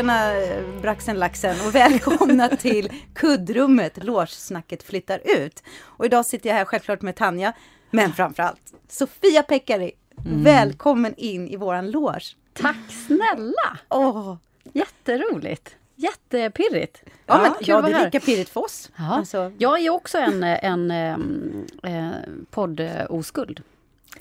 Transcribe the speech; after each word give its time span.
tjena 0.00 0.36
eh, 0.36 0.80
Braxen 0.82 1.18
Laxen 1.18 1.56
och 1.66 1.74
välkomna 1.74 2.48
till 2.56 2.92
kuddrummet. 3.14 4.04
Låssnacket 4.04 4.82
flyttar 4.82 5.20
ut. 5.24 5.62
Och 5.80 6.04
idag 6.04 6.26
sitter 6.26 6.50
jag 6.50 6.56
här 6.56 6.64
självklart 6.64 7.02
med 7.02 7.16
Tanja, 7.16 7.52
men 7.90 8.12
framförallt 8.12 8.74
Sofia 8.88 9.42
Pekkari. 9.42 9.92
Mm. 10.26 10.44
Välkommen 10.44 11.14
in 11.16 11.48
i 11.48 11.56
våran 11.56 11.90
loge. 11.90 12.36
Tack 12.52 12.76
snälla! 13.06 13.78
Åh, 13.88 14.36
Jätteroligt! 14.72 15.76
Jättepirrigt. 15.96 17.02
Ja, 17.26 17.42
men, 17.42 17.52
kul 17.52 17.64
ja 17.68 17.82
det 17.82 17.92
är 17.92 18.04
lika 18.04 18.20
pirrigt 18.20 18.50
för 18.50 18.64
oss. 18.64 18.90
Ja. 18.96 19.14
Alltså, 19.14 19.52
Jag 19.58 19.80
är 19.80 19.90
också 19.90 20.18
en, 20.18 20.42
en, 20.42 20.90
en, 20.90 21.66
en 21.82 22.46
podd-oskuld. 22.50 23.62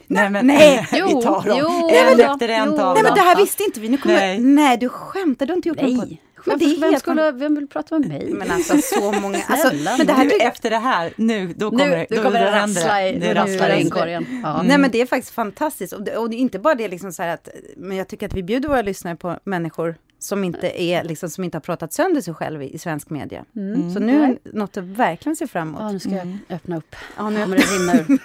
Nej, 0.08 0.30
men 0.30 0.48
Nej. 0.48 0.88
vi 0.92 1.00
tar 1.00 1.48
dem. 1.48 1.58
jo, 1.62 1.90
en 1.92 2.18
då. 2.18 2.24
efter 2.24 2.50
en 2.50 2.68
Jo. 2.68 2.94
nej 2.94 3.04
men 3.04 3.14
det 3.14 3.22
här 3.22 3.36
visste 3.36 3.64
inte 3.64 3.80
vi. 3.80 3.90
Nu 3.90 3.98
kommer, 3.98 4.16
nej. 4.16 4.40
Nej. 4.40 4.78
du 4.78 4.90
skämtar, 4.90 5.46
du 5.46 5.52
har 5.52 5.56
inte 5.58 5.70
gjort 5.70 5.82
någon. 5.82 5.98
Nej! 5.98 6.22
Men 6.46 6.58
Men 6.60 6.70
vem, 6.82 6.90
helt 6.90 7.00
skulle, 7.00 7.32
vem 7.32 7.56
vill 7.56 7.68
prata 7.68 8.00
med 8.00 8.08
mig? 8.10 8.30
Men 8.34 8.52
alltså 8.52 8.78
så 8.82 9.12
många. 9.12 9.40
Alltså, 9.48 9.76
men 9.98 10.08
det 10.08 10.14
här 10.14 10.26
Nu 10.26 10.32
efter 10.42 10.70
det 10.70 10.78
här, 10.78 11.14
nu, 11.16 11.54
då 11.58 11.70
kommer, 11.70 11.88
nu, 11.88 12.06
då, 12.10 12.16
nu 12.16 12.24
kommer 12.24 12.40
då 12.40 12.46
det 12.46 12.52
rassla 12.52 13.08
i, 13.08 13.20
nu 13.20 13.34
rasslar 13.34 13.70
in. 13.70 13.80
inkorgen. 13.86 14.42
Ja. 14.44 14.62
Nej 14.64 14.78
men 14.78 14.92
det 14.92 15.02
är 15.02 15.06
faktiskt 15.06 15.34
fantastiskt. 15.34 15.94
Och 15.94 16.04
det, 16.04 16.18
och 16.18 16.30
det 16.30 16.36
är 16.36 16.38
inte 16.38 16.60
bara 16.60 16.76
det 16.76 16.88
liksom 16.88 17.12
så 17.12 17.24
här 17.24 17.34
att, 17.34 17.50
men 17.78 17.98
jag 17.98 18.08
tycker 18.08 18.26
att 18.26 18.34
vi 18.34 18.44
bjuder 18.44 18.70
våra 18.70 18.82
lyssnare 18.82 19.16
på 19.16 19.38
människor 19.44 19.96
som 20.20 20.44
inte 20.44 20.82
är 20.82 21.04
liksom, 21.04 21.30
som 21.30 21.44
inte 21.44 21.56
har 21.58 21.62
pratat 21.62 21.94
sönder 21.94 22.22
sig 22.22 22.34
själv 22.34 22.64
i, 22.64 22.74
i 22.74 22.78
svensk 22.80 23.10
media. 23.10 23.46
Så 23.94 24.00
nu 24.00 24.24
är 24.24 24.38
något 24.58 24.78
att 24.78 24.84
verkligen 24.84 25.36
se 25.36 25.48
fram 25.48 25.68
emot. 25.68 25.82
Ja, 25.82 25.92
nu 25.92 26.00
ska 26.00 26.10
jag 26.10 26.38
öppna 26.50 26.78
upp. 26.78 26.96
Ja, 27.18 27.30
nu- 27.30 27.42
kommer 27.44 27.58
det 27.58 27.64
rinna 27.64 27.94
ur. 27.94 28.20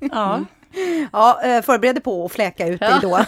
Ja. 0.12 0.44
Ja, 1.12 1.40
eh, 1.42 1.62
förbered 1.62 2.04
på 2.04 2.24
att 2.24 2.32
fläka 2.32 2.68
ut 2.68 2.80
dig 2.80 2.98
då. 3.02 3.18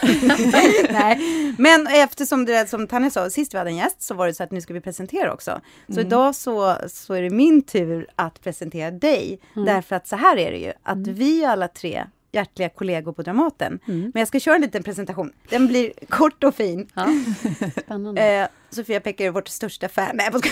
Nej. 0.92 1.18
Men 1.58 1.86
eftersom 1.86 2.44
det 2.44 2.68
som 2.68 2.86
Tanja 2.86 3.10
sa, 3.10 3.30
sist 3.30 3.54
vi 3.54 3.58
hade 3.58 3.70
en 3.70 3.76
gäst 3.76 4.02
så 4.02 4.14
var 4.14 4.26
det 4.26 4.34
så 4.34 4.42
att 4.42 4.50
nu 4.50 4.60
ska 4.60 4.74
vi 4.74 4.80
presentera 4.80 5.32
också. 5.32 5.60
Så 5.94 6.00
idag 6.00 6.34
så, 6.34 6.76
så 6.88 7.14
är 7.14 7.22
det 7.22 7.30
min 7.30 7.62
tur 7.62 8.06
att 8.16 8.40
presentera 8.40 8.90
dig. 8.90 9.40
Därför 9.66 9.96
att 9.96 10.08
så 10.08 10.16
här 10.16 10.36
är 10.36 10.50
det 10.50 10.58
ju, 10.58 10.72
att 10.82 11.06
vi 11.06 11.44
alla 11.44 11.68
tre 11.68 12.04
hjärtliga 12.32 12.68
kollegor 12.68 13.12
på 13.12 13.22
Dramaten. 13.22 13.80
Men 13.84 14.12
jag 14.14 14.28
ska 14.28 14.40
köra 14.40 14.54
en 14.54 14.60
liten 14.60 14.82
presentation. 14.82 15.32
Den 15.48 15.66
blir 15.66 15.92
kort 16.08 16.44
och 16.44 16.54
fin. 16.54 16.88
Ja. 16.94 17.08
Spännande. 17.84 18.22
Eh, 18.22 18.48
Sofia 18.70 19.00
Pecker 19.00 19.26
är 19.26 19.30
vårt 19.30 19.48
största 19.48 19.88
fan. 19.88 20.10
Nej, 20.14 20.28
jag. 20.32 20.42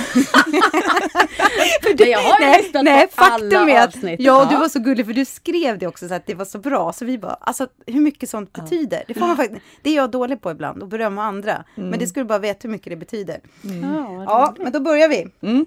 Men 1.99 2.09
jag 2.11 2.19
har 2.19 2.41
nej, 2.41 2.63
lyssnat 2.63 2.85
nej, 2.85 3.07
på 3.07 3.13
faktum 3.13 3.69
är 3.69 3.81
att, 3.81 3.87
avsnitt. 3.87 4.21
Ja, 4.21 4.43
och 4.43 4.49
du 4.49 4.57
var 4.57 4.69
så 4.69 4.79
gullig 4.79 5.07
för 5.07 5.13
du 5.13 5.25
skrev 5.25 5.79
det 5.79 5.87
också 5.87 6.09
så 6.09 6.15
att 6.15 6.27
det 6.27 6.35
var 6.35 6.45
så 6.45 6.59
bra. 6.59 6.93
Så 6.93 7.05
vi 7.05 7.19
bara, 7.19 7.35
alltså 7.35 7.69
hur 7.87 8.01
mycket 8.01 8.31
sånt 8.31 8.53
betyder. 8.53 9.05
Det, 9.07 9.15
får 9.15 9.27
man 9.27 9.37
faktiskt, 9.37 9.63
det 9.83 9.91
är 9.91 9.97
jag 9.97 10.11
dålig 10.11 10.41
på 10.41 10.51
ibland, 10.51 10.83
att 10.83 10.89
berömma 10.89 11.25
andra. 11.25 11.65
Men 11.75 11.99
det 11.99 12.07
skulle 12.07 12.25
bara 12.25 12.39
veta 12.39 12.59
hur 12.63 12.71
mycket 12.71 12.91
det 12.91 12.97
betyder. 12.97 13.41
Ja, 13.63 14.25
Ja, 14.25 14.55
men 14.59 14.73
då 14.73 14.81
börjar 14.81 15.09
vi. 15.09 15.27
Mm. 15.41 15.67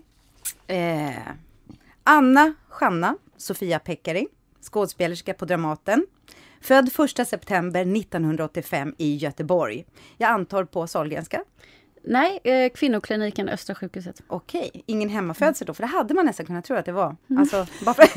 Eh, 0.67 1.21
Anna 2.03 2.53
Schanna 2.69 3.17
Sofia 3.37 3.79
Pekkari, 3.79 4.27
skådespelerska 4.61 5.33
på 5.33 5.45
Dramaten. 5.45 6.05
Född 6.61 6.89
1 7.19 7.27
september 7.27 7.81
1985 7.81 8.95
i 8.97 9.15
Göteborg. 9.15 9.85
Jag 10.17 10.29
antar 10.29 10.63
på 10.63 10.87
Sahlgrenska. 10.87 11.43
Nej, 12.03 12.39
eh, 12.43 12.71
kvinnokliniken 12.71 13.49
Östra 13.49 13.75
sjukhuset. 13.75 14.21
Okej, 14.27 14.83
ingen 14.85 15.09
hemmafödsel 15.09 15.67
då, 15.67 15.73
för 15.73 15.83
det 15.83 15.87
hade 15.87 16.13
man 16.13 16.25
nästan 16.25 16.45
kunnat 16.45 16.65
tro 16.65 16.75
att 16.75 16.85
det 16.85 16.91
var. 16.91 17.15
Alltså, 17.37 17.65
bara 17.85 17.95
för... 17.95 18.07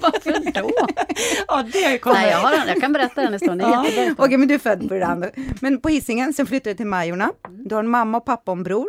Varför 0.00 0.52
då? 0.52 0.70
ja, 1.48 1.62
det 1.72 1.98
kommer. 1.98 2.16
Nej, 2.16 2.30
jag, 2.30 2.38
har 2.38 2.66
jag 2.66 2.80
kan 2.80 2.92
berätta 2.92 3.22
den 3.22 3.32
historien. 3.32 3.60
Ja. 3.60 3.86
Okej, 4.18 4.38
men 4.38 4.48
du 4.48 4.54
är 4.54 4.58
född 4.58 4.88
på 4.88 4.94
det 4.94 5.06
andra. 5.06 5.30
Men 5.60 5.80
på 5.80 5.88
Hisingen, 5.88 6.34
sen 6.34 6.46
flyttade 6.46 6.74
du 6.74 6.76
till 6.76 6.86
Majorna. 6.86 7.32
Du 7.48 7.74
har 7.74 7.82
en 7.82 7.90
mamma 7.90 8.18
och 8.18 8.24
pappa 8.24 8.52
och 8.52 8.56
en 8.56 8.62
bror. 8.62 8.88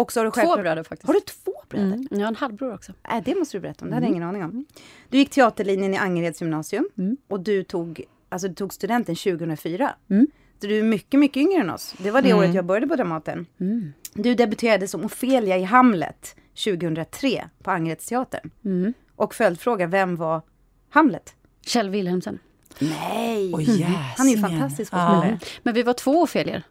Och 0.00 0.12
så 0.12 0.20
har 0.20 0.24
du 0.24 0.30
Två 0.30 0.56
bröder 0.56 0.82
faktiskt. 0.82 1.06
Har 1.06 1.14
du 1.14 1.20
två 1.20 1.52
bröder? 1.68 1.86
Mm. 1.86 2.06
Jag 2.10 2.20
har 2.20 2.26
en 2.28 2.36
halvbror 2.36 2.74
också. 2.74 2.92
Äh, 3.12 3.22
det 3.24 3.34
måste 3.34 3.56
du 3.56 3.60
berätta 3.60 3.84
om, 3.84 3.88
det 3.88 3.94
hade 3.94 4.06
jag 4.06 4.10
ingen 4.10 4.22
aning 4.28 4.44
om. 4.44 4.64
Du 5.08 5.18
gick 5.18 5.30
teaterlinjen 5.30 5.94
i 5.94 5.96
Angereds 5.96 6.40
gymnasium 6.40 6.88
och 7.28 7.40
du 7.40 7.62
tog, 7.64 8.04
alltså, 8.28 8.48
du 8.48 8.54
tog 8.54 8.74
studenten 8.74 9.14
2004. 9.16 9.94
Mm. 10.10 10.26
Så 10.60 10.66
du 10.66 10.78
är 10.78 10.82
mycket, 10.82 11.20
mycket 11.20 11.40
yngre 11.40 11.60
än 11.60 11.70
oss. 11.70 11.94
Det 11.98 12.10
var 12.10 12.22
det 12.22 12.34
året 12.34 12.54
jag 12.54 12.64
började 12.64 12.86
på 12.86 12.96
Dramaten. 12.96 13.46
Mm. 13.60 13.92
Du 14.14 14.34
debuterade 14.34 14.88
som 14.88 15.04
Ofelia 15.04 15.56
i 15.56 15.62
Hamlet 15.62 16.36
2003 16.64 17.48
på 17.62 17.70
Angeredsteatern. 17.70 18.50
Mm. 18.64 18.92
Och 19.16 19.34
följdfråga, 19.34 19.86
vem 19.86 20.16
var 20.16 20.42
Hamlet? 20.90 21.34
Kjell 21.66 21.90
Wilhelmsen. 21.90 22.38
Nej! 22.78 23.52
Oj, 23.54 23.82
Han 24.16 24.28
är 24.28 24.32
ju 24.32 24.38
fantastisk 24.38 24.92
Ja. 24.92 24.96
skådespelare. 24.98 25.38
Men 25.62 25.74
vi 25.74 25.82
var 25.82 25.92
två 25.92 26.22
Ofelier. 26.22 26.62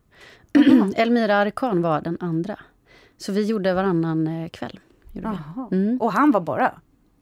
Elmira 0.96 1.36
Arikan 1.36 1.82
var 1.82 2.02
den 2.02 2.18
andra. 2.20 2.60
Så 3.18 3.32
vi 3.32 3.44
gjorde 3.46 3.74
varannan 3.74 4.28
eh, 4.28 4.50
kväll. 4.50 4.80
Gjorde. 5.14 5.40
Mm. 5.72 6.02
Och 6.02 6.14
han 6.14 6.32
var 6.32 6.42
bara... 6.42 6.72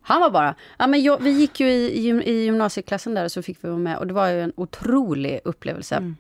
Han 0.02 0.22
var 0.22 0.30
bara... 0.30 0.56
Ja, 0.78 0.88
men 0.88 1.04
jag, 1.04 1.22
vi 1.22 1.30
gick 1.30 1.60
ju 1.60 1.72
i, 1.72 1.98
i, 1.98 2.02
gym- 2.02 2.22
i 2.22 2.32
gymnasieklassen 2.44 3.14
där 3.14 3.28
så 3.28 3.42
fick 3.42 3.58
vi 3.62 3.68
vara 3.68 3.80
med. 3.80 3.98
Och 3.98 4.08
det 4.08 4.14
var 4.14 4.28
ju 4.30 4.42
en 4.42 4.54
otrolig 4.58 5.40
upplevelse. 5.44 5.96
Mm. 5.96 6.16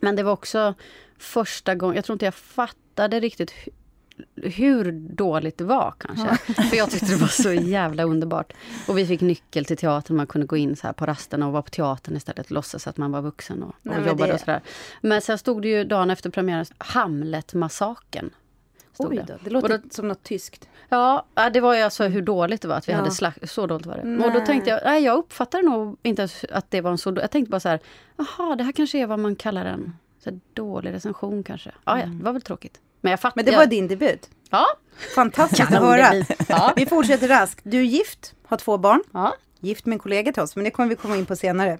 Men 0.00 0.16
det 0.16 0.22
var 0.22 0.32
också 0.32 0.74
första 1.18 1.74
gången... 1.74 1.96
Jag 1.96 2.04
tror 2.04 2.14
inte 2.14 2.24
jag 2.24 2.34
fattade 2.34 3.20
riktigt 3.20 3.50
hu- 3.52 3.70
hur 4.50 4.92
dåligt 4.92 5.58
det 5.58 5.64
var 5.64 5.94
kanske. 5.98 6.52
För 6.70 6.76
jag 6.76 6.90
tyckte 6.90 7.06
det 7.06 7.16
var 7.16 7.28
så 7.28 7.52
jävla 7.52 8.02
underbart. 8.04 8.52
Och 8.88 8.98
vi 8.98 9.06
fick 9.06 9.20
nyckel 9.20 9.64
till 9.64 9.76
teatern. 9.76 10.16
Man 10.16 10.26
kunde 10.26 10.46
gå 10.46 10.56
in 10.56 10.76
så 10.76 10.86
här 10.86 10.94
på 10.94 11.06
rasterna 11.06 11.46
och 11.46 11.52
vara 11.52 11.62
på 11.62 11.70
teatern 11.70 12.16
istället. 12.16 12.50
Låtsas 12.50 12.86
att 12.86 12.96
man 12.96 13.12
var 13.12 13.22
vuxen 13.22 13.62
och, 13.62 13.74
Nej, 13.82 13.98
och 14.00 14.06
jobbade 14.06 14.26
det- 14.30 14.34
och 14.34 14.40
sådär. 14.40 14.60
Men 15.00 15.20
sen 15.20 15.38
stod 15.38 15.62
det 15.62 15.68
ju 15.68 15.84
dagen 15.84 16.10
efter 16.10 16.30
premiären 16.30 16.66
Hamlet-massakern. 16.78 18.30
Stod 18.96 19.10
Oj 19.10 19.16
det. 19.16 19.22
då, 19.32 19.38
det 19.44 19.50
låter 19.50 19.72
Och 19.74 19.80
då- 19.80 19.88
som 19.90 20.08
något 20.08 20.22
tyskt. 20.22 20.68
Ja, 20.88 21.26
det 21.52 21.60
var 21.60 21.74
ju 21.74 21.80
alltså 21.82 22.04
hur 22.04 22.22
dåligt 22.22 22.62
det 22.62 22.68
var 22.68 22.76
att 22.76 22.88
vi 22.88 22.92
Ja. 22.92 22.98
hade 22.98 23.10
slag, 23.10 23.32
så 23.42 23.66
dåligt 23.66 23.86
var 23.86 23.96
det. 23.96 24.04
Nej. 24.04 24.26
Och 24.26 24.32
då 24.32 24.40
tänkte 24.40 24.70
jag, 24.70 24.80
nej 24.84 25.02
jag 25.04 25.18
uppfattade 25.18 25.62
nog 25.64 25.96
inte 26.02 26.28
att 26.52 26.70
det 26.70 26.80
var 26.80 26.90
en 26.90 26.98
så 26.98 27.16
Jag 27.20 27.30
tänkte 27.30 27.50
bara 27.50 27.60
så 27.60 27.68
här, 27.68 27.80
jaha 28.16 28.56
det 28.56 28.64
här 28.64 28.72
kanske 28.72 28.98
är 28.98 29.06
vad 29.06 29.18
man 29.18 29.36
kallar 29.36 29.64
en 29.64 29.96
så 30.24 30.40
dålig 30.54 30.92
recension 30.92 31.42
kanske. 31.42 31.70
Ja, 31.84 31.98
ja, 32.00 32.06
det 32.06 32.24
var 32.24 32.32
väl 32.32 32.42
tråkigt. 32.42 32.80
Men 33.00 33.10
jag 33.10 33.20
fattade. 33.20 33.44
Men 33.44 33.52
det 33.52 33.58
var 33.58 33.66
din 33.66 33.88
debut. 33.88 34.30
Ja. 34.50 34.66
Fantastiskt 35.14 35.60
att 35.62 35.68
höra. 35.82 36.10
det 36.10 36.26
Ja. 36.48 36.72
Vi 36.76 36.86
fortsätter 36.86 37.28
raskt. 37.28 37.60
Du 37.62 37.78
är 37.78 37.82
gift, 37.82 38.34
har 38.46 38.56
två 38.56 38.78
barn. 38.78 39.02
ja. 39.12 39.34
Gift 39.60 39.86
med 39.86 39.92
en 39.94 39.98
kollega 39.98 40.32
till 40.32 40.42
oss, 40.42 40.56
men 40.56 40.64
det 40.64 40.70
kommer 40.70 40.88
vi 40.88 40.94
komma 40.96 41.16
in 41.16 41.26
på 41.26 41.36
senare. 41.36 41.78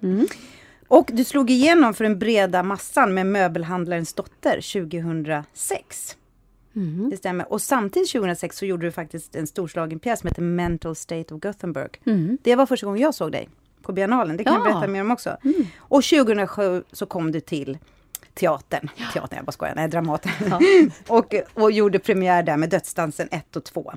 Och 0.87 1.09
du 1.13 1.23
slog 1.23 1.49
igenom 1.49 1.93
för 1.93 2.03
den 2.03 2.19
breda 2.19 2.63
massan 2.63 3.13
med 3.13 3.25
Möbelhandlarens 3.25 4.13
dotter 4.13 4.61
2006. 4.61 6.15
Mhm. 6.77 7.09
Det 7.09 7.17
stämmer. 7.17 7.51
Och 7.51 7.61
samtidigt 7.61 8.11
2006 8.11 8.57
så 8.57 8.65
gjorde 8.65 8.87
du 8.87 8.91
faktiskt 8.91 9.35
en 9.35 9.47
storslagen 9.47 9.99
pjäs 9.99 10.19
som 10.19 10.27
heter 10.27 10.41
Mental 10.41 10.95
State 10.95 11.33
of 11.33 11.41
Gothenburg. 11.41 11.99
Mhm. 12.03 12.37
Det 12.43 12.55
var 12.55 12.65
första 12.65 12.85
gången 12.85 13.01
jag 13.01 13.13
såg 13.15 13.31
dig 13.31 13.49
på 13.81 13.91
biennalen. 13.93 14.37
Det 14.37 14.43
kan 14.43 14.53
jag 14.53 14.67
Ja. 14.67 14.71
berätta 14.73 14.87
mer 14.87 15.01
om 15.01 15.11
också. 15.11 15.37
Och 15.77 16.03
2007 16.03 16.83
så 16.91 17.05
kom 17.05 17.31
du 17.31 17.39
till 17.39 17.77
teatern. 18.33 18.89
Teatern, 19.13 19.37
jag 19.37 19.45
bara 19.45 19.51
skojar. 19.51 19.75
Nej, 19.75 19.87
Dramaten. 19.87 20.31
och, 21.07 21.33
och 21.53 21.71
gjorde 21.71 21.99
premiär 21.99 22.43
där 22.43 22.57
med 22.57 22.69
Dödsdansen 22.69 23.27
1 23.31 23.55
och 23.55 23.63
2. 23.63 23.93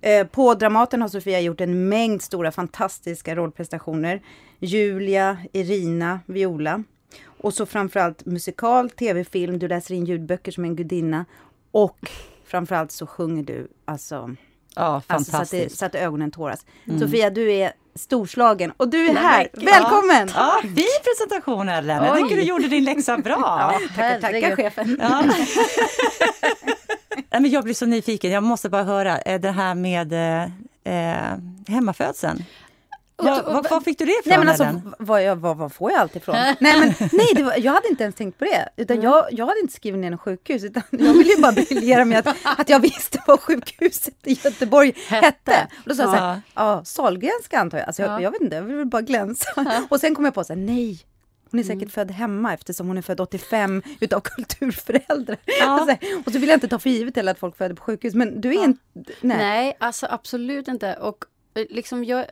Eh, 0.00 0.26
på 0.26 0.54
Dramaten 0.54 1.02
har 1.02 1.08
Sofia 1.08 1.40
gjort 1.40 1.60
en 1.60 1.88
mängd 1.88 2.22
stora 2.22 2.52
fantastiska 2.52 3.34
rollprestationer. 3.36 4.22
Julia, 4.58 5.36
Irina, 5.52 6.20
Viola. 6.26 6.82
Och 7.40 7.54
så 7.54 7.66
framförallt 7.66 8.26
musikal, 8.26 8.90
tv-film, 8.90 9.58
du 9.58 9.68
läser 9.68 9.94
in 9.94 10.04
ljudböcker 10.04 10.52
som 10.52 10.64
en 10.64 10.76
gudinna. 10.76 11.24
Och 11.76 12.10
framförallt 12.46 12.92
så 12.92 13.06
sjunger 13.06 13.42
du 13.42 13.68
alltså 13.84 14.30
Ja, 14.74 15.02
Alltså 15.06 15.08
så 15.08 15.14
att, 15.16 15.24
det, 15.24 15.30
fantastiskt. 15.32 15.78
så 15.78 15.84
att 15.86 15.94
ögonen 15.94 16.30
tåras. 16.30 16.66
Sofia, 17.00 17.30
du 17.30 17.52
är 17.52 17.72
storslagen 17.94 18.72
och 18.76 18.88
du 18.88 19.06
är 19.08 19.14
Nej, 19.14 19.22
här. 19.22 19.48
men- 19.52 19.64
Välkommen! 19.64 20.30
Ja, 20.34 20.60
fin 20.62 20.74
presentation 21.04 21.68
Ellen. 21.68 22.04
Jag 22.04 22.16
tycker 22.16 22.36
du 22.36 22.42
gjorde 22.42 22.68
din 22.68 22.84
läxa 22.84 23.18
bra. 23.18 23.36
Ja, 23.38 23.80
tackar, 23.96 24.20
tackar 24.20 24.56
chefen. 24.56 24.98
Ja. 25.00 25.22
Nej, 27.30 27.40
men 27.40 27.50
jag 27.50 27.64
blir 27.64 27.74
så 27.74 27.86
nyfiken. 27.86 28.30
Jag 28.30 28.42
måste 28.42 28.68
bara 28.68 28.82
höra 28.84 29.18
eh, 29.18 29.40
det 29.40 29.50
här 29.50 29.74
med 29.74 30.12
eh, 30.12 30.42
eh, 30.94 31.38
hemmafödseln. 31.68 32.44
Var, 33.18 33.42
var, 33.42 33.70
var 33.70 33.80
fick 33.80 33.98
du 33.98 34.04
det 34.04 34.12
ifrån? 34.12 34.22
Nej 34.30 34.38
men 34.38 34.48
alltså, 34.48 34.80
vad, 34.98 35.38
vad, 35.38 35.56
vad 35.56 35.72
får 35.72 35.90
jag 35.90 36.00
allt 36.00 36.16
ifrån? 36.16 36.34
nej 36.60 36.80
men 36.80 36.94
nej, 37.12 37.42
var, 37.44 37.54
jag 37.58 37.72
hade 37.72 37.88
inte 37.88 38.02
ens 38.02 38.16
tänkt 38.16 38.38
på 38.38 38.44
det. 38.44 38.68
Utan 38.76 39.02
jag, 39.02 39.26
jag 39.30 39.46
hade 39.46 39.60
inte 39.60 39.74
skrivit 39.74 40.00
ner 40.00 40.10
något 40.10 40.20
sjukhus. 40.20 40.64
Utan 40.64 40.82
jag 40.90 41.12
ville 41.12 41.32
ju 41.32 41.40
bara 41.42 41.52
briljera 41.52 42.04
med 42.04 42.28
att, 42.28 42.36
att 42.58 42.68
jag 42.68 42.80
visste 42.80 43.22
vad 43.26 43.40
sjukhuset 43.40 44.14
i 44.24 44.38
Göteborg 44.44 44.92
hette. 45.08 45.26
Hette. 45.26 45.68
Och 45.82 45.88
då 45.88 45.94
sa 45.94 46.02
jag 46.02 46.10
så 46.10 46.16
här, 46.16 46.40
Ja. 46.54 46.76
ja, 46.76 46.84
Sahlgrenska 46.84 47.58
antar 47.60 47.78
jag. 47.78 47.86
Alltså 47.86 48.02
jag, 48.02 48.10
Ja. 48.10 48.20
jag 48.20 48.30
vet 48.30 48.40
inte, 48.40 48.56
jag 48.56 48.62
vill 48.62 48.76
väl 48.76 48.86
bara 48.86 49.02
glänsa. 49.02 49.48
Och 49.88 50.00
sen 50.00 50.14
kom 50.14 50.24
jag 50.24 50.34
på 50.34 50.44
så 50.44 50.52
här, 50.52 50.60
nej. 50.60 51.00
Hon 51.50 51.60
är 51.60 51.64
säkert 51.64 51.90
född 51.90 52.10
hemma 52.10 52.54
eftersom 52.54 52.86
hon 52.88 52.98
är 52.98 53.02
född 53.02 53.20
85 53.20 53.82
utav 54.00 54.20
kulturföräldrar. 54.20 55.36
Ja. 55.60 55.66
Alltså, 55.80 55.96
och 56.26 56.32
så 56.32 56.38
vill 56.38 56.48
jag 56.48 56.56
inte 56.56 56.68
ta 56.68 56.78
för 56.78 56.90
givet 56.90 57.16
heller 57.16 57.32
att 57.32 57.38
folk 57.38 57.56
föder 57.56 57.74
på 57.74 57.82
sjukhus. 57.82 58.14
Men 58.14 58.40
du 58.40 58.48
är 58.50 58.64
inte... 58.64 58.80
Nej. 59.20 59.36
Nej, 59.36 59.76
alltså 59.80 60.06
absolut 60.10 60.68
inte. 60.68 60.94
Och 60.94 61.24
eh, 61.54 61.64
liksom 61.70 62.04
jag... 62.04 62.24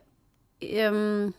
ehm, 0.59 1.33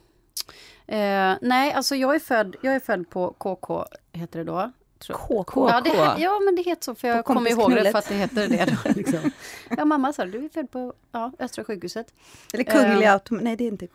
eh, 0.86 1.34
nej, 1.40 1.72
alltså 1.72 1.94
jag 1.94 2.14
är, 2.14 2.18
född, 2.18 2.56
jag 2.62 2.74
är 2.74 2.80
född 2.80 3.10
på 3.10 3.30
KK, 3.38 3.84
heter 4.12 4.38
det 4.38 4.44
då. 4.44 4.72
KK? 5.12 5.68
Ja, 5.68 5.80
det, 5.80 6.22
ja, 6.22 6.40
men 6.40 6.56
det 6.56 6.62
heter 6.62 6.84
så, 6.84 6.94
för 6.94 7.08
jag 7.08 7.24
kommer 7.24 7.50
ihåg 7.50 7.70
det 7.74 7.90
för 7.90 7.98
att 7.98 8.08
det 8.08 8.14
heter 8.14 8.48
det. 8.48 8.64
Då, 8.84 8.92
liksom. 8.96 9.30
Ja, 9.76 9.84
mamma 9.84 10.12
sa 10.12 10.24
du 10.24 10.44
är 10.44 10.48
född 10.48 10.70
på 10.70 10.92
ja, 11.12 11.32
Östra 11.38 11.64
sjukhuset. 11.64 12.14
Eller 12.52 12.64
Kungliga 12.64 13.12
autom... 13.12 13.38
Nej, 13.38 13.56
det 13.56 13.64
är 13.64 13.68
inte 13.68 13.88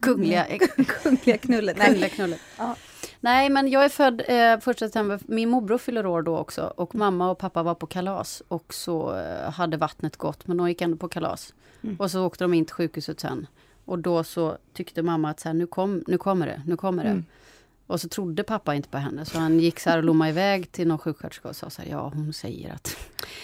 Kungliga, 0.00 0.46
Kungliga 1.02 1.38
knullet. 1.38 1.76
Nej. 1.76 1.86
Kungliga 1.86 2.08
knullet. 2.08 2.40
Ja. 2.58 2.76
Nej, 3.20 3.50
men 3.50 3.68
jag 3.68 3.84
är 3.84 3.88
född 3.88 4.22
eh, 4.28 4.60
första 4.60 4.86
september. 4.86 5.20
Min 5.26 5.48
morbror 5.48 5.78
fyller 5.78 6.06
år 6.06 6.22
då 6.22 6.38
också 6.38 6.72
och 6.76 6.94
mamma 6.94 7.30
och 7.30 7.38
pappa 7.38 7.62
var 7.62 7.74
på 7.74 7.86
kalas 7.86 8.42
och 8.48 8.74
så 8.74 9.16
eh, 9.16 9.50
hade 9.50 9.76
vattnet 9.76 10.16
gått, 10.16 10.46
men 10.46 10.56
de 10.56 10.68
gick 10.68 10.80
ändå 10.80 10.96
på 10.96 11.08
kalas. 11.08 11.54
Mm. 11.82 11.96
Och 11.96 12.10
så 12.10 12.26
åkte 12.26 12.44
de 12.44 12.54
in 12.54 12.64
till 12.64 12.74
sjukhuset 12.74 13.20
sen. 13.20 13.46
Och 13.92 13.98
då 13.98 14.24
så 14.24 14.58
tyckte 14.72 15.02
mamma 15.02 15.30
att 15.30 15.40
så 15.40 15.48
här, 15.48 15.54
nu, 15.54 15.66
kom, 15.66 16.04
nu 16.06 16.18
kommer 16.18 16.46
det, 16.46 16.62
nu 16.66 16.76
kommer 16.76 17.04
det. 17.04 17.10
Mm. 17.10 17.24
Och 17.86 18.00
så 18.00 18.08
trodde 18.08 18.42
pappa 18.42 18.74
inte 18.74 18.88
på 18.88 18.98
henne, 18.98 19.24
så 19.24 19.38
han 19.38 19.60
gick 19.60 19.80
så 19.80 19.90
här 19.90 19.98
och 19.98 20.04
lommade 20.04 20.30
iväg 20.30 20.72
till 20.72 20.88
någon 20.88 20.98
sjuksköterska 20.98 21.48
och 21.48 21.56
sa 21.56 21.70
så 21.70 21.82
här, 21.82 21.88
ja 21.88 22.12
hon 22.14 22.32
säger 22.32 22.72
att, 22.72 22.96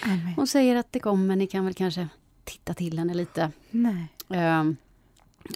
Nej. 0.07 0.35
hon 0.37 0.47
säger 0.47 0.77
att 0.77 0.93
det 0.93 1.01
kommer, 1.01 1.37
ni 1.37 1.47
kan 1.47 1.65
väl 1.65 1.75
kanske 1.75 2.09
titta 2.45 2.75
till 2.75 2.99
henne 2.99 3.15
lite. 3.15 3.51
Nej. 3.71 4.09
Ehm, 4.29 4.77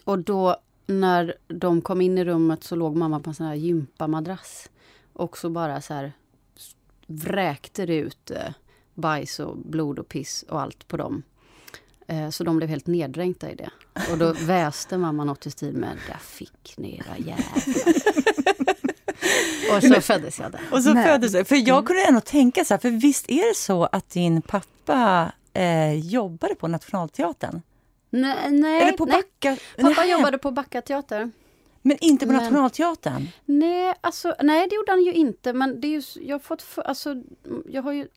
och 0.05 0.19
då 0.19 0.57
när 0.87 1.35
de 1.49 1.83
kom 1.83 2.01
in 2.01 2.19
i 2.19 2.25
rummet 2.25 2.65
så 2.65 2.77
låg 2.77 2.97
mamma 2.97 3.21
på 3.21 3.31
en 3.31 3.35
sån 3.35 3.47
här 3.47 3.55
gympamadrass. 3.55 4.71
Och 5.13 5.39
så 5.39 5.51
bara 5.51 5.81
så 5.81 5.95
här 5.95 6.13
vräkte 7.07 7.87
det 7.87 7.97
ut 7.97 8.31
eh, 8.31 8.53
bajs 8.95 9.41
och 9.41 9.57
blod 9.59 9.99
och 9.99 10.09
piss 10.09 10.45
och 10.49 10.61
allt 10.61 10.89
på 10.89 10.97
dem. 10.97 11.23
Eh, 12.13 12.31
så 12.31 12.45
de 12.45 12.57
blev 12.57 12.69
helt 12.69 12.87
neddränkta 12.87 13.51
i 13.51 13.55
det. 13.55 13.71
Och 14.13 14.19
då 14.19 14.33
väste 14.41 14.99
mamma 14.99 15.25
något 15.25 15.47
i 15.47 15.51
stil 15.51 15.73
med 15.77 15.97
Där 16.09 16.17
fick 16.23 16.75
ni 16.77 16.97
era 16.97 17.17
jävlar. 17.27 17.43
och 19.77 19.83
så 19.83 20.01
föddes 20.01 20.39
jag 20.39 20.53
där. 20.53 20.61
Och 20.73 20.83
så 20.83 20.93
föddes. 20.95 21.49
För 21.49 21.69
jag 21.69 21.87
kunde 21.87 22.03
ändå 22.05 22.21
tänka 22.21 22.65
så 22.65 22.75
här, 22.75 22.79
för 22.79 22.91
visst 22.91 23.31
är 23.31 23.49
det 23.49 23.57
så 23.57 23.85
att 23.85 24.11
din 24.11 24.43
pappa 24.43 25.33
eh, 25.53 25.93
jobbade 25.99 26.55
på 26.55 26.69
Nationalteatern? 26.69 27.63
Nej, 28.11 28.51
nej, 28.51 28.83
Eller 28.83 28.93
på 28.93 29.05
nej. 29.05 29.15
Backa? 29.17 29.57
Pappa 29.77 30.01
nej, 30.01 30.11
jobbade 30.11 30.39
på 30.39 30.51
Backa 30.51 30.83
teater. 30.83 31.31
Men 31.83 31.97
inte 32.01 32.27
på 32.27 32.33
Men- 32.33 32.43
Nationalteatern? 32.43 33.29
Nej, 33.45 33.95
alltså, 34.01 34.35
nej, 34.43 34.67
det 34.69 34.75
gjorde 34.77 34.93
han 34.93 35.03
ju 35.05 35.13
inte. 35.13 35.53
Men 35.53 35.81
det 35.81 35.87
är 35.87 35.91
ju, 35.91 36.03
jag 36.29 36.35
har 36.35 36.39
fått, 36.41 36.63
för- 36.63 36.83
alltså, 36.83 37.15
jag 37.69 37.83
har 37.83 37.93
ju 37.93 38.09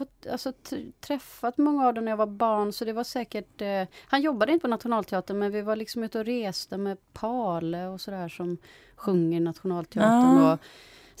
fått, 0.00 0.26
alltså, 0.26 0.52
träffat 1.00 1.58
många 1.58 1.86
av 1.86 1.94
dem 1.94 2.04
när 2.04 2.12
jag 2.12 2.16
var 2.16 2.26
barn. 2.26 2.72
Så 2.72 2.84
det 2.84 2.92
var 2.92 3.04
säkert, 3.04 3.62
eh, 3.62 3.84
han 4.06 4.22
jobbade 4.22 4.52
inte 4.52 4.62
på 4.62 4.68
Nationalteatern 4.68 5.38
men 5.38 5.52
vi 5.52 5.62
var 5.62 5.76
liksom 5.76 6.04
ute 6.04 6.18
och 6.18 6.24
reste 6.24 6.76
med 6.76 6.96
Pale 7.12 7.86
och 7.86 8.00
sådär 8.00 8.28
som 8.28 8.56
sjunger 8.96 9.40
Nationalteatern. 9.40 10.38
Ah. 10.38 10.52
Och, 10.52 10.58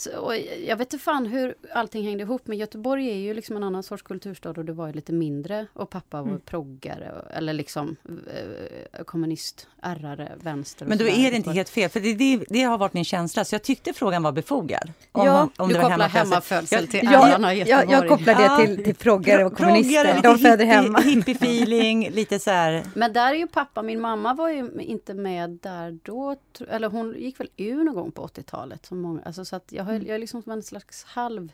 så, 0.00 0.18
och 0.18 0.36
jag 0.66 0.76
vet 0.76 0.92
inte 0.92 1.04
fan 1.04 1.26
hur 1.26 1.54
allting 1.74 2.04
hängde 2.04 2.22
ihop 2.22 2.42
men 2.46 2.58
Göteborg 2.58 3.08
är 3.10 3.14
ju 3.16 3.34
liksom 3.34 3.56
en 3.56 3.62
annan 3.62 3.82
sorts 3.82 4.02
kulturstad 4.02 4.50
och 4.50 4.64
det 4.64 4.72
var 4.72 4.86
ju 4.86 4.92
lite 4.92 5.12
mindre 5.12 5.66
och 5.72 5.90
pappa 5.90 6.22
var 6.22 6.28
Mm. 6.28 6.40
proggare 6.40 7.12
eller 7.30 7.52
liksom 7.52 7.96
eh, 8.34 9.04
kommunist, 9.04 9.66
ärrare, 9.82 10.32
vänster 10.42 10.86
Men 10.86 10.98
då 10.98 11.04
är 11.08 11.30
det 11.30 11.36
inte 11.36 11.50
helt 11.50 11.68
fel, 11.68 11.90
för 11.90 12.00
det, 12.00 12.14
det, 12.14 12.44
det 12.48 12.62
har 12.62 12.78
varit 12.78 12.94
min 12.94 13.04
känsla. 13.04 13.44
Så 13.44 13.54
jag 13.54 13.62
tyckte 13.62 13.92
frågan 13.92 14.22
var 14.22 14.32
befogad. 14.32 14.92
Om, 15.12 15.26
Ja, 15.26 15.48
om 15.56 15.68
du 15.68 15.74
kopplar 15.74 16.08
hemmafödsel. 16.08 16.88
till 16.88 17.00
Ja, 17.12 17.28
äran 17.28 17.44
av 17.44 17.54
Jag, 17.54 17.68
Göteborg. 17.68 17.92
jag 17.92 18.08
kopplar 18.08 18.34
det 18.58 18.66
till, 18.66 18.84
till 18.84 18.94
proggare 18.94 19.44
och 19.44 19.52
kommunister. 19.56 20.04
Proggare, 20.04 20.20
De 20.32 20.38
föder 20.38 20.64
hemma. 20.64 20.98
Hippie-feeling, 20.98 22.10
lite 22.14 22.38
så 22.38 22.50
här. 22.50 22.84
Men 22.94 23.12
där 23.12 23.30
är 23.32 23.38
ju 23.38 23.46
pappa, 23.46 23.82
min 23.82 24.00
mamma 24.00 24.34
var 24.34 24.48
ju 24.48 24.70
inte 24.80 25.14
med 25.14 25.50
där 25.50 25.98
då. 26.02 26.36
Eller 26.70 26.88
hon 26.88 27.14
gick 27.18 27.40
väl 27.40 27.48
ur 27.56 27.84
någon 27.84 27.94
gång 27.94 28.12
på 28.12 28.26
80-talet. 28.26 28.86
Som 28.86 29.00
många, 29.00 29.20
alltså 29.24 29.44
så 29.44 29.56
att 29.56 29.64
jag, 29.72 29.84
har, 29.92 30.00
jag 30.00 30.14
är 30.14 30.18
liksom 30.18 30.42
som 30.42 30.52
en 30.52 30.62
slags 30.62 31.04
halv 31.04 31.52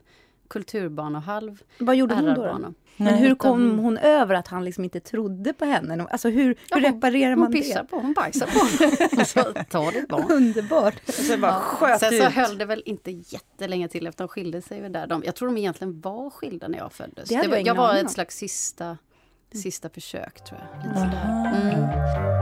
kulturbarn 0.48 1.16
och 1.16 1.22
halv 1.22 1.62
Vad 1.78 1.96
gjorde 1.96 2.14
hon 2.14 2.24
då? 2.34 2.34
då? 2.44 2.72
Men 2.96 3.14
hur 3.14 3.34
kom 3.34 3.70
hon- 3.70 3.78
hon 3.78 3.98
över 3.98 4.34
att 4.34 4.48
han 4.48 4.64
liksom 4.64 4.84
inte 4.84 5.00
trodde 5.00 5.52
på 5.52 5.64
henne? 5.64 6.06
Alltså 6.10 6.28
hur, 6.28 6.56
Ja, 6.68 6.76
hur 6.76 6.84
hon- 6.84 6.94
reparerar 6.94 7.30
Hon 7.30 7.40
man 7.40 7.52
pissar 7.52 7.82
det? 7.82 7.88
på, 7.88 7.96
hon 7.98 8.12
bajsar 8.12 8.46
på. 8.46 9.20
Och 9.20 9.26
så 9.26 9.42
ta 9.70 9.90
ditt 9.90 10.08
barn. 10.08 10.24
Underbart. 10.30 10.94
Så 11.12 11.38
bara 11.38 11.52
sköt 11.52 12.00
Sen 12.00 12.10
så 12.10 12.16
ut. 12.16 12.32
höll 12.32 12.58
det 12.58 12.64
väl 12.64 12.82
inte 12.86 13.10
jättelänge 13.10 13.88
till 13.88 14.06
efter 14.06 14.24
de 14.24 14.28
skilde 14.28 14.62
sig. 14.62 14.80
Där. 14.90 15.06
De, 15.06 15.22
jag 15.26 15.34
tror 15.34 15.48
de 15.48 15.56
egentligen 15.58 16.00
var 16.00 16.30
skilda 16.30 16.68
när 16.68 16.78
jag 16.78 16.92
föddes. 16.92 17.28
Det 17.28 17.34
hade 17.34 17.48
var, 17.48 17.56
jag 17.56 17.74
var 17.74 17.94
ett 17.94 18.10
slags 18.10 18.36
sista, 18.36 18.98
sista 19.54 19.88
försök 19.90 20.44
tror 20.44 20.60
jag. 20.60 20.86
Lite 20.86 20.94
sådär. 21.00 21.52
Mm. 21.62 22.35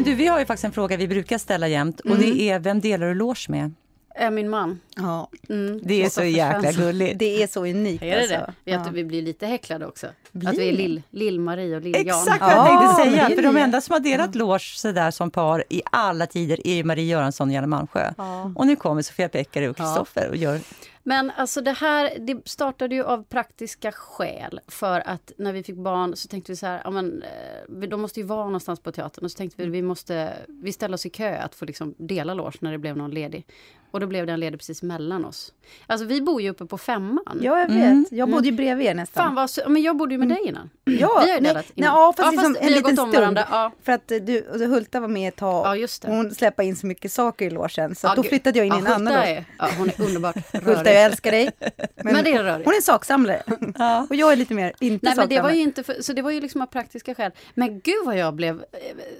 Men 0.00 0.04
du, 0.10 0.14
vi 0.14 0.26
har 0.26 0.38
ju 0.38 0.46
faktiskt 0.46 0.64
en 0.64 0.72
fråga 0.72 0.96
vi 0.96 1.08
brukar 1.08 1.38
ställa 1.38 1.68
jämt 1.68 2.00
och 2.00 2.06
Mm. 2.10 2.20
det 2.20 2.42
är 2.50 2.58
vem 2.58 2.80
delar 2.80 3.06
du 3.06 3.14
loge 3.14 3.46
med? 3.48 3.72
Är 4.14 4.30
min 4.30 4.48
man. 4.50 4.80
Ja, 4.96 5.30
Mm. 5.48 5.80
Det 5.84 5.94
är 5.94 6.08
så 6.10 6.20
Kristoffer 6.20 6.24
jäkla 6.24 6.72
gulligt. 6.72 7.18
det 7.18 7.42
är 7.42 7.46
så 7.46 7.64
unikt. 7.66 8.02
Är 8.02 8.06
det 8.10 8.16
alltså. 8.20 8.34
det? 8.34 8.46
Vet 8.70 8.80
Ja. 8.80 8.84
du, 8.88 8.90
vi 8.94 9.04
blir 9.04 9.22
lite 9.22 9.46
häcklade 9.46 9.86
också. 9.86 10.06
Blir 10.32 10.48
att 10.48 10.58
vi 10.58 10.68
är 10.68 10.72
ni? 10.72 10.78
Lill- 10.78 11.02
Lill-Marie 11.10 11.76
och 11.76 11.82
Lill-Jan. 11.82 12.06
Exakt 12.22 12.40
vad 12.40 12.50
Ja, 12.50 12.56
jag 12.82 12.96
tänkte 12.96 13.16
säga, 13.26 13.36
för 13.36 13.42
de 13.42 13.56
enda 13.56 13.80
som 13.80 13.92
har 13.92 14.00
delat 14.00 14.34
loge 14.34 14.60
sådär 14.76 15.10
som 15.10 15.30
par 15.30 15.64
i 15.68 15.82
alla 15.92 16.26
tider 16.26 16.66
är 16.66 16.84
Marie 16.84 17.04
Göransson 17.04 17.48
och 17.48 17.54
Janne 17.54 17.66
Malmsjö. 17.66 18.12
Ja. 18.16 18.52
Och 18.56 18.66
nu 18.66 18.76
kommer 18.76 19.02
Sofia 19.02 19.28
Peckare 19.28 19.68
och 19.68 19.76
Ja. 19.80 19.84
Kristoffer 19.84 20.28
och 20.28 20.36
gör... 20.36 20.60
Men 21.02 21.30
alltså 21.30 21.60
det 21.60 21.72
här 21.72 22.18
det 22.18 22.48
startade 22.48 22.94
ju 22.94 23.04
av 23.04 23.24
praktiska 23.24 23.92
skäl. 23.92 24.60
För 24.66 25.08
att 25.08 25.32
när 25.38 25.52
vi 25.52 25.62
fick 25.62 25.76
barn 25.76 26.16
så 26.16 26.28
tänkte 26.28 26.52
vi 26.52 26.56
så 26.56 26.66
här, 26.66 26.80
ja, 26.84 26.90
men, 26.90 27.22
eh, 27.22 27.88
de 27.88 28.00
måste 28.00 28.20
ju 28.20 28.26
vara 28.26 28.44
någonstans 28.44 28.80
på 28.80 28.92
teatern. 28.92 29.24
Och 29.24 29.30
så 29.30 29.36
tänkte 29.36 29.62
vi 29.62 29.70
vi 29.70 29.82
måste, 29.82 30.32
vi 30.48 30.72
ställer 30.72 30.94
oss 30.94 31.06
i 31.06 31.10
kö 31.10 31.36
att 31.36 31.54
få 31.54 31.64
liksom 31.64 31.94
dela 31.98 32.34
loge 32.34 32.58
när 32.60 32.72
det 32.72 32.78
blev 32.78 32.96
någon 32.96 33.10
ledig. 33.10 33.46
Och 33.90 34.00
då 34.00 34.06
blev 34.06 34.26
den 34.26 34.40
ledig 34.40 34.58
precis 34.60 34.82
mellan 34.82 35.24
oss. 35.24 35.52
Alltså 35.86 36.06
vi 36.06 36.20
bor 36.20 36.42
ju 36.42 36.50
uppe 36.50 36.66
på 36.66 36.78
femman. 36.78 37.40
Ja, 37.42 37.60
jag 37.60 37.68
vet. 37.68 37.76
Mm. 37.76 38.06
Jag 38.10 38.30
bodde 38.30 38.48
ju 38.48 38.52
bredvid 38.52 38.86
er 38.86 38.94
nästan. 38.94 39.24
Fan 39.24 39.34
vad 39.34 39.70
men 39.72 39.82
jag 39.82 39.96
bodde 39.96 40.14
ju 40.14 40.18
med 40.18 40.28
dig 40.28 40.40
innan. 40.44 40.70
Ja, 40.84 40.92
vi 40.92 41.02
har 41.02 41.26
ju 41.26 41.26
nej, 41.26 41.40
delat 41.40 41.54
nej, 41.54 41.72
innan. 41.74 41.94
ja, 41.94 42.14
fast 42.16 42.32
liksom 42.32 42.52
vi 42.52 42.58
en 42.58 42.64
har 42.64 42.70
liten 42.70 42.82
gått 42.82 42.90
om 42.90 43.10
stund. 43.10 43.14
varandra. 43.14 43.46
Ja. 43.50 43.72
För 43.82 43.92
att 43.92 44.10
eh, 44.10 44.18
du, 44.18 44.40
och 44.42 44.58
Hulta 44.60 45.00
var 45.00 45.08
med 45.08 45.28
ett 45.28 45.36
tag. 45.36 45.66
ja, 45.66 45.76
just 45.76 46.02
det. 46.02 46.08
Hon 46.08 46.34
släppte 46.34 46.62
in 46.64 46.76
så 46.76 46.86
mycket 46.86 47.12
saker 47.12 47.46
i 47.46 47.50
logen 47.50 47.94
så 47.94 48.06
Ja, 48.06 48.14
då 48.14 48.22
flyttade 48.22 48.58
jag 48.58 48.66
in 48.66 48.72
i 48.72 48.76
en 48.76 48.84
ja, 48.84 48.94
annan 48.94 49.12
är, 49.14 49.44
ja, 49.58 49.68
Hon 49.78 49.88
är 49.88 50.00
underbart 50.00 50.36
Hulta, 50.52 50.70
jag 50.70 50.86
rörig. 50.86 51.04
älskar 51.04 51.30
dig. 51.30 51.50
Men, 51.58 51.78
Men 52.14 52.24
det 52.24 52.32
är 52.32 52.44
rörigt. 52.44 52.64
hon 52.64 52.74
är 52.74 52.76
en 52.76 52.82
saksamlare. 52.82 53.42
Ja. 53.78 54.06
Och 54.10 54.16
jag 54.16 54.32
är 54.32 54.36
lite 54.36 54.54
mer 54.54 54.72
inte 54.80 55.06
Nej 55.06 55.16
men 55.16 55.28
det 55.28 55.40
var 55.40 55.50
ju 55.50 55.60
inte 55.60 55.82
för, 55.82 56.02
så 56.02 56.12
det 56.12 56.22
var 56.22 56.30
ju 56.30 56.40
liksom 56.40 56.60
av 56.62 56.66
praktiska 56.66 57.14
skäl. 57.14 57.32
Men 57.54 57.80
gud 57.80 58.04
vad 58.04 58.16
jag 58.16 58.34
blev 58.34 58.56
eh, 58.56 58.66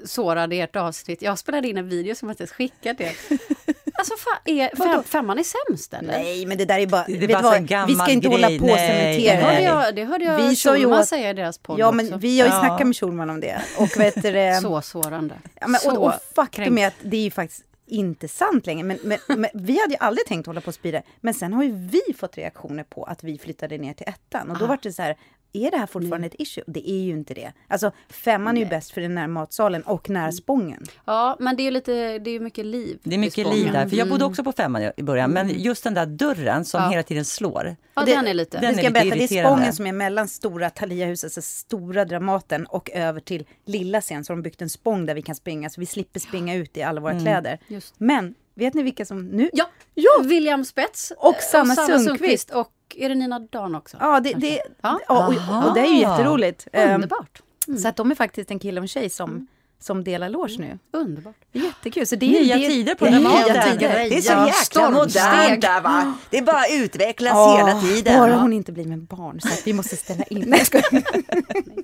sårad 0.04 0.52
i 0.52 0.60
ert 0.60 0.76
avsnitt. 0.76 1.22
Jag 1.22 1.38
spelade 1.38 1.68
in 1.68 1.76
en 1.76 1.88
video 1.88 2.14
som 2.14 2.28
jag 2.28 2.32
inte 2.32 2.42
ens 2.42 2.52
skickat 2.52 2.98
det. 2.98 3.12
Alltså 4.00 4.14
fan, 4.16 4.38
är, 4.44 4.76
fem, 4.76 5.02
femman 5.04 5.38
är 5.38 5.42
sämst 5.68 5.94
eller? 5.94 6.12
Nej, 6.12 6.46
men 6.46 6.58
det 6.58 6.64
där 6.64 6.78
är 6.78 6.86
bara... 6.86 7.04
Det 7.06 7.12
är 7.16 7.20
vet 7.20 7.42
bara 7.42 7.42
vad? 7.42 7.86
Vi 7.88 7.94
ska 7.94 8.10
inte 8.10 8.28
grej. 8.28 8.42
hålla 8.42 8.46
på 8.58 8.64
och 8.64 8.78
Det 8.78 8.86
cementera 8.86 9.40
hörde 9.40 9.56
det. 9.56 9.62
jag, 9.62 9.94
det 9.94 10.04
hörde 10.04 10.24
jag 10.24 10.36
Vi 10.48 10.56
Schulman 10.56 11.06
säga 11.06 11.30
i 11.30 11.34
deras 11.34 11.58
podd 11.58 11.78
Ja, 11.78 11.86
också. 11.86 11.96
men 11.96 12.18
vi 12.18 12.40
har 12.40 12.48
ju 12.48 12.54
Ja. 12.54 12.60
snackat 12.60 12.86
med 12.86 12.96
Schulman 12.96 13.30
om 13.30 13.40
det. 13.40 13.60
Och 13.78 13.96
vet 14.00 14.22
du 14.22 14.32
det... 14.32 14.54
Så 14.62 14.82
sårande. 14.82 15.34
Ja, 15.60 15.66
men, 15.68 15.80
så 15.80 15.96
och, 15.96 16.06
och 16.06 16.12
faktum 16.34 16.64
kränkt. 16.64 16.80
är 16.80 16.86
att 16.86 16.94
det 17.10 17.16
är 17.16 17.20
ju 17.24 17.30
faktiskt 17.30 17.64
inte 17.86 18.28
sant 18.28 18.66
längre. 18.66 18.82
Men, 18.84 18.98
men, 19.02 19.18
men 19.28 19.50
vi 19.54 19.80
hade 19.80 19.92
ju 19.92 19.98
aldrig 20.00 20.26
tänkt 20.26 20.46
hålla 20.46 20.60
på 20.60 20.68
och 20.68 20.74
sprida. 20.74 21.02
Men 21.20 21.34
sen 21.34 21.52
har 21.52 21.62
ju 21.64 21.72
vi 21.72 22.00
fått 22.18 22.38
reaktioner 22.38 22.84
på 22.84 23.04
att 23.04 23.24
vi 23.24 23.38
flyttade 23.38 23.78
ner 23.78 23.92
till 23.94 24.06
ettan. 24.08 24.50
Och 24.50 24.58
då 24.58 24.64
Ah. 24.64 24.68
var 24.68 24.78
det 24.82 24.92
så 24.92 25.02
här, 25.02 25.16
är 25.52 25.70
det 25.70 25.76
här 25.76 25.86
fortfarande 25.86 26.26
ett 26.26 26.34
issue? 26.38 26.64
Det 26.66 26.90
är 26.90 27.02
ju 27.02 27.10
inte 27.10 27.34
det. 27.34 27.52
Alltså 27.68 27.92
femman 28.10 28.56
är 28.56 28.60
ju 28.60 28.66
bäst 28.66 28.90
för 28.90 29.00
den 29.00 29.14
nära 29.14 29.28
matsalen 29.28 29.82
och 29.82 30.10
nära 30.10 30.32
spången. 30.32 30.84
Ja, 31.04 31.36
men 31.40 31.56
det 31.56 31.66
är 31.66 31.70
lite, 31.70 32.18
det 32.18 32.30
är 32.30 32.40
mycket 32.40 32.66
liv. 32.66 32.98
Det 33.02 33.14
är 33.14 33.18
mycket 33.18 33.46
liv 33.54 33.72
där, 33.72 33.88
för 33.88 33.96
jag 33.96 34.08
bodde 34.08 34.24
Mm. 34.24 34.30
också 34.30 34.44
på 34.44 34.52
femman 34.52 34.90
i 34.96 35.02
början, 35.02 35.30
men 35.30 35.48
just 35.60 35.84
den 35.84 35.94
där 35.94 36.06
dörren 36.06 36.64
som 36.64 36.82
Ja. 36.82 36.88
hela 36.88 37.02
tiden 37.02 37.24
slår. 37.24 37.76
Ja, 37.94 38.02
Det- 38.04 38.14
den 38.14 38.26
är 38.26 38.34
lite. 38.34 38.58
den- 38.60 38.74
Det 38.74 38.80
är 38.80 38.82
ska 38.84 38.90
berätta, 38.92 39.16
det 39.16 39.24
är 39.38 39.44
spången 39.44 39.72
som 39.72 39.86
är 39.86 39.92
mellan 39.92 40.28
stora 40.28 40.70
Thaliahuset, 40.70 41.24
alltså 41.24 41.42
stora 41.42 42.04
Dramaten 42.04 42.66
och 42.66 42.90
över 42.90 43.20
till 43.20 43.46
lilla 43.66 44.00
scen. 44.00 44.24
Så 44.24 44.32
har 44.32 44.36
de 44.36 44.42
byggt 44.42 44.62
en 44.62 44.70
spång 44.70 45.06
där 45.06 45.14
vi 45.14 45.22
kan 45.22 45.34
springa, 45.34 45.70
så 45.70 45.80
vi 45.80 45.86
slipper 45.86 46.20
springa 46.20 46.54
ut 46.54 46.76
i 46.76 46.82
alla 46.82 47.00
våra 47.00 47.12
Mm. 47.12 47.24
kläder. 47.24 47.58
Just. 47.68 47.94
Men 47.98 48.34
vet 48.54 48.74
ni 48.74 48.82
vilka 48.82 49.04
som 49.04 49.26
nu... 49.28 49.50
Ja, 49.52 49.64
Ja! 49.94 50.10
William 50.24 50.64
Spets. 50.64 51.12
Och 51.18 51.36
Sanna 51.36 51.74
Sundqvist. 51.74 52.50
Och 52.50 52.68
är 52.98 53.08
det 53.08 53.14
Nina 53.14 53.38
Dan 53.38 53.74
också? 53.74 53.96
Ja, 54.00 54.20
det, 54.20 54.32
det, 54.34 54.60
Ja. 54.82 54.98
ja, 55.08 55.26
och, 55.26 55.68
och 55.68 55.74
det 55.74 55.80
är 55.80 55.86
ju 55.86 55.98
jätteroligt. 56.00 56.68
Ehm, 56.72 56.94
Underbart. 56.94 57.42
Så 57.82 57.88
att 57.88 57.96
de 57.96 58.10
är 58.10 58.14
faktiskt 58.14 58.50
en 58.50 58.58
kille 58.58 58.80
och 58.80 58.84
en 58.84 58.88
tjej 58.88 59.10
som, 59.10 59.46
som 59.80 60.04
delar 60.04 60.28
loge 60.28 60.56
nu. 60.58 60.78
Underbart. 60.92 61.34
Jättekul. 61.52 62.06
Så 62.06 62.16
det 62.16 62.26
är, 62.26 62.40
Nya 62.44 62.56
det, 62.56 62.68
tider 62.68 62.94
på 62.94 63.04
det 63.04 63.10
är 63.10 63.20
Dramaten. 63.20 63.52
nya 63.52 63.62
tider. 63.62 63.88
Det 64.10 64.16
är 64.16 64.20
så 64.20 64.32
Ja, 64.32 64.46
jäkla 64.46 64.90
modernt 64.90 65.60
där 65.62 65.80
va. 65.80 66.14
Det 66.30 66.42
bara 66.42 66.66
utvecklas 66.68 67.32
Ja, 67.32 67.56
hela 67.66 67.80
tiden. 67.80 68.18
Bara 68.18 68.34
hon 68.36 68.52
inte 68.52 68.72
blir 68.72 68.84
med 68.86 68.98
barn 69.02 69.40
så 69.40 69.48
att 69.48 69.66
vi 69.66 69.72
måste 69.72 69.96
ställa 69.96 70.24
in. 70.24 70.44
Nej, 70.46 70.64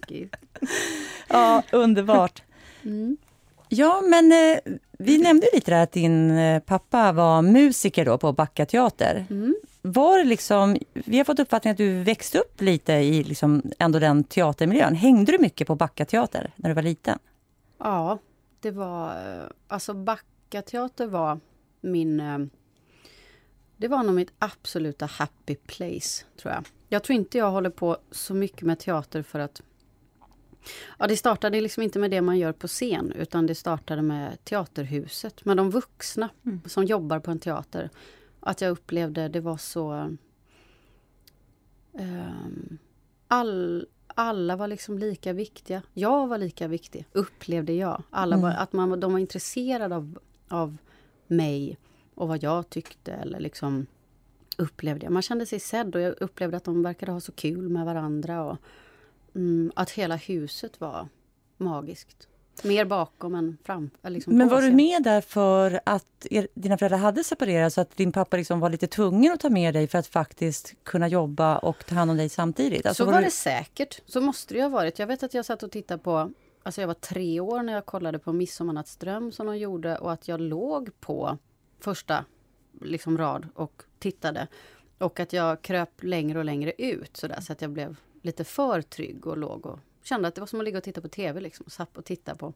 gud. 0.08 0.34
Ja, 1.28 1.62
underbart. 1.72 2.42
Mm. 2.84 3.16
Ja, 3.68 4.00
men 4.00 4.32
eh, 4.32 4.58
vi 4.98 5.18
nämnde 5.18 5.46
ju 5.46 5.52
lite 5.54 5.70
där 5.70 5.82
att 5.82 5.92
din 5.92 6.30
eh, 6.38 6.60
pappa 6.60 7.12
var 7.12 7.42
musiker 7.42 8.04
då 8.04 8.18
på 8.18 8.32
Backa 8.32 8.66
teater. 8.66 9.26
Mm. 9.30 9.54
Var 9.88 10.24
liksom, 10.24 10.76
vi 10.92 11.18
har 11.18 11.24
fått 11.24 11.38
uppfattningen 11.38 11.72
att 11.72 11.78
du 11.78 12.02
växte 12.02 12.38
upp 12.38 12.60
lite 12.60 12.92
i 12.92 13.24
liksom 13.24 13.62
ändå 13.78 13.98
den 13.98 14.24
teatermiljön. 14.24 14.94
Hängde 14.94 15.32
du 15.32 15.38
mycket 15.38 15.66
på 15.66 15.74
Backa 15.74 16.04
teater 16.04 16.52
när 16.56 16.70
du 16.70 16.74
var 16.74 16.82
liten? 16.82 17.18
Ja, 17.78 18.18
det 18.60 18.70
var, 18.70 19.08
eh, 19.08 19.44
alltså 19.68 19.94
Backateater 19.94 21.06
var 21.06 21.40
min... 21.80 22.20
Eh, 22.20 22.38
det 23.76 23.88
var 23.88 24.02
nog 24.02 24.14
mitt 24.14 24.32
absoluta 24.38 25.06
happy 25.06 25.54
place, 25.54 26.24
tror 26.40 26.54
jag. 26.54 26.64
Jag 26.88 27.02
tror 27.02 27.16
inte 27.16 27.38
jag 27.38 27.50
håller 27.50 27.70
på 27.70 27.96
så 28.10 28.34
mycket 28.34 28.62
med 28.62 28.78
teater 28.78 29.22
för 29.22 29.38
att... 29.38 29.62
Ja, 30.98 31.06
det 31.06 31.16
startade 31.16 31.60
liksom 31.60 31.82
inte 31.82 31.98
med 31.98 32.10
det 32.10 32.20
man 32.20 32.38
gör 32.38 32.52
på 32.52 32.68
scen, 32.68 33.12
utan 33.12 33.46
det 33.46 33.54
startade 33.54 34.02
med 34.02 34.44
Teaterhuset, 34.44 35.44
med 35.44 35.56
de 35.56 35.70
vuxna 35.70 36.28
mm. 36.44 36.60
som 36.66 36.84
jobbar 36.84 37.18
på 37.18 37.30
en 37.30 37.38
teater. 37.38 37.90
Att 38.46 38.60
jag 38.60 38.70
upplevde 38.70 39.28
det 39.28 39.40
var 39.40 39.56
så... 39.56 40.16
Um, 41.92 42.78
all, 43.28 43.86
alla 44.06 44.56
var 44.56 44.68
liksom 44.68 44.98
lika 44.98 45.32
viktiga. 45.32 45.82
Jag 45.92 46.26
var 46.26 46.38
lika 46.38 46.68
viktig, 46.68 47.06
upplevde 47.12 47.72
jag. 47.72 48.02
Alla 48.10 48.36
var, 48.36 48.48
mm. 48.48 48.62
Att 48.62 48.72
man, 48.72 49.00
de 49.00 49.12
var 49.12 49.18
intresserade 49.18 49.96
av, 49.96 50.18
av 50.48 50.76
mig 51.26 51.78
och 52.14 52.28
vad 52.28 52.42
jag 52.42 52.70
tyckte 52.70 53.12
eller 53.12 53.40
liksom 53.40 53.86
upplevde 54.58 55.06
jag. 55.06 55.12
Man 55.12 55.22
kände 55.22 55.46
sig 55.46 55.60
sedd 55.60 55.94
och 55.94 56.00
jag 56.00 56.14
upplevde 56.22 56.56
att 56.56 56.64
de 56.64 56.82
verkade 56.82 57.12
ha 57.12 57.20
så 57.20 57.32
kul 57.32 57.68
med 57.68 57.84
varandra. 57.84 58.44
Och, 58.44 58.56
mm, 59.34 59.72
att 59.76 59.90
hela 59.90 60.16
huset 60.16 60.80
var 60.80 61.08
magiskt. 61.56 62.28
Mer 62.64 62.84
bakom 62.84 63.34
än 63.34 63.58
fram. 63.64 63.90
Liksom 64.02 64.36
Men 64.36 64.48
var 64.48 64.62
du 64.62 64.70
med 64.70 65.02
där 65.02 65.20
för 65.20 65.80
att 65.84 66.26
er, 66.30 66.48
dina 66.54 66.78
föräldrar 66.78 66.98
hade 66.98 67.24
separerat 67.24 67.72
så 67.72 67.80
att 67.80 67.96
din 67.96 68.12
pappa 68.12 68.36
liksom 68.36 68.60
var 68.60 68.70
lite 68.70 68.86
tvungen 68.86 69.32
att 69.32 69.40
ta 69.40 69.50
med 69.50 69.74
dig 69.74 69.88
för 69.88 69.98
att 69.98 70.06
faktiskt 70.06 70.74
kunna 70.82 71.08
jobba 71.08 71.58
och 71.58 71.86
ta 71.86 71.94
hand 71.94 72.10
om 72.10 72.16
dig 72.16 72.28
samtidigt? 72.28 72.86
Alltså 72.86 73.02
så 73.02 73.06
var, 73.06 73.12
var 73.12 73.22
det 73.22 73.30
säkert. 73.30 74.00
Så 74.06 74.20
måste 74.20 74.54
det 74.54 74.62
ha 74.62 74.68
varit. 74.68 74.98
Jag 74.98 75.06
vet 75.06 75.22
att 75.22 75.34
jag 75.34 75.44
satt 75.44 75.62
och 75.62 75.70
tittade 75.70 76.02
på 76.02 76.30
Alltså 76.66 76.80
jag 76.80 76.88
var 76.88 76.94
tre 76.94 77.40
år 77.40 77.62
när 77.62 77.72
jag 77.72 77.86
kollade 77.86 78.18
på 78.18 78.32
Midsommarnattsdröm 78.32 79.32
som 79.32 79.46
de 79.46 79.58
gjorde 79.58 79.98
och 79.98 80.12
att 80.12 80.28
jag 80.28 80.40
låg 80.40 81.00
på 81.00 81.38
första 81.80 82.24
liksom 82.80 83.18
rad 83.18 83.48
och 83.54 83.82
tittade. 83.98 84.48
Och 84.98 85.20
att 85.20 85.32
jag 85.32 85.62
kröp 85.62 86.02
längre 86.02 86.38
och 86.38 86.44
längre 86.44 86.72
ut 86.78 87.16
sådär 87.16 87.40
så 87.40 87.52
att 87.52 87.62
jag 87.62 87.70
blev 87.70 87.96
lite 88.22 88.44
för 88.44 88.82
trygg 88.82 89.26
och 89.26 89.36
låg 89.36 89.66
och 89.66 89.78
kände 90.06 90.28
att 90.28 90.34
det 90.34 90.40
var 90.40 90.46
som 90.46 90.60
att 90.60 90.64
ligga 90.64 90.78
och 90.78 90.84
titta 90.84 91.00
på 91.00 91.08
tv 91.08 91.40
liksom. 91.40 91.66
Och 91.66 91.72
sapp 91.72 91.98
och 91.98 92.04
titta 92.04 92.34
på 92.34 92.52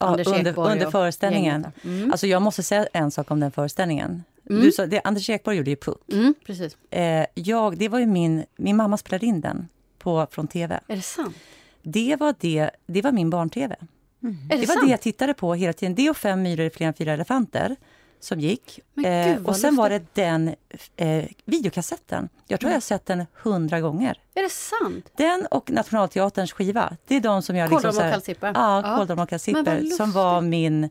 ja, 0.00 0.06
Anders 0.06 0.26
under, 0.26 0.58
under 0.58 0.90
föreställningen. 0.90 1.66
Mm. 1.82 2.10
Alltså 2.10 2.26
jag 2.26 2.42
måste 2.42 2.62
säga 2.62 2.86
en 2.92 3.10
sak 3.10 3.30
om 3.30 3.40
den 3.40 3.52
föreställningen. 3.52 4.22
Mm. 4.50 4.62
Du 4.62 4.72
sa, 4.72 4.86
det, 4.86 5.00
Anders 5.04 5.30
Ekborg 5.30 5.56
gjorde 5.56 5.70
ju 5.70 5.76
Puck. 5.76 6.12
Mm, 6.12 6.34
precis. 6.46 6.76
Eh, 6.90 7.26
jag, 7.34 7.78
det 7.78 7.88
var 7.88 7.98
ju 7.98 8.06
min, 8.06 8.44
min 8.56 8.76
mamma 8.76 8.96
spelade 8.96 9.26
in 9.26 9.40
den 9.40 9.68
på, 9.98 10.26
från 10.30 10.48
tv. 10.48 10.80
Är 10.86 10.96
det 10.96 11.02
sant? 11.02 11.36
Det 11.82 12.16
var, 12.20 12.34
det, 12.40 12.70
det 12.86 13.02
var 13.02 13.12
min 13.12 13.30
barn-tv. 13.30 13.76
Mm. 14.22 14.36
Det, 14.48 14.56
det 14.56 14.66
var 14.66 14.74
sant? 14.74 14.86
det 14.86 14.90
jag 14.90 15.00
tittade 15.00 15.34
på 15.34 15.54
hela 15.54 15.72
tiden. 15.72 15.94
Det 15.94 16.10
och 16.10 16.16
Fem 16.16 16.42
myror 16.42 16.66
är 16.66 16.70
fler 16.70 16.86
än 16.86 16.94
fyra 16.94 17.12
elefanter 17.12 17.76
som 18.24 18.40
gick. 18.40 18.80
Eh, 19.04 19.42
och 19.44 19.56
sen 19.56 19.76
var 19.76 19.90
det 19.90 20.14
den 20.14 20.54
eh, 20.96 21.24
videokassetten. 21.44 22.28
Jag 22.46 22.60
tror 22.60 22.68
mm. 22.68 22.72
jag 22.72 22.76
har 22.76 22.80
sett 22.80 23.06
den 23.06 23.26
hundra 23.32 23.80
gånger. 23.80 24.20
Är 24.34 24.42
det 24.42 24.50
sant? 24.50 25.10
Den 25.16 25.46
och 25.50 25.70
Nationalteaterns 25.70 26.52
skiva. 26.52 26.96
Det 27.06 27.16
är 27.16 27.20
de 27.20 27.42
som 27.42 27.56
jag... 27.56 27.70
Liksom, 27.70 27.90
Kåldolm 27.90 28.06
och 28.06 28.12
kalsipper? 28.12 28.52
Ja, 28.54 29.22
och 29.22 29.28
kalsipper. 29.28 29.84
Som 29.96 30.12
var 30.12 30.40
min... 30.40 30.90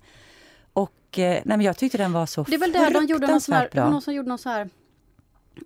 Och 0.73 1.19
eh, 1.19 1.21
nej, 1.21 1.43
men 1.45 1.61
jag 1.61 1.77
tyckte 1.77 1.97
den 1.97 2.13
var 2.13 2.25
så 2.25 2.43
Det 2.43 2.55
är 2.55 2.59
väl 2.59 2.71
där 2.71 2.91
de 2.91 3.05
gjorde 3.05 3.27
någon, 3.27 3.41
sån 3.41 3.55
här, 3.55 3.69
bra. 3.71 3.89
någon 3.89 4.01
som 4.01 4.13
gjorde 4.13 4.29
någon 4.29 4.37
så 4.37 4.49
här... 4.49 4.69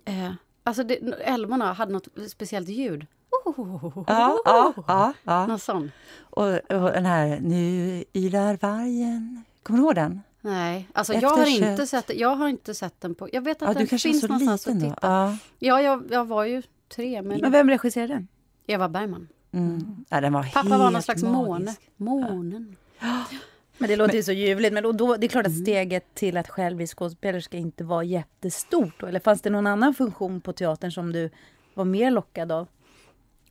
Eh, 0.04 0.32
alltså 0.64 0.84
det, 0.84 0.94
älvorna 1.24 1.72
hade 1.72 1.92
något 1.92 2.08
speciellt 2.28 2.68
ljud. 2.68 3.06
Oh, 3.44 4.04
ja, 4.06 4.38
ja, 4.44 4.72
ja, 4.86 5.12
ja. 5.24 5.46
Någon 5.46 5.58
sån. 5.58 5.92
Och, 6.20 6.46
och 6.46 6.92
den 6.92 7.06
här 7.06 7.38
Nu 7.40 8.04
ylar 8.12 8.58
vargen. 8.60 9.44
Kommer 9.62 9.78
du 9.78 9.84
ihåg 9.84 9.94
den? 9.94 10.22
Nej, 10.48 10.88
alltså 10.92 11.14
jag 11.14 11.30
har, 11.30 11.46
inte 11.46 11.86
sett, 11.86 12.16
jag 12.16 12.36
har 12.36 12.48
inte 12.48 12.74
sett 12.74 13.00
den 13.00 13.14
på... 13.14 13.28
Jag 13.32 13.42
vet 13.42 13.62
att 13.62 13.68
ja, 13.68 13.78
den 13.78 13.98
finns 13.98 14.22
någonstans 14.22 14.66
att 14.66 14.80
titta. 14.80 14.96
Ja, 15.02 15.36
ja 15.58 15.82
jag, 15.82 16.04
jag 16.10 16.24
var 16.24 16.44
ju 16.44 16.62
tre. 16.88 17.22
Men, 17.22 17.40
men 17.40 17.52
vem 17.52 17.70
regisserade 17.70 18.14
den? 18.14 18.28
Eva 18.66 18.88
Bergman. 18.88 19.28
Mm. 19.52 20.04
Ja, 20.08 20.20
den 20.20 20.32
var 20.32 20.42
Pappa 20.42 20.78
var 20.78 20.90
någon 20.90 21.02
slags 21.02 21.22
måne. 21.22 21.76
Månen. 21.96 22.76
Ja. 23.00 23.24
Men 23.80 23.88
det 23.88 23.96
låter 23.96 24.14
ju 24.14 24.22
så 24.22 24.32
ljuvligt. 24.32 24.74
Men 24.74 24.96
då, 24.96 25.16
det 25.16 25.26
är 25.26 25.28
klart 25.28 25.46
att 25.46 25.52
mm. 25.52 25.64
steget 25.64 26.14
till 26.14 26.36
att 26.36 26.48
själv 26.48 26.76
bli 26.76 26.86
skådespelerska 26.86 27.56
inte 27.56 27.84
var 27.84 28.02
jättestort. 28.02 29.02
Eller 29.02 29.20
fanns 29.20 29.42
det 29.42 29.50
någon 29.50 29.66
annan 29.66 29.94
funktion 29.94 30.40
på 30.40 30.52
teatern 30.52 30.92
som 30.92 31.12
du 31.12 31.30
var 31.74 31.84
mer 31.84 32.10
lockad 32.10 32.52
av? 32.52 32.68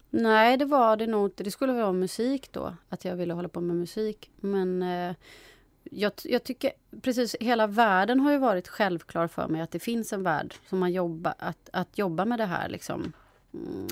Nej, 0.10 0.58
det 0.58 0.66
var 0.66 0.98
det 0.98 1.08
nog 1.08 1.28
inte. 1.28 1.44
Det 1.44 1.52
skulle 1.52 1.74
vara 1.74 1.92
musik 1.92 2.52
då. 2.52 2.76
Att 2.90 3.06
jag 3.06 3.16
ville 3.16 3.34
hålla 3.34 3.50
på 3.50 3.62
med 3.62 3.76
musik. 3.76 4.32
Men 4.36 4.82
eh, 4.82 5.16
jag, 5.92 6.12
jag, 6.24 6.44
tycker 6.44 6.72
precis 7.02 7.36
hela 7.40 7.68
världen 7.68 8.20
har 8.20 8.32
ju 8.32 8.38
varit 8.38 8.68
självklar 8.68 9.28
för 9.28 9.48
mig 9.48 9.62
att 9.62 9.72
det 9.72 9.80
finns 9.80 10.14
en 10.14 10.24
värld 10.24 10.56
som 10.70 10.80
man 10.80 10.92
jobbar, 10.92 11.34
att, 11.40 11.70
att 11.74 11.98
jobba 11.98 12.26
med 12.26 12.40
det 12.40 12.46
här 12.46 12.70
liksom. 12.70 13.14
Mm. 13.54 13.88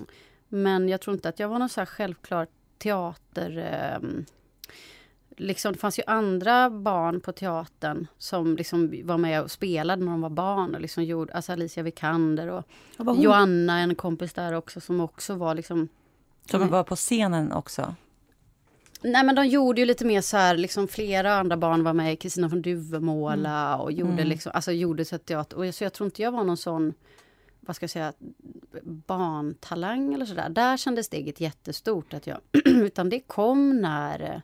Men 0.49 0.89
jag 0.89 1.01
tror 1.01 1.15
inte 1.15 1.29
att 1.29 1.39
jag 1.39 1.49
var 1.49 1.59
någon 1.59 1.69
så 1.69 1.81
här 1.81 1.85
självklar 1.85 2.47
teater... 2.77 3.57
Eh, 3.57 4.09
liksom, 5.37 5.73
det 5.73 5.79
fanns 5.79 5.99
ju 5.99 6.03
andra 6.07 6.69
barn 6.69 7.21
på 7.21 7.31
teatern 7.31 8.07
som 8.17 8.55
liksom 8.55 9.01
var 9.03 9.17
med 9.17 9.41
och 9.41 9.51
spelade 9.51 10.05
när 10.05 10.11
de 10.11 10.21
var 10.21 10.29
barn. 10.29 10.75
Och 10.75 10.81
liksom 10.81 11.03
gjorde, 11.03 11.33
alltså 11.33 11.51
Alicia 11.51 11.83
Vikander 11.83 12.47
och, 12.47 12.63
och 12.97 13.17
Joanna, 13.17 13.79
en 13.79 13.95
kompis 13.95 14.33
där 14.33 14.53
också, 14.53 14.81
som 14.81 15.01
också 15.01 15.35
var 15.35 15.55
liksom... 15.55 15.87
Som 16.51 16.69
var 16.69 16.83
på 16.83 16.95
scenen 16.95 17.51
också? 17.51 17.95
Nej 19.05 19.23
men 19.23 19.35
de 19.35 19.47
gjorde 19.47 19.81
ju 19.81 19.85
lite 19.87 20.05
mer 20.05 20.21
så 20.21 20.37
här, 20.37 20.57
liksom 20.57 20.87
flera 20.87 21.33
andra 21.33 21.57
barn 21.57 21.83
var 21.83 21.93
med, 21.93 22.19
Kristina 22.19 22.49
från 22.49 22.61
Duvemåla 22.61 23.67
mm. 23.67 23.79
och 23.79 23.91
gjorde 23.91 24.11
mm. 24.11 24.27
liksom, 24.27 24.51
alltså 24.55 24.71
gjorde 24.71 25.05
så 25.05 25.15
att 25.15 25.29
jag, 25.29 25.53
och 25.53 25.75
så 25.75 25.83
jag 25.83 25.93
tror 25.93 26.05
inte 26.05 26.21
jag 26.21 26.31
var 26.31 26.43
någon 26.43 26.57
sån, 26.57 26.93
vad 27.59 27.75
ska 27.75 27.83
jag 27.83 27.89
säga, 27.89 28.13
barntalang 28.83 30.13
eller 30.13 30.25
sådär. 30.25 30.49
Där 30.49 30.77
kändes 30.77 31.05
steget 31.05 31.41
jättestort 31.41 32.13
att 32.13 32.27
jag, 32.27 32.37
utan 32.65 33.09
det 33.09 33.19
kom 33.19 33.81
när, 33.81 34.41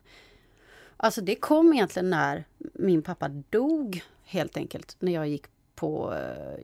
alltså 0.96 1.20
det 1.20 1.34
kom 1.34 1.72
egentligen 1.72 2.10
när 2.10 2.44
min 2.58 3.02
pappa 3.02 3.28
dog 3.28 4.02
helt 4.24 4.56
enkelt, 4.56 4.96
när 4.98 5.12
jag 5.12 5.28
gick 5.28 5.44
på, 5.74 6.14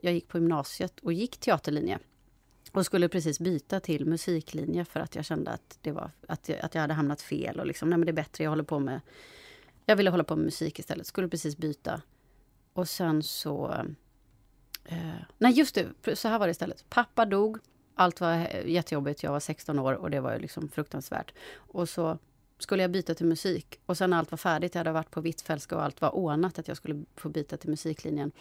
jag 0.01 0.13
gick 0.13 0.27
på 0.27 0.37
gymnasiet 0.37 0.99
och 0.99 1.13
gick 1.13 1.37
teaterlinje. 1.37 1.99
Och 2.71 2.85
skulle 2.85 3.09
precis 3.09 3.39
byta 3.39 3.79
till 3.79 4.05
musiklinje 4.05 4.85
för 4.85 4.99
att 4.99 5.15
jag 5.15 5.25
kände 5.25 5.51
att, 5.51 5.77
det 5.81 5.91
var, 5.91 6.11
att, 6.27 6.49
jag, 6.49 6.59
att 6.59 6.75
jag 6.75 6.81
hade 6.81 6.93
hamnat 6.93 7.21
fel. 7.21 7.59
Och 7.59 7.65
liksom, 7.65 7.89
nej 7.89 7.97
men 7.97 8.05
det 8.05 8.11
är 8.11 8.13
bättre, 8.13 8.43
jag 8.43 8.51
håller 8.51 8.63
på 8.63 8.79
med... 8.79 9.01
Jag 9.85 9.95
ville 9.95 10.09
hålla 10.09 10.23
på 10.23 10.35
med 10.35 10.45
musik 10.45 10.79
istället. 10.79 11.07
Skulle 11.07 11.27
precis 11.27 11.57
byta. 11.57 12.01
Och 12.73 12.89
sen 12.89 13.23
så... 13.23 13.85
Eh, 14.85 14.97
nej 15.37 15.53
just 15.53 15.75
det, 16.03 16.15
så 16.15 16.27
här 16.27 16.39
var 16.39 16.47
det 16.47 16.51
istället. 16.51 16.89
Pappa 16.89 17.25
dog. 17.25 17.57
Allt 17.95 18.21
var 18.21 18.35
jättejobbigt. 18.65 19.23
Jag 19.23 19.31
var 19.31 19.39
16 19.39 19.79
år 19.79 19.93
och 19.93 20.11
det 20.11 20.19
var 20.19 20.33
ju 20.33 20.39
liksom 20.39 20.69
fruktansvärt. 20.69 21.33
Och 21.55 21.89
så 21.89 22.17
skulle 22.59 22.83
jag 22.83 22.91
byta 22.91 23.15
till 23.15 23.25
musik. 23.25 23.79
Och 23.85 23.97
sen 23.97 24.09
när 24.09 24.17
allt 24.17 24.31
var 24.31 24.37
färdigt, 24.37 24.75
jag 24.75 24.79
hade 24.79 24.91
varit 24.91 25.11
på 25.11 25.21
Hvitfeldtska 25.21 25.75
och 25.75 25.83
allt 25.83 26.01
var 26.01 26.15
ordnat 26.15 26.59
att 26.59 26.67
jag 26.67 26.77
skulle 26.77 27.03
få 27.15 27.29
byta 27.29 27.57
till 27.57 27.69
musiklinjen. 27.69 28.31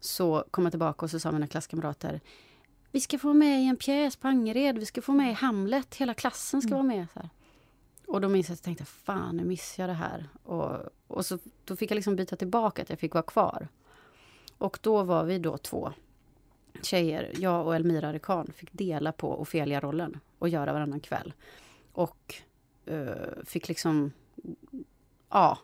Så 0.00 0.44
kom 0.50 0.64
jag 0.64 0.72
tillbaka 0.72 1.04
och 1.04 1.10
så 1.10 1.20
sa 1.20 1.32
mina 1.32 1.46
klasskamrater 1.46 2.20
vi 2.92 3.00
ska 3.00 3.18
få 3.18 3.32
med 3.32 3.62
i 3.62 3.66
en 3.66 3.76
pjäs 3.76 4.16
på 4.16 4.28
Angered, 4.28 4.78
vi 4.78 4.86
ska 4.86 5.02
få 5.02 5.12
med 5.12 5.30
i 5.30 5.34
Hamlet, 5.34 5.94
hela 5.94 6.14
klassen 6.14 6.62
ska 6.62 6.74
mm. 6.74 6.86
vara 6.86 6.96
med. 6.96 7.06
Så 7.14 7.20
här. 7.20 7.28
Och 8.06 8.20
då 8.20 8.28
minns 8.28 8.48
jag 8.48 8.54
att 8.54 8.58
jag 8.58 8.64
tänkte, 8.64 8.84
fan 8.84 9.36
nu 9.36 9.44
missar 9.44 9.82
jag 9.82 9.90
det 9.90 9.94
här. 9.94 10.28
Och, 10.42 10.76
och 11.06 11.26
så, 11.26 11.38
då 11.64 11.76
fick 11.76 11.90
jag 11.90 11.94
liksom 11.94 12.16
byta 12.16 12.36
tillbaka, 12.36 12.82
att 12.82 12.90
jag 12.90 12.98
fick 12.98 13.14
vara 13.14 13.22
kvar. 13.22 13.68
Och 14.58 14.78
då 14.82 15.02
var 15.02 15.24
vi 15.24 15.38
då 15.38 15.58
två 15.58 15.92
tjejer, 16.82 17.32
jag 17.38 17.66
och 17.66 17.76
Elmira 17.76 18.12
Rekan, 18.12 18.52
fick 18.56 18.72
dela 18.72 19.12
på 19.12 19.40
Ofelia-rollen 19.40 20.20
och 20.38 20.48
göra 20.48 20.72
varannan 20.72 21.00
kväll. 21.00 21.32
Och 21.92 22.34
uh, 22.90 23.44
fick 23.44 23.68
liksom, 23.68 24.12
ja, 25.28 25.58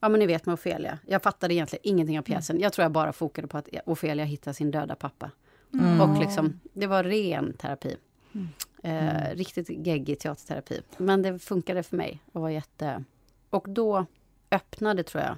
ja 0.00 0.08
men 0.08 0.20
ni 0.20 0.26
vet 0.26 0.46
med 0.46 0.52
Ofelia. 0.52 0.98
Jag 1.06 1.22
fattade 1.22 1.54
egentligen 1.54 1.80
ingenting 1.84 2.18
av 2.18 2.22
pjäsen. 2.22 2.60
Jag 2.60 2.72
tror 2.72 2.82
jag 2.82 2.92
bara 2.92 3.12
fokade 3.12 3.48
på 3.48 3.58
att 3.58 3.68
Ofelia 3.86 4.24
hittar 4.24 4.52
sin 4.52 4.70
döda 4.70 4.96
pappa. 4.96 5.30
Mm. 5.74 6.00
Och 6.00 6.20
liksom, 6.20 6.60
det 6.72 6.86
var 6.86 7.04
ren 7.04 7.52
terapi. 7.52 7.96
Mm. 8.32 8.48
Eh, 8.82 9.36
riktigt 9.36 9.86
geggig 9.86 10.18
teaterterapi. 10.18 10.80
Men 10.96 11.22
det 11.22 11.38
funkade 11.38 11.82
för 11.82 11.96
mig 11.96 12.20
och 12.32 12.42
var 12.42 12.50
jätte... 12.50 13.04
Och 13.50 13.68
då 13.68 14.06
öppnade, 14.50 15.02
tror 15.02 15.22
jag, 15.22 15.36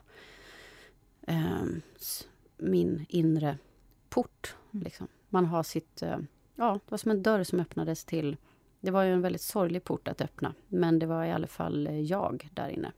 eh, 1.26 1.64
min 2.57 3.07
inre 3.09 3.59
port. 4.09 4.57
Mm. 4.73 4.85
Liksom. 4.85 5.09
Man 5.29 5.47
har 5.47 5.62
sitt... 5.62 6.03
Eh, 6.03 6.19
ja, 6.55 6.73
det 6.73 6.91
var 6.91 6.99
som 6.99 7.11
en 7.11 7.23
dörr 7.23 7.45
som 7.45 7.61
öppnades 7.61 8.05
till... 8.05 8.37
Det 8.81 8.91
var 8.91 9.03
ju 9.03 9.12
en 9.12 9.23
väldigt 9.23 9.43
sorglig 9.43 9.85
port 9.85 10.09
att 10.09 10.21
öppna, 10.21 10.55
men 10.69 10.99
det 10.99 11.07
var 11.07 11.25
i 11.25 11.33
alla 11.33 11.47
fall 11.47 11.87
eh, 11.87 12.00
jag 12.00 12.49
där 12.55 12.69
inne. 12.69 12.93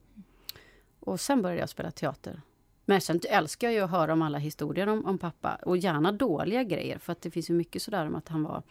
Och 1.00 1.20
sen 1.20 1.42
började 1.42 1.60
jag 1.60 1.68
spela 1.68 1.90
teater. 1.90 2.42
Men 2.88 3.00
sen 3.00 3.20
älskar 3.28 3.68
jag 3.68 3.74
ju 3.74 3.80
att 3.80 3.90
höra 3.90 4.12
om 4.12 4.22
alla 4.22 4.38
historier 4.38 4.86
om, 4.86 5.06
om, 5.06 5.18
pappa. 5.18 5.54
Och 5.54 5.76
gärna 5.76 6.12
dåliga 6.12 6.64
grejer. 6.64 6.98
För 6.98 7.12
att 7.12 7.20
det 7.20 7.30
finns 7.30 7.50
ju 7.50 7.54
mycket 7.54 7.82
sådär 7.82 8.06
om 8.06 8.14
att 8.14 8.28
han 8.28 8.42
var 8.42 8.62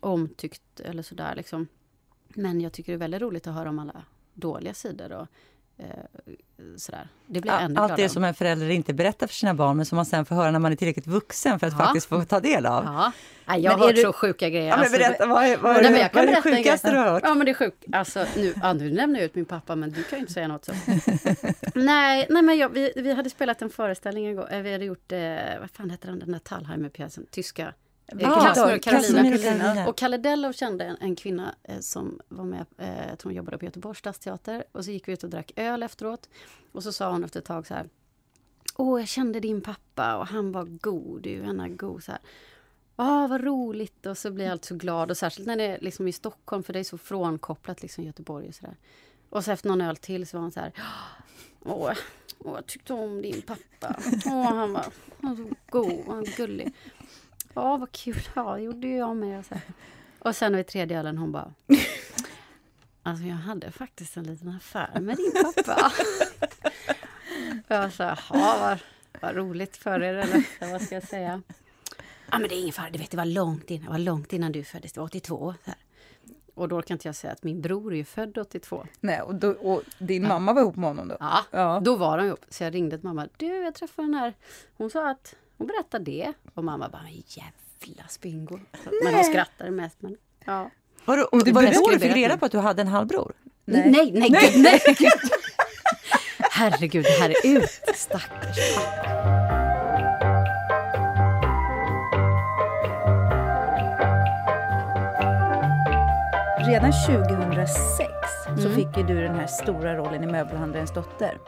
omtyckt 0.00 0.80
eller 0.80 1.02
sådär 1.02 1.34
liksom. 1.36 1.66
Men 2.28 2.60
jag 2.60 2.72
tycker 2.72 2.92
det 2.92 2.96
är 2.96 2.98
väldigt 2.98 3.22
roligt 3.22 3.46
att 3.46 3.54
höra 3.54 3.68
om 3.68 3.78
alla 3.78 4.04
dåliga 4.34 4.74
sidor. 4.74 5.12
Och 5.12 5.26
sådär. 6.76 7.08
Det 7.26 7.40
blir 7.40 7.52
Allt 7.52 7.96
det 7.96 8.08
som 8.08 8.24
en 8.24 8.34
förälder 8.34 8.70
inte 8.70 8.94
berättar 8.94 9.26
för 9.26 9.34
sina 9.34 9.54
barn 9.54 9.76
men 9.76 9.86
som 9.86 9.96
man 9.96 10.06
sen 10.06 10.26
får 10.26 10.34
höra 10.34 10.50
när 10.50 10.58
man 10.58 10.72
är 10.72 10.76
tillräckligt 10.76 11.06
vuxen 11.06 11.58
för 11.58 11.66
att 11.66 11.72
ja. 11.72 11.78
faktiskt 11.78 12.08
få 12.08 12.24
ta 12.24 12.40
del 12.40 12.66
av. 12.66 12.84
Ja. 12.84 13.12
Nej, 13.44 13.60
jag 13.60 13.72
har 13.72 13.78
hört 13.78 13.94
du... 13.94 14.02
så 14.02 14.12
sjuka 14.12 14.48
grejer. 14.48 14.68
Ja, 14.68 14.76
men 14.76 14.80
alltså, 14.80 14.98
berätta, 14.98 15.26
vad 15.26 15.44
är, 15.44 15.56
vad 15.56 15.76
är, 15.76 15.90
Nej, 15.90 16.10
vad 16.12 16.24
är 16.24 16.26
det 16.26 16.42
sjukaste 16.42 16.90
du 16.90 16.96
har 16.96 17.10
hört? 17.10 17.22
Ja, 17.26 17.34
men 17.34 17.44
det 17.44 17.50
är 17.50 17.54
sjuk... 17.54 17.74
Alltså, 17.92 18.24
nu, 18.36 18.54
ja, 18.62 18.72
nu 18.72 18.90
nämner 18.90 19.20
jag 19.20 19.24
ut 19.24 19.34
min 19.34 19.44
pappa, 19.44 19.76
men 19.76 19.90
du 19.90 20.02
kan 20.02 20.18
ju 20.18 20.20
inte 20.20 20.32
säga 20.32 20.48
något 20.48 20.64
så. 20.64 20.72
nej, 21.74 22.26
nej, 22.30 22.42
men 22.42 22.58
jag, 22.58 22.68
vi, 22.68 22.92
vi 22.96 23.12
hade 23.12 23.30
spelat 23.30 23.62
en 23.62 23.70
föreställning 23.70 24.26
en 24.26 24.36
gång. 24.36 24.48
Eh, 24.48 24.62
vi 24.62 24.72
hade 24.72 24.84
gjort, 24.84 25.12
eh, 25.12 25.18
vad 25.60 25.70
fan 25.72 25.90
heter 25.90 26.08
den, 26.08 26.18
den 26.18 26.32
där 26.32 26.38
Thalheimer-pjäsen, 26.38 27.26
tyska. 27.30 27.72
Ah, 28.22 28.54
Karolina. 28.54 29.38
Karolina. 29.38 29.88
Och 29.88 29.96
Kalle 29.96 30.16
Dellow 30.16 30.52
kände 30.52 30.84
en, 30.84 30.96
en 31.00 31.16
kvinna 31.16 31.54
eh, 31.62 31.78
som 31.78 32.20
var 32.28 32.44
med, 32.44 32.66
eh, 32.78 33.08
jag 33.08 33.18
tror 33.18 33.30
hon 33.30 33.36
jobbade 33.36 33.58
på 33.58 33.64
Göteborgs 33.64 33.98
stadsteater. 33.98 34.64
Och 34.72 34.84
så 34.84 34.90
gick 34.90 35.08
vi 35.08 35.12
ut 35.12 35.24
och 35.24 35.30
drack 35.30 35.52
öl 35.56 35.82
efteråt. 35.82 36.28
Och 36.72 36.82
så 36.82 36.92
sa 36.92 37.10
hon 37.10 37.24
efter 37.24 37.40
ett 37.40 37.46
tag 37.46 37.66
så 37.66 37.74
här. 37.74 37.88
Åh, 38.76 39.00
jag 39.00 39.08
kände 39.08 39.40
din 39.40 39.60
pappa 39.60 40.16
och 40.16 40.26
han 40.26 40.52
var 40.52 40.64
god, 40.64 41.22
du, 41.22 41.42
han 41.42 41.60
är 41.60 41.68
god. 41.68 42.04
Så 42.04 42.12
här. 42.12 42.20
Åh, 42.96 43.28
vad 43.28 43.44
roligt! 43.44 44.06
Och 44.06 44.18
så 44.18 44.30
blir 44.30 44.44
jag 44.44 44.52
alltid 44.52 44.66
så 44.66 44.74
glad. 44.74 45.10
Och 45.10 45.16
särskilt 45.16 45.46
när 45.46 45.56
det 45.56 45.64
är 45.64 45.78
liksom 45.80 46.08
i 46.08 46.12
Stockholm, 46.12 46.62
för 46.62 46.72
det 46.72 46.78
är 46.78 46.84
så 46.84 46.98
frånkopplat 46.98 47.82
liksom 47.82 48.04
Göteborg 48.04 48.48
och 48.48 48.54
sådär. 48.54 48.76
Och 49.30 49.44
så 49.44 49.52
efter 49.52 49.68
någon 49.68 49.80
öl 49.80 49.96
till 49.96 50.26
så 50.26 50.36
var 50.36 50.42
han 50.42 50.52
så 50.52 50.60
här. 50.60 50.72
Åh, 51.64 51.92
åh 52.38 52.54
jag 52.54 52.66
tyckte 52.66 52.92
om 52.92 53.22
din 53.22 53.42
pappa. 53.42 53.96
Åh, 54.26 54.54
han 54.54 54.72
var, 54.72 54.86
han 55.20 55.36
var 55.36 55.36
så 55.36 55.54
god, 55.70 56.06
han 56.06 56.16
var 56.16 56.36
gullig. 56.36 56.72
Ja, 57.58 57.76
vad 57.76 57.92
kul. 57.92 58.20
Ja, 58.34 58.54
det 58.54 58.62
gjorde 58.62 58.88
jag 58.88 59.16
med. 59.16 59.46
Så. 59.46 59.54
Och 60.18 60.36
sen 60.36 60.56
vid 60.56 60.66
tredje 60.66 60.98
ölen 60.98 61.18
hon 61.18 61.32
bara... 61.32 61.54
Alltså 63.02 63.24
jag 63.24 63.36
hade 63.36 63.72
faktiskt 63.72 64.16
en 64.16 64.24
liten 64.24 64.48
affär 64.48 65.00
med 65.00 65.16
din 65.16 65.32
pappa. 65.54 65.92
och 67.68 67.74
jag 67.74 67.92
sa, 67.92 68.04
jaha, 68.04 68.58
vad, 68.60 68.78
vad 69.20 69.36
roligt 69.36 69.76
för 69.76 70.02
er, 70.02 70.14
eller 70.14 70.70
vad 70.72 70.82
ska 70.82 70.94
jag 70.94 71.08
säga? 71.08 71.42
Ja, 72.30 72.38
men 72.38 72.48
det 72.48 72.54
är 72.54 72.60
ingen 72.60 72.72
fara, 72.72 72.90
du 72.90 72.98
vet, 72.98 73.10
det 73.10 73.16
var 73.16 73.24
långt 73.24 73.70
innan, 73.70 73.92
var 73.92 73.98
långt 73.98 74.32
innan 74.32 74.52
du 74.52 74.64
föddes, 74.64 74.92
det 74.92 75.00
var 75.00 75.06
82. 75.06 75.54
Så 75.64 75.70
här. 75.70 75.78
Och 76.54 76.68
då 76.68 76.82
kan 76.82 76.94
inte 76.94 77.08
jag 77.08 77.14
säga 77.14 77.32
att 77.32 77.42
min 77.42 77.60
bror 77.60 77.92
är 77.92 77.96
ju 77.96 78.04
född 78.04 78.38
82. 78.38 78.86
Nej, 79.00 79.20
och, 79.20 79.34
då, 79.34 79.50
och 79.50 79.82
din 79.98 80.22
ja. 80.22 80.28
mamma 80.28 80.52
var 80.52 80.62
ihop 80.62 80.76
med 80.76 80.90
honom 80.90 81.08
då? 81.08 81.16
Ja, 81.20 81.44
ja, 81.50 81.80
då 81.84 81.96
var 81.96 82.18
de 82.18 82.26
ihop. 82.26 82.44
Så 82.48 82.64
jag 82.64 82.74
ringde 82.74 82.98
till 82.98 83.06
mamma. 83.06 83.28
Du, 83.36 83.46
jag 83.46 83.74
träffade 83.74 84.08
den 84.08 84.14
här. 84.14 84.34
Hon 84.76 84.90
sa 84.90 85.10
att 85.10 85.34
hon 85.58 85.66
berättade 85.66 86.04
det. 86.04 86.32
Och 86.54 86.64
mamma 86.64 86.88
bara, 86.88 87.08
jävla 87.26 88.08
spingo. 88.08 88.58
Men 89.02 89.14
hon 89.14 89.24
skrattade 89.24 89.70
mest. 89.70 89.96
Men, 90.00 90.16
ja. 90.44 90.70
Var 91.04 91.16
det, 91.16 91.24
och 91.24 91.44
det 91.44 91.52
var 91.52 91.62
det 91.62 91.72
då 91.72 91.90
du 91.90 91.98
fick 91.98 92.14
reda 92.14 92.36
på 92.36 92.46
att 92.46 92.52
du 92.52 92.58
hade 92.58 92.82
en 92.82 92.88
halvbror? 92.88 93.32
Nej, 93.64 93.90
nej, 93.90 94.12
nej, 94.12 94.30
nej. 94.30 94.52
nej. 94.56 95.10
Herregud, 96.50 97.04
det 97.04 97.20
här 97.20 97.30
är 97.30 97.56
ut. 97.56 97.70
Stackars 97.94 98.74
pappa. 98.76 99.18
redan 106.68 106.92
2006 106.92 108.08
mm. 108.46 108.58
så 108.58 108.70
fick 108.70 108.96
ju 108.96 109.02
du 109.02 109.20
den 109.20 109.34
här 109.34 109.46
stora 109.46 109.96
rollen 109.96 110.24
i 110.24 110.26
Möbelhandlarens 110.26 110.94
dotter. 110.94 111.38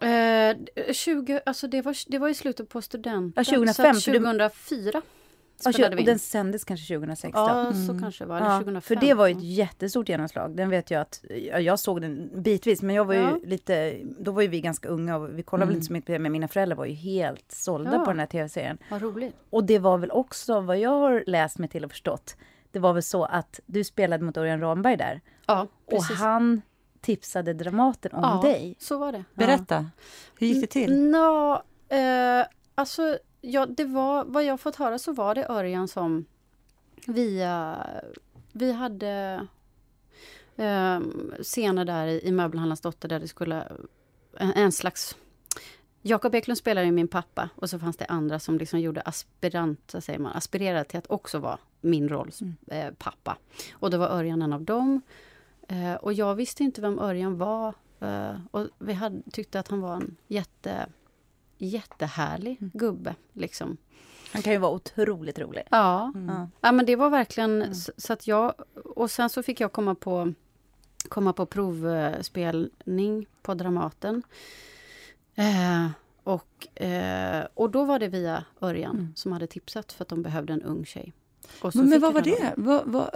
Eh, 0.00 0.92
20, 0.92 1.40
alltså 1.46 1.68
det 1.68 1.82
var, 1.82 1.96
det 2.10 2.18
var 2.18 2.28
i 2.28 2.34
slutet 2.34 2.68
på 2.68 2.82
studenten. 2.82 3.44
Ja, 3.46 3.54
2005. 3.54 3.94
2004. 3.94 5.02
Ja, 5.64 5.88
och 5.88 6.04
den 6.04 6.18
sändes 6.18 6.64
kanske 6.64 6.94
2006 6.94 7.34
då? 7.34 7.40
Ja, 7.40 7.72
så 7.72 7.90
mm. 7.90 8.02
kanske 8.02 8.24
var 8.24 8.40
det. 8.40 8.46
Ja, 8.46 8.58
2005. 8.58 8.82
För 8.82 9.06
det 9.06 9.14
var 9.14 9.26
ju 9.26 9.34
ett 9.34 9.42
jättestort 9.42 10.08
genomslag. 10.08 10.56
Den 10.56 10.70
vet 10.70 10.90
jag 10.90 11.00
att, 11.00 11.24
jag 11.60 11.78
såg 11.78 12.00
den 12.00 12.42
bitvis, 12.42 12.82
men 12.82 12.96
jag 12.96 13.04
var 13.04 13.14
ju 13.14 13.20
ja. 13.20 13.38
lite, 13.44 13.98
då 14.18 14.32
var 14.32 14.42
ju 14.42 14.48
vi 14.48 14.60
ganska 14.60 14.88
unga 14.88 15.16
och 15.16 15.38
vi 15.38 15.42
kollade 15.42 15.64
mm. 15.64 15.68
väl 15.68 15.76
inte 15.76 15.86
så 15.86 15.92
mycket 15.92 16.20
men 16.20 16.32
mina 16.32 16.48
föräldrar 16.48 16.76
var 16.76 16.84
ju 16.84 16.94
helt 16.94 17.52
sålda 17.52 17.94
ja. 17.94 18.04
på 18.04 18.10
den 18.10 18.20
här 18.20 18.26
tv-serien. 18.26 18.78
Vad 18.90 19.02
roligt. 19.02 19.34
Och 19.50 19.64
det 19.64 19.78
var 19.78 19.98
väl 19.98 20.10
också 20.10 20.60
vad 20.60 20.78
jag 20.78 20.90
har 20.90 21.24
läst 21.26 21.58
mig 21.58 21.68
till 21.68 21.84
och 21.84 21.90
förstått, 21.90 22.36
det 22.72 22.78
var 22.78 22.92
väl 22.92 23.02
så 23.02 23.24
att 23.24 23.60
du 23.66 23.84
spelade 23.84 24.24
mot 24.24 24.36
Örjan 24.36 24.60
Ramberg 24.60 24.96
där. 24.96 25.20
Ja, 25.46 25.66
precis. 25.90 26.10
Och 26.10 26.16
han 26.16 26.62
tipsade 27.00 27.52
Dramaten 27.52 28.14
om 28.14 28.22
ja, 28.22 28.48
dig. 28.50 28.76
så 28.78 28.98
var 28.98 29.12
det. 29.12 29.24
Berätta, 29.34 29.90
hur 30.38 30.46
gick 30.46 30.60
det 30.60 30.66
till? 30.66 31.10
Nå, 31.10 31.62
eh, 31.88 32.46
alltså, 32.74 33.18
ja, 33.40 33.66
det 33.66 33.84
var, 33.84 34.24
vad 34.24 34.44
jag 34.44 34.60
fått 34.60 34.76
höra 34.76 34.98
så 34.98 35.12
var 35.12 35.34
det 35.34 35.46
Örjan 35.48 35.88
som 35.88 36.24
via... 37.06 37.86
Vi 38.52 38.72
hade 38.72 39.46
eh, 40.56 41.00
scener 41.42 41.84
där 41.84 42.06
i, 42.06 42.20
i 42.24 42.32
Möbelhandlarens 42.32 42.80
dotter 42.80 43.08
där 43.08 43.20
det 43.20 43.28
skulle... 43.28 43.72
En, 44.36 44.52
en 44.52 44.72
slags 44.72 45.16
Jakob 46.02 46.34
Eklund 46.34 46.58
spelade 46.58 46.86
ju 46.86 46.92
min 46.92 47.08
pappa 47.08 47.48
och 47.54 47.70
så 47.70 47.78
fanns 47.78 47.96
det 47.96 48.06
andra 48.06 48.38
som 48.38 48.58
liksom 48.58 48.80
gjorde 48.80 49.00
aspirant, 49.00 49.90
så 49.90 50.00
säger 50.00 50.18
man, 50.18 50.32
aspirerade 50.32 50.84
till 50.84 50.98
att 50.98 51.10
också 51.10 51.38
vara 51.38 51.58
min 51.80 52.08
rolls 52.08 52.40
mm. 52.40 52.56
eh, 52.66 52.94
pappa. 52.98 53.36
Och 53.72 53.90
då 53.90 53.98
var 53.98 54.08
Örjan 54.08 54.42
en 54.42 54.52
av 54.52 54.62
dem. 54.62 55.02
Eh, 55.68 55.94
och 55.94 56.12
jag 56.12 56.34
visste 56.34 56.62
inte 56.62 56.80
vem 56.80 56.98
Örjan 56.98 57.38
var. 57.38 57.74
Eh, 58.00 58.36
och 58.50 58.68
vi 58.78 58.92
hade, 58.92 59.22
tyckte 59.30 59.60
att 59.60 59.68
han 59.68 59.80
var 59.80 59.94
en 59.94 60.16
jätte, 60.26 60.86
jättehärlig 61.58 62.56
mm. 62.60 62.70
gubbe. 62.74 63.14
Liksom. 63.32 63.76
Han 64.32 64.42
kan 64.42 64.52
ju 64.52 64.58
vara 64.58 64.72
otroligt 64.72 65.38
rolig. 65.38 65.62
Ja, 65.70 66.12
mm. 66.14 66.46
ja 66.60 66.72
men 66.72 66.86
det 66.86 66.96
var 66.96 67.10
verkligen 67.10 67.62
mm. 67.62 67.74
så, 67.74 67.92
så, 67.96 68.12
att 68.12 68.26
jag... 68.26 68.54
Och 68.94 69.10
sen 69.10 69.30
så 69.30 69.42
fick 69.42 69.60
jag 69.60 69.72
komma 69.72 69.94
på, 69.94 70.32
komma 71.08 71.32
på 71.32 71.46
provspelning 71.46 73.26
på 73.42 73.54
Dramaten. 73.54 74.22
Eh, 75.34 75.90
och, 76.22 76.82
eh, 76.82 77.46
och 77.54 77.70
då 77.70 77.84
var 77.84 77.98
det 77.98 78.08
via 78.08 78.44
Örjan 78.60 78.96
mm. 78.96 79.12
som 79.16 79.32
hade 79.32 79.46
tipsat 79.46 79.92
för 79.92 80.04
att 80.04 80.08
de 80.08 80.22
behövde 80.22 80.52
en 80.52 80.62
ung 80.62 80.84
tjej. 80.84 81.12
Men, 81.62 81.88
men 81.88 82.00
vad 82.00 82.14
var 82.14 82.20
det? 82.20 82.54
Vad, 82.56 82.82
vad, 82.86 83.10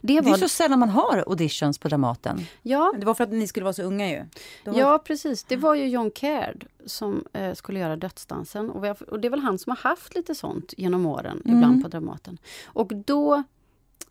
det, 0.00 0.20
var... 0.20 0.22
det 0.22 0.30
är 0.30 0.34
så 0.36 0.48
sällan 0.48 0.78
man 0.78 0.88
har 0.88 1.24
auditions 1.26 1.78
på 1.78 1.88
Dramaten. 1.88 2.46
Ja. 2.62 2.94
Det 2.98 3.06
var 3.06 3.14
för 3.14 3.24
att 3.24 3.32
ni 3.32 3.46
skulle 3.46 3.64
vara 3.64 3.72
så 3.72 3.82
unga 3.82 4.10
ju. 4.10 4.24
Var... 4.64 4.78
Ja, 4.78 4.98
precis. 4.98 5.44
Det 5.44 5.56
var 5.56 5.74
ju 5.74 5.88
John 5.88 6.10
Caird 6.10 6.66
som 6.86 7.24
eh, 7.32 7.54
skulle 7.54 7.80
göra 7.80 7.96
Dödsdansen. 7.96 8.70
Och, 8.70 8.86
har, 8.86 9.10
och, 9.10 9.20
det 9.20 9.28
är 9.28 9.30
väl 9.30 9.40
han 9.40 9.58
som 9.58 9.70
har 9.70 9.90
haft 9.90 10.14
lite 10.14 10.34
sånt 10.34 10.74
genom 10.76 11.06
åren, 11.06 11.42
mm. 11.44 11.56
ibland 11.56 11.82
på 11.82 11.88
Dramaten. 11.88 12.38
Och 12.64 12.92
då 12.94 13.42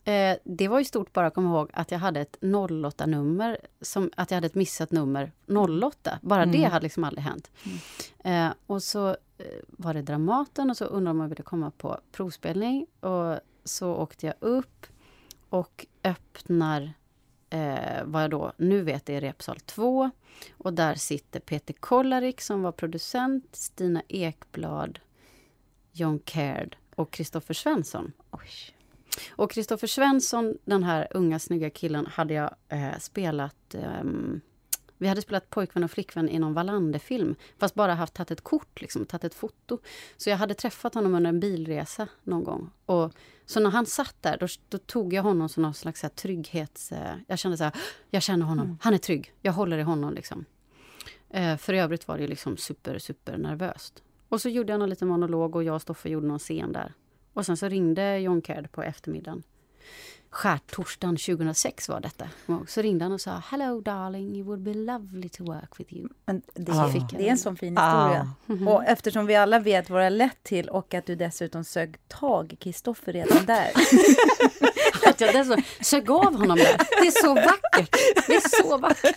Eh, 0.04 0.36
det 0.44 0.68
var 0.68 0.78
ju 0.78 0.84
stort 0.84 1.12
bara 1.12 1.26
att 1.26 1.34
komma 1.34 1.48
ihåg 1.48 1.70
att 1.72 1.90
jag 1.90 1.98
hade 1.98 2.20
ett 2.20 2.36
08-nummer, 2.40 3.58
att 4.16 4.30
jag 4.30 4.36
hade 4.36 4.46
ett 4.46 4.54
missat 4.54 4.92
nummer 4.92 5.32
08. 5.82 6.18
Bara 6.22 6.42
mm. 6.42 6.52
det 6.52 6.64
hade 6.64 6.82
liksom 6.82 7.04
aldrig 7.04 7.24
hänt. 7.24 7.50
Mm. 8.24 8.48
Eh, 8.48 8.54
och 8.66 8.82
så 8.82 9.08
eh, 9.08 9.16
var 9.68 9.94
det 9.94 10.02
Dramaten 10.02 10.70
och 10.70 10.76
så 10.76 10.84
undrade 10.84 11.10
om 11.10 11.20
jag 11.20 11.28
ville 11.28 11.42
komma 11.42 11.70
på 11.70 11.98
provspelning. 12.12 12.86
Och 13.00 13.40
så 13.64 13.94
åkte 13.94 14.26
jag 14.26 14.34
upp 14.40 14.86
och 15.48 15.86
öppnar 16.04 16.92
eh, 17.50 18.04
vad 18.04 18.22
jag 18.22 18.30
då 18.30 18.52
nu 18.56 18.82
vet 18.82 19.08
är 19.08 19.20
repsal 19.20 19.60
2. 19.60 20.10
Och 20.58 20.72
där 20.72 20.94
sitter 20.94 21.40
Peter 21.40 21.74
Kollarik 21.74 22.40
som 22.40 22.62
var 22.62 22.72
producent, 22.72 23.56
Stina 23.56 24.02
Ekblad, 24.08 24.98
John 25.92 26.18
Caird 26.24 26.76
och 26.94 27.10
Kristoffer 27.10 27.54
Svensson. 27.54 28.12
Oj. 28.30 28.76
Och 29.30 29.50
Kristoffer 29.50 29.86
Svensson, 29.86 30.58
den 30.64 30.82
här 30.82 31.08
unga 31.10 31.38
snygga 31.38 31.70
killen, 31.70 32.06
hade 32.06 32.34
jag 32.34 32.54
eh, 32.68 32.98
spelat... 32.98 33.74
Eh, 33.74 34.02
vi 35.02 35.08
hade 35.08 35.22
spelat 35.22 35.50
pojkvän 35.50 35.84
och 35.84 35.90
flickvän 35.90 36.28
i 36.28 36.38
någon 36.38 36.54
Wallander-film, 36.54 37.34
fast 37.58 37.74
bara 37.74 37.94
haft 37.94 38.14
tagit 38.14 38.30
ett 38.30 38.40
kort, 38.40 38.80
liksom, 38.80 39.06
tagit 39.06 39.24
ett 39.24 39.34
foto. 39.34 39.78
Så 40.16 40.30
jag 40.30 40.36
hade 40.36 40.54
träffat 40.54 40.94
honom 40.94 41.14
under 41.14 41.28
en 41.28 41.40
bilresa 41.40 42.08
någon 42.22 42.44
gång. 42.44 42.70
Och, 42.86 43.12
så 43.46 43.60
när 43.60 43.70
han 43.70 43.86
satt 43.86 44.16
där, 44.20 44.36
då, 44.38 44.46
då 44.68 44.78
tog 44.78 45.12
jag 45.12 45.22
honom 45.22 45.48
som 45.48 45.62
någon 45.62 45.74
slags 45.74 46.02
här, 46.02 46.08
trygghets... 46.08 46.92
Eh, 46.92 47.16
jag 47.26 47.38
kände 47.38 47.56
så 47.56 47.64
här, 47.64 47.72
jag 48.10 48.22
känner 48.22 48.46
honom, 48.46 48.66
mm. 48.66 48.78
han 48.80 48.94
är 48.94 48.98
trygg, 48.98 49.32
jag 49.40 49.52
håller 49.52 49.78
i 49.78 49.82
honom. 49.82 50.14
Liksom. 50.14 50.44
Eh, 51.30 51.56
för 51.56 51.72
i 51.72 51.78
övrigt 51.78 52.08
var 52.08 52.18
det 52.18 52.26
liksom 52.26 52.56
super, 52.56 52.98
super 52.98 53.36
nervöst. 53.38 54.02
Och 54.28 54.40
så 54.40 54.48
gjorde 54.48 54.72
jag 54.72 54.78
någon 54.78 54.90
liten 54.90 55.08
monolog 55.08 55.56
och 55.56 55.64
jag 55.64 55.74
och 55.74 55.82
Stoffe 55.82 56.08
gjorde 56.08 56.26
någon 56.26 56.38
scen 56.38 56.72
där. 56.72 56.92
Och 57.32 57.46
sen 57.46 57.56
så 57.56 57.68
ringde 57.68 58.18
John 58.18 58.42
Caird 58.42 58.72
på 58.72 58.82
eftermiddagen. 58.82 59.42
Skärtorsdagen 60.32 61.16
2006 61.16 61.88
var 61.88 62.00
detta. 62.00 62.28
Så 62.68 62.82
ringde 62.82 63.04
han 63.04 63.12
och 63.12 63.20
sa 63.20 63.42
Hello 63.50 63.80
darling, 63.80 64.40
it 64.40 64.46
would 64.46 64.60
be 64.60 64.74
lovely 64.74 65.28
to 65.28 65.44
work 65.44 65.80
with 65.80 65.94
you. 65.94 66.08
Men 66.26 66.42
det, 66.54 66.72
ah. 66.72 66.92
det 67.10 67.26
är 67.26 67.30
en 67.30 67.38
sån 67.38 67.56
fin 67.56 67.76
historia. 67.76 68.34
Ah. 68.48 68.52
Mm 68.52 68.62
-hmm. 68.62 68.68
Och 68.68 68.84
eftersom 68.84 69.26
vi 69.26 69.36
alla 69.36 69.58
vet 69.58 69.90
vad 69.90 70.00
det 70.00 70.04
har 70.04 70.10
lett 70.10 70.42
till 70.42 70.68
och 70.68 70.94
att 70.94 71.06
du 71.06 71.14
dessutom 71.14 71.64
sög 71.64 72.08
tag 72.08 72.56
Kristoffer 72.60 73.12
redan 73.12 73.46
där. 73.46 73.70
att 75.08 75.20
jag 75.20 75.34
dessutom 75.34 75.62
sög 75.80 76.10
av 76.10 76.34
honom 76.38 76.58
där. 76.58 76.76
Det 77.00 77.06
är 77.06 77.22
så 77.22 77.34
vackert. 77.34 77.96
Det 78.26 78.34
är 78.34 78.62
så 78.62 78.78
vackert. 78.78 79.16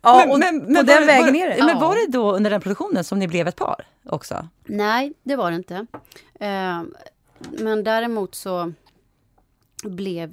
ja, 0.00 0.32
och 0.32 0.38
men, 0.38 0.56
men, 0.56 0.74
på 0.74 0.82
den 0.82 1.06
vägen 1.06 1.36
är 1.36 1.48
det. 1.48 1.64
Men 1.64 1.78
var 1.78 1.94
det 1.94 2.12
då 2.12 2.32
under 2.32 2.50
den 2.50 2.60
produktionen 2.60 3.04
som 3.04 3.18
ni 3.18 3.28
blev 3.28 3.48
ett 3.48 3.56
par 3.56 3.86
också? 4.06 4.48
Nej, 4.64 5.12
det 5.22 5.36
var 5.36 5.50
det 5.50 5.56
inte. 5.56 5.86
Eh, 6.40 6.82
men 7.50 7.84
däremot 7.84 8.34
så 8.34 8.72
blev 9.84 10.32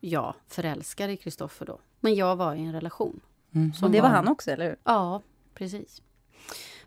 jag 0.00 0.34
förälskad 0.48 1.10
i 1.10 1.16
Kristoffer 1.16 1.66
då. 1.66 1.80
Men 2.00 2.14
jag 2.14 2.36
var 2.36 2.54
i 2.54 2.60
en 2.60 2.72
relation. 2.72 3.20
Mm. 3.54 3.72
Och 3.82 3.90
det 3.90 4.00
var 4.00 4.08
han 4.08 4.28
också, 4.28 4.50
eller 4.50 4.66
hur? 4.66 4.76
Ja, 4.84 5.22
precis. 5.54 6.02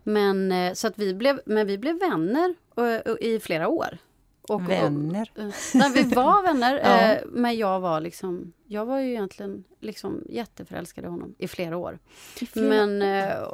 Men, 0.04 0.52
eh, 0.52 0.74
så 0.74 0.88
att 0.88 1.00
vi 1.00 1.14
blev, 1.14 1.42
men 1.46 1.68
vi 1.68 1.78
blev 1.78 2.00
vänner 2.00 2.56
och, 2.70 3.12
och, 3.12 3.20
i 3.20 3.40
flera 3.40 3.68
år. 3.68 3.98
Och, 4.42 4.70
vänner? 4.70 5.32
Och, 5.36 5.44
nej, 5.74 5.92
vi 5.94 6.04
var 6.04 6.44
vänner, 6.44 6.80
ja. 6.84 7.00
eh, 7.00 7.24
men 7.28 7.58
jag 7.58 7.80
var 7.80 8.02
liksom... 8.02 8.54
Jag 8.66 8.86
var 8.86 9.00
ju 9.00 9.10
egentligen 9.10 9.64
liksom 9.80 10.24
jätteförälskad 10.30 11.04
i 11.04 11.08
honom 11.08 11.36
i 11.38 11.48
flera 11.48 11.78
år. 11.78 12.00
I 12.42 12.46
flera 12.46 12.68
men, 12.68 13.02
eh, 13.02 13.48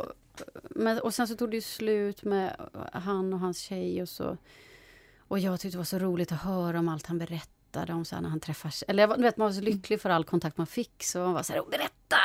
men, 0.70 1.00
och 1.00 1.14
sen 1.14 1.28
så 1.28 1.36
tog 1.36 1.52
det 1.52 1.62
slut 1.62 2.24
med 2.24 2.56
han 2.94 3.34
och 3.34 3.40
hans 3.40 3.58
tjej 3.58 4.02
och 4.02 4.10
så... 4.10 4.38
Och 5.28 5.40
jag 5.40 5.60
tyckte 5.60 5.76
det 5.76 5.80
var 5.80 5.86
så 5.86 6.00
roligt 6.00 6.32
att 6.32 6.42
höra 6.42 6.80
om 6.80 6.90
allt 6.90 7.06
han 7.06 7.18
berättade 7.18 7.63
berättade 7.74 7.94
om 7.94 8.06
så 8.06 8.22
när 8.22 8.30
han 8.30 8.40
träffas. 8.40 8.84
Eller 8.88 9.04
jag 9.04 9.22
vet, 9.22 9.38
man 9.38 9.48
var 9.48 9.54
så 9.54 9.62
lycklig 9.62 10.02
för 10.02 10.10
all 10.10 10.24
kontakt 10.24 10.58
man 10.58 10.68
fick 10.68 11.04
så 11.04 11.20
man 11.20 11.34
var 11.34 11.44
så 11.44 11.54
här, 11.54 11.62
berätta! 11.72 12.18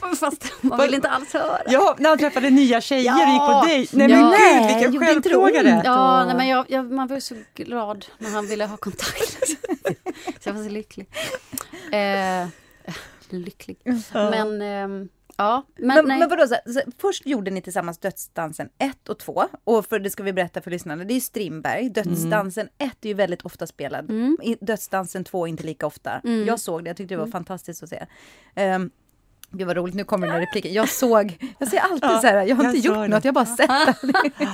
Fast 0.16 0.52
man 0.62 0.80
ville 0.80 0.96
inte 0.96 1.10
alls 1.10 1.32
höra. 1.32 1.62
Ja, 1.66 1.96
när 1.98 2.08
han 2.08 2.18
träffade 2.18 2.50
nya 2.50 2.80
tjejer 2.80 3.04
ja. 3.04 3.22
och 3.22 3.32
gick 3.32 3.40
på 3.40 3.66
dejt. 3.66 3.96
Nej 3.96 4.08
men 4.08 4.20
ja. 4.20 4.78
gud, 4.80 4.90
vilken 4.92 5.06
självplågare! 5.06 5.82
Ja, 5.84 6.24
nej, 6.24 6.36
men 6.36 6.48
jag, 6.48 6.70
jag, 6.70 6.92
man 6.92 7.08
var 7.08 7.20
så 7.20 7.34
glad 7.54 8.06
när 8.18 8.30
han 8.30 8.46
ville 8.46 8.66
ha 8.66 8.76
kontakt. 8.76 9.38
så 10.40 10.48
jag 10.48 10.54
var 10.54 10.62
så 10.62 10.70
lycklig. 10.70 11.08
Eh, 11.92 12.48
lycklig. 13.28 13.78
Men 14.12 14.62
eh, 14.62 15.06
Ja, 15.36 15.66
men, 15.76 16.06
men, 16.06 16.18
men 16.18 16.28
vadå, 16.28 16.46
så, 16.46 16.72
så, 16.72 16.80
först 16.98 17.26
gjorde 17.26 17.50
ni 17.50 17.60
tillsammans 17.60 17.98
Dödsdansen 17.98 18.68
1 18.78 19.08
och 19.08 19.18
2. 19.18 19.44
Och 19.64 19.86
för 19.86 19.98
det 19.98 20.10
ska 20.10 20.22
vi 20.22 20.32
berätta 20.32 20.60
för 20.60 20.70
lyssnarna, 20.70 21.04
det 21.04 21.14
är 21.14 21.20
Strindberg. 21.20 21.90
Dödsdansen 21.90 22.66
1 22.66 22.70
mm. 22.78 22.90
är 23.02 23.08
ju 23.08 23.14
väldigt 23.14 23.42
ofta 23.42 23.66
spelad. 23.66 24.10
Mm. 24.10 24.36
Dödsdansen 24.60 25.24
2 25.24 25.46
inte 25.46 25.62
lika 25.62 25.86
ofta. 25.86 26.20
Mm. 26.24 26.46
Jag 26.46 26.60
såg 26.60 26.84
det, 26.84 26.90
jag 26.90 26.96
tyckte 26.96 27.14
det 27.14 27.18
var 27.18 27.24
mm. 27.24 27.32
fantastiskt 27.32 27.82
att 27.82 27.88
se. 27.88 28.06
Um, 28.56 28.90
Gud 29.50 29.66
vad 29.66 29.76
roligt, 29.76 29.94
nu 29.94 30.04
kommer 30.04 30.26
den 30.26 30.34
här 30.34 30.40
repliken. 30.40 30.72
Jag 30.72 30.88
såg, 30.88 31.54
jag 31.58 31.68
säger 31.68 31.82
alltid 31.82 32.10
ja, 32.10 32.20
så 32.20 32.26
här, 32.26 32.46
jag 32.46 32.56
har 32.56 32.64
jag 32.64 32.74
inte 32.74 32.88
gjort 32.88 32.96
något, 32.96 33.24
jag 33.24 33.32
har 33.32 33.44
bara 33.44 33.56
sett 33.56 33.68
det. 34.38 34.48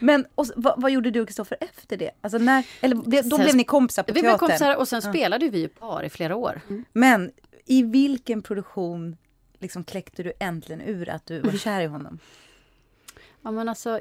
Men 0.00 0.26
och, 0.34 0.46
vad, 0.56 0.82
vad, 0.82 0.90
gjorde 0.90 1.10
du 1.10 1.20
och 1.20 1.28
Kristoffer 1.28 1.58
efter 1.60 1.96
det? 1.96 2.10
Alltså 2.20 2.38
när, 2.38 2.66
eller, 2.80 3.22
då 3.22 3.36
sen, 3.36 3.44
blev 3.44 3.56
ni 3.56 3.64
kompisar 3.64 4.02
på 4.02 4.12
vi 4.12 4.20
teatern? 4.20 4.32
Vi 4.32 4.38
blev 4.38 4.48
kompisar 4.48 4.76
och 4.76 4.88
sen 4.88 5.02
spelade 5.02 5.48
vi 5.48 5.58
ju 5.58 5.68
par 5.68 6.02
i 6.02 6.10
flera 6.10 6.36
år. 6.36 6.60
Mm. 6.68 6.84
Men 6.92 7.30
i 7.66 7.82
vilken 7.82 8.42
produktion 8.42 9.16
liksom 9.60 9.84
kläckte 9.84 10.22
du 10.22 10.32
äntligen 10.38 10.80
ur 10.80 11.08
att 11.08 11.26
du 11.26 11.40
var 11.40 11.52
kär 11.52 11.80
i 11.80 11.86
honom? 11.86 12.18
Ja 13.42 13.50
men 13.50 13.68
alltså, 13.68 14.00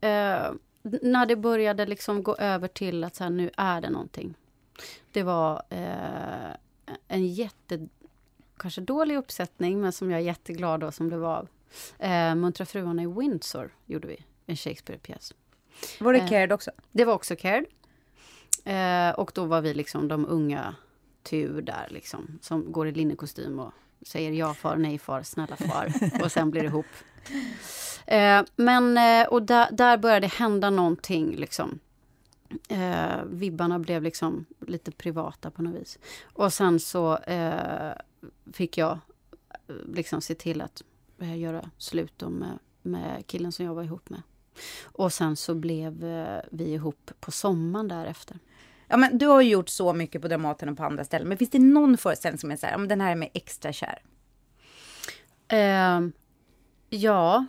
eh, 0.00 0.52
när 0.82 1.26
det 1.26 1.36
började 1.36 1.86
liksom 1.86 2.22
gå 2.22 2.36
över 2.36 2.68
till 2.68 3.04
att 3.04 3.16
så 3.16 3.24
här, 3.24 3.30
nu 3.30 3.50
är 3.56 3.80
det 3.80 3.90
någonting. 3.90 4.34
Det 5.12 5.22
var 5.22 5.62
eh, 5.70 6.56
en 7.08 7.26
jätte, 7.26 7.88
kanske 8.56 8.80
dålig 8.80 9.16
uppsättning, 9.16 9.80
men 9.80 9.92
som 9.92 10.10
jag 10.10 10.20
är 10.20 10.24
jätteglad 10.24 10.80
då 10.80 10.92
som 10.92 11.10
det 11.10 11.16
var. 11.16 11.48
Eh, 11.98 12.34
Muntra 12.34 12.66
fruarna 12.66 13.02
i 13.02 13.06
Windsor 13.06 13.70
gjorde 13.86 14.08
vi, 14.08 14.24
en 14.46 14.56
Shakespeare-pjäs. 14.56 15.34
Var 16.00 16.12
det 16.12 16.18
eh, 16.18 16.28
Caird 16.28 16.52
också? 16.52 16.70
Det 16.92 17.04
var 17.04 17.14
också 17.14 17.36
Caird. 17.36 17.64
Eh, 18.64 19.10
och 19.10 19.32
då 19.34 19.44
var 19.44 19.60
vi 19.60 19.74
liksom 19.74 20.08
de 20.08 20.26
unga 20.26 20.74
tur 21.22 21.62
där 21.62 21.86
liksom, 21.90 22.38
som 22.42 22.72
går 22.72 22.88
i 22.88 22.92
linnekostym 22.92 23.58
och 23.58 23.72
säger 24.02 24.32
ja 24.32 24.54
far, 24.54 24.76
nej 24.76 24.98
far, 24.98 25.22
snälla 25.22 25.56
far 25.56 25.92
och 26.22 26.32
sen 26.32 26.50
blir 26.50 26.62
det 26.62 26.68
ihop. 26.68 26.86
Eh, 28.06 28.42
men, 28.56 28.98
eh, 28.98 29.28
och 29.28 29.42
där, 29.42 29.68
där 29.72 29.98
började 29.98 30.20
det 30.20 30.32
hända 30.32 30.70
någonting 30.70 31.36
liksom. 31.36 31.78
Eh, 32.68 33.24
vibbarna 33.26 33.78
blev 33.78 34.02
liksom 34.02 34.44
lite 34.66 34.90
privata 34.90 35.50
på 35.50 35.62
något 35.62 35.80
vis. 35.80 35.98
Och 36.22 36.52
sen 36.52 36.80
så 36.80 37.16
eh, 37.16 37.92
fick 38.52 38.78
jag 38.78 38.98
eh, 39.68 39.74
liksom 39.94 40.20
se 40.20 40.34
till 40.34 40.60
att 40.60 40.82
eh, 41.18 41.38
göra 41.38 41.70
slut 41.78 42.20
med, 42.20 42.48
eh, 42.48 42.56
med 42.82 43.26
killen 43.26 43.52
som 43.52 43.64
jag 43.64 43.74
var 43.74 43.82
ihop 43.82 44.10
med. 44.10 44.22
Och 44.82 45.12
sen 45.12 45.36
så 45.36 45.54
blev 45.54 46.04
eh, 46.04 46.40
vi 46.50 46.64
ihop 46.64 47.10
på 47.20 47.30
sommaren 47.30 47.88
därefter. 47.88 48.38
Ja, 48.88 48.96
men 48.96 49.18
du 49.18 49.26
har 49.26 49.40
ju 49.40 49.50
gjort 49.50 49.68
så 49.68 49.92
mycket 49.92 50.22
på 50.22 50.28
Dramaten 50.28 50.68
och 50.68 50.76
på 50.76 50.84
andra 50.84 51.04
ställen. 51.04 51.28
Men 51.28 51.38
finns 51.38 51.50
det 51.50 51.58
någon 51.58 51.98
föreställning 51.98 52.38
som 52.38 52.50
är 52.50 52.56
så 52.56 52.66
här, 52.66 52.74
om 52.74 52.88
den 52.88 53.00
här 53.00 53.10
är 53.10 53.16
med 53.16 53.30
extra 53.34 53.72
kär? 53.72 54.02
Uh, 55.52 56.08
ja, 56.88 57.46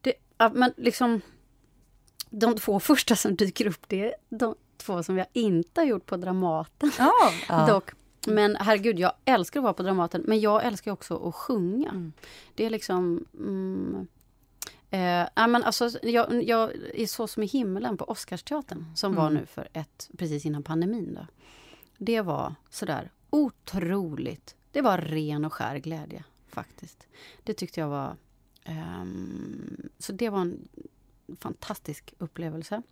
det, 0.00 0.14
men 0.52 0.72
liksom 0.76 1.20
de 2.30 2.56
två 2.56 2.80
första 2.80 3.16
som 3.16 3.36
dyker 3.36 3.66
upp, 3.66 3.84
det 3.86 4.04
är 4.04 4.14
de 4.28 4.54
två 4.76 5.02
som 5.02 5.18
jag 5.18 5.26
inte 5.32 5.80
har 5.80 5.86
gjort 5.86 6.06
på 6.06 6.16
Dramaten. 6.16 6.90
Oh, 6.98 7.66
Dock. 7.68 7.90
Men 8.26 8.56
herregud, 8.56 8.98
jag 8.98 9.12
älskar 9.24 9.60
att 9.60 9.64
vara 9.64 9.74
på 9.74 9.82
Dramaten, 9.82 10.22
men 10.26 10.40
jag 10.40 10.64
älskar 10.64 10.92
också 10.92 11.28
att 11.28 11.34
sjunga. 11.34 11.88
Mm. 11.88 12.12
Det 12.54 12.64
är 12.64 12.70
liksom... 12.70 13.24
Mm, 13.38 14.06
Eh, 14.90 15.28
men 15.34 15.64
alltså, 15.64 15.90
jag, 16.02 16.42
jag 16.42 16.72
är 16.94 17.06
så 17.06 17.26
som 17.26 17.42
i 17.42 17.46
himlen 17.46 17.96
på 17.96 18.04
Oscarsteatern 18.04 18.86
som 18.94 19.12
mm. 19.12 19.24
var 19.24 19.30
nu 19.30 19.46
för 19.46 19.68
ett, 19.72 20.10
precis 20.18 20.46
innan 20.46 20.62
pandemin. 20.62 21.14
Då. 21.14 21.26
Det 21.98 22.20
var 22.20 22.54
sådär 22.70 23.10
otroligt. 23.30 24.56
Det 24.72 24.80
var 24.80 24.98
ren 24.98 25.44
och 25.44 25.52
skär 25.52 25.76
glädje 25.76 26.24
faktiskt. 26.48 27.06
Det 27.42 27.54
tyckte 27.54 27.80
jag 27.80 27.88
var... 27.88 28.16
Um, 28.68 29.88
så 29.98 30.12
det 30.12 30.28
var 30.28 30.40
en 30.40 30.68
fantastisk 31.40 32.14
upplevelse. 32.18 32.82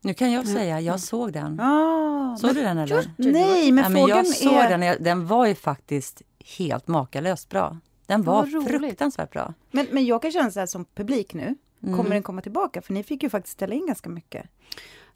Nu 0.00 0.14
kan 0.14 0.32
jag 0.32 0.46
säga, 0.46 0.80
jag 0.80 1.00
såg 1.00 1.32
den. 1.32 1.60
Ah, 1.60 2.36
såg 2.36 2.54
du 2.54 2.62
den 2.62 2.78
eller? 2.78 3.10
Nej, 3.16 3.72
men, 3.72 3.84
ja, 3.84 3.88
men 3.88 4.06
jag 4.06 4.26
såg 4.26 4.52
är... 4.52 4.78
den. 4.78 5.04
Den 5.04 5.26
var 5.26 5.46
ju 5.46 5.54
faktiskt 5.54 6.22
helt 6.58 6.88
makalöst 6.88 7.48
bra. 7.48 7.76
Den 8.10 8.22
var 8.22 8.66
fruktansvärt 8.68 9.32
bra. 9.32 9.54
Men, 9.70 9.86
men 9.90 10.06
jag 10.06 10.22
kan 10.22 10.32
känna 10.32 10.50
så 10.50 10.58
här 10.60 10.66
som 10.66 10.84
publik 10.84 11.34
nu, 11.34 11.54
mm. 11.82 11.96
kommer 11.96 12.10
den 12.10 12.22
komma 12.22 12.42
tillbaka? 12.42 12.82
För 12.82 12.92
ni 12.92 13.02
fick 13.02 13.22
ju 13.22 13.30
faktiskt 13.30 13.52
ställa 13.52 13.74
in 13.74 13.86
ganska 13.86 14.08
mycket. 14.08 14.46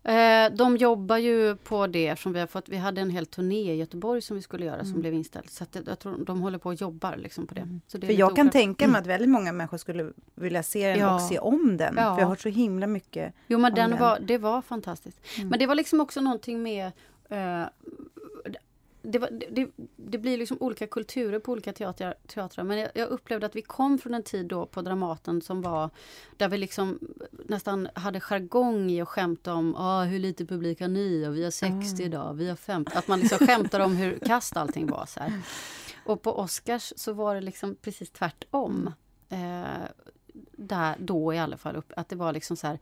Eh, 0.04 0.56
de 0.56 0.76
jobbar 0.76 1.16
ju 1.16 1.56
på 1.56 1.86
det 1.86 2.08
eftersom 2.08 2.32
vi 2.32 2.40
har 2.40 2.46
fått, 2.46 2.68
vi 2.68 2.76
hade 2.76 3.00
en 3.00 3.10
hel 3.10 3.26
turné 3.26 3.72
i 3.72 3.76
Göteborg 3.76 4.22
som 4.22 4.36
vi 4.36 4.42
skulle 4.42 4.66
göra 4.66 4.80
mm. 4.80 4.86
som 4.86 5.00
blev 5.00 5.14
inställd. 5.14 5.50
Så 5.50 5.64
att, 5.64 5.76
jag 5.86 5.98
tror 5.98 6.24
de 6.24 6.40
håller 6.40 6.58
på 6.58 6.68
och 6.68 6.74
jobbar 6.74 7.16
liksom 7.16 7.46
på 7.46 7.54
det. 7.54 7.60
Mm. 7.60 7.80
det 7.92 8.06
för 8.06 8.12
jag 8.12 8.26
oklart. 8.26 8.36
kan 8.36 8.50
tänka 8.50 8.88
mig 8.88 9.00
att 9.00 9.06
väldigt 9.06 9.30
många 9.30 9.52
människor 9.52 9.78
skulle 9.78 10.12
vilja 10.34 10.62
se 10.62 10.88
den 10.88 10.98
ja. 10.98 11.14
och 11.14 11.20
se 11.20 11.38
om 11.38 11.76
den. 11.76 11.94
Ja. 11.96 12.14
För 12.14 12.22
jag 12.22 12.28
har 12.28 12.36
så 12.36 12.48
himla 12.48 12.86
mycket 12.86 13.34
Jo 13.46 13.58
men 13.58 13.74
den, 13.74 13.90
den, 13.90 14.00
Var, 14.00 14.18
det 14.18 14.38
var 14.38 14.62
fantastiskt. 14.62 15.20
Mm. 15.36 15.48
Men 15.48 15.58
det 15.58 15.66
var 15.66 15.74
liksom 15.74 16.00
också 16.00 16.20
någonting 16.20 16.62
med 16.62 16.92
eh, 17.28 17.64
det, 19.04 19.18
var, 19.18 19.30
det, 19.30 19.70
det, 19.96 20.18
blir 20.18 20.38
liksom 20.38 20.56
olika 20.60 20.86
kulturer 20.86 21.38
på 21.38 21.52
olika 21.52 21.72
teatrar. 21.72 22.14
teatrar 22.26 22.64
men 22.64 22.78
jag, 22.78 22.90
jag, 22.94 23.08
upplevde 23.08 23.46
att 23.46 23.56
vi 23.56 23.62
kom 23.62 23.98
från 23.98 24.14
en 24.14 24.22
tid 24.22 24.46
då 24.46 24.66
på 24.66 24.82
Dramaten 24.82 25.42
som 25.42 25.62
var 25.62 25.90
där 26.36 26.48
vi 26.48 26.58
liksom 26.58 26.98
nästan 27.44 27.88
hade 27.94 28.20
jargong 28.20 28.90
i 28.90 29.00
att 29.00 29.08
skämta 29.08 29.54
om 29.54 29.74
ah, 29.76 30.04
hur 30.04 30.18
lite 30.18 30.46
publik 30.46 30.80
har 30.80 30.88
ni 30.88 31.28
och 31.28 31.36
vi 31.36 31.44
har 31.44 31.50
60 31.50 32.02
mm. 32.02 32.06
idag, 32.06 32.34
vi 32.34 32.48
har 32.48 32.56
50. 32.56 32.92
Att 32.94 33.08
man 33.08 33.20
liksom 33.20 33.46
skämtar 33.46 33.80
om 33.80 33.96
hur 33.96 34.18
kast 34.18 34.56
allting 34.56 34.86
var. 34.86 35.06
Så 35.06 35.20
här. 35.20 35.32
Och 36.04 36.22
på 36.22 36.38
Oscars 36.38 36.92
så 36.96 37.12
var 37.12 37.34
det 37.34 37.40
liksom 37.40 37.74
precis 37.74 38.10
tvärtom. 38.10 38.90
Eh, 39.28 39.88
där, 40.52 40.96
då 40.98 41.34
i 41.34 41.38
alla 41.38 41.56
fall, 41.56 41.76
upp, 41.76 41.92
att 41.96 42.08
det 42.08 42.16
var 42.16 42.32
liksom 42.32 42.56
så 42.56 42.66
här 42.66 42.78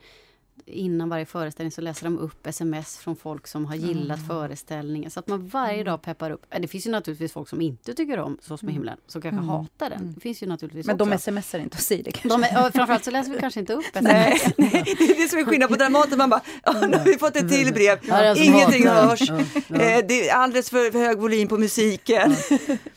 innan 0.67 1.09
varje 1.09 1.27
föreställning 1.27 1.73
så 1.73 1.81
läser 1.81 2.05
de 2.05 2.19
upp 2.19 2.47
sms 2.47 2.99
från 2.99 3.17
folk 3.17 3.47
som 3.47 3.67
har 3.67 3.75
gillat 3.75 4.19
mm. 4.19 4.29
föreställningen. 4.29 5.11
Så 5.11 5.21
att 5.21 5.29
man 5.29 5.49
varje 5.49 5.75
mm. 5.75 5.85
dag 5.85 6.03
peppar 6.03 6.31
upp. 6.31 6.47
Det 6.61 6.69
finns 6.69 6.87
ju 6.87 6.91
naturligtvis 6.91 7.33
folk 7.33 7.49
som 7.49 7.61
inte 7.61 7.95
tycker 7.95 8.19
om 8.19 8.39
Så 8.41 8.57
som 8.57 8.69
i 8.69 8.73
mm. 8.73 8.75
himlen, 8.75 8.99
som 9.07 9.23
kanske 9.23 9.39
mm. 9.39 9.49
hatar 9.49 9.91
den. 9.91 10.01
Mm. 10.01 10.15
Det 10.15 10.21
finns 10.21 10.43
ju 10.43 10.47
naturligtvis 10.47 10.87
Men 10.87 11.01
också. 11.01 11.05
de 11.05 11.19
smsar 11.19 11.59
inte 11.59 11.77
och 11.77 11.83
säger 11.83 12.05
det 12.05 12.13
kanske? 12.13 12.29
De 12.29 12.45
är, 12.45 12.71
framförallt 12.71 13.05
så 13.05 13.11
läser 13.11 13.33
vi 13.33 13.39
kanske 13.39 13.61
inte 13.61 13.73
upp 13.73 13.85
sms. 13.85 14.03
Nej, 14.13 14.55
nej, 14.57 14.95
det 14.99 15.05
är 15.05 15.23
det 15.23 15.29
som 15.29 15.39
är 15.39 15.45
skillnad 15.45 15.69
på 15.69 15.77
Dramaten. 15.77 16.19
Man 16.19 16.31
bara, 16.31 16.41
nu 16.67 16.97
har 16.97 17.05
vi 17.05 17.19
fått 17.19 17.37
ett 17.37 17.49
till 17.49 17.73
brev. 17.73 17.99
Ja, 18.03 18.37
Ingenting 18.37 18.89
hörs. 18.89 19.29
Ja, 19.29 19.41
ja. 19.69 19.81
Eh, 19.81 20.05
det 20.09 20.29
är 20.29 20.35
alldeles 20.35 20.71
för 20.71 20.99
hög 20.99 21.19
volym 21.19 21.49
på 21.49 21.59
musiken. 21.59 22.37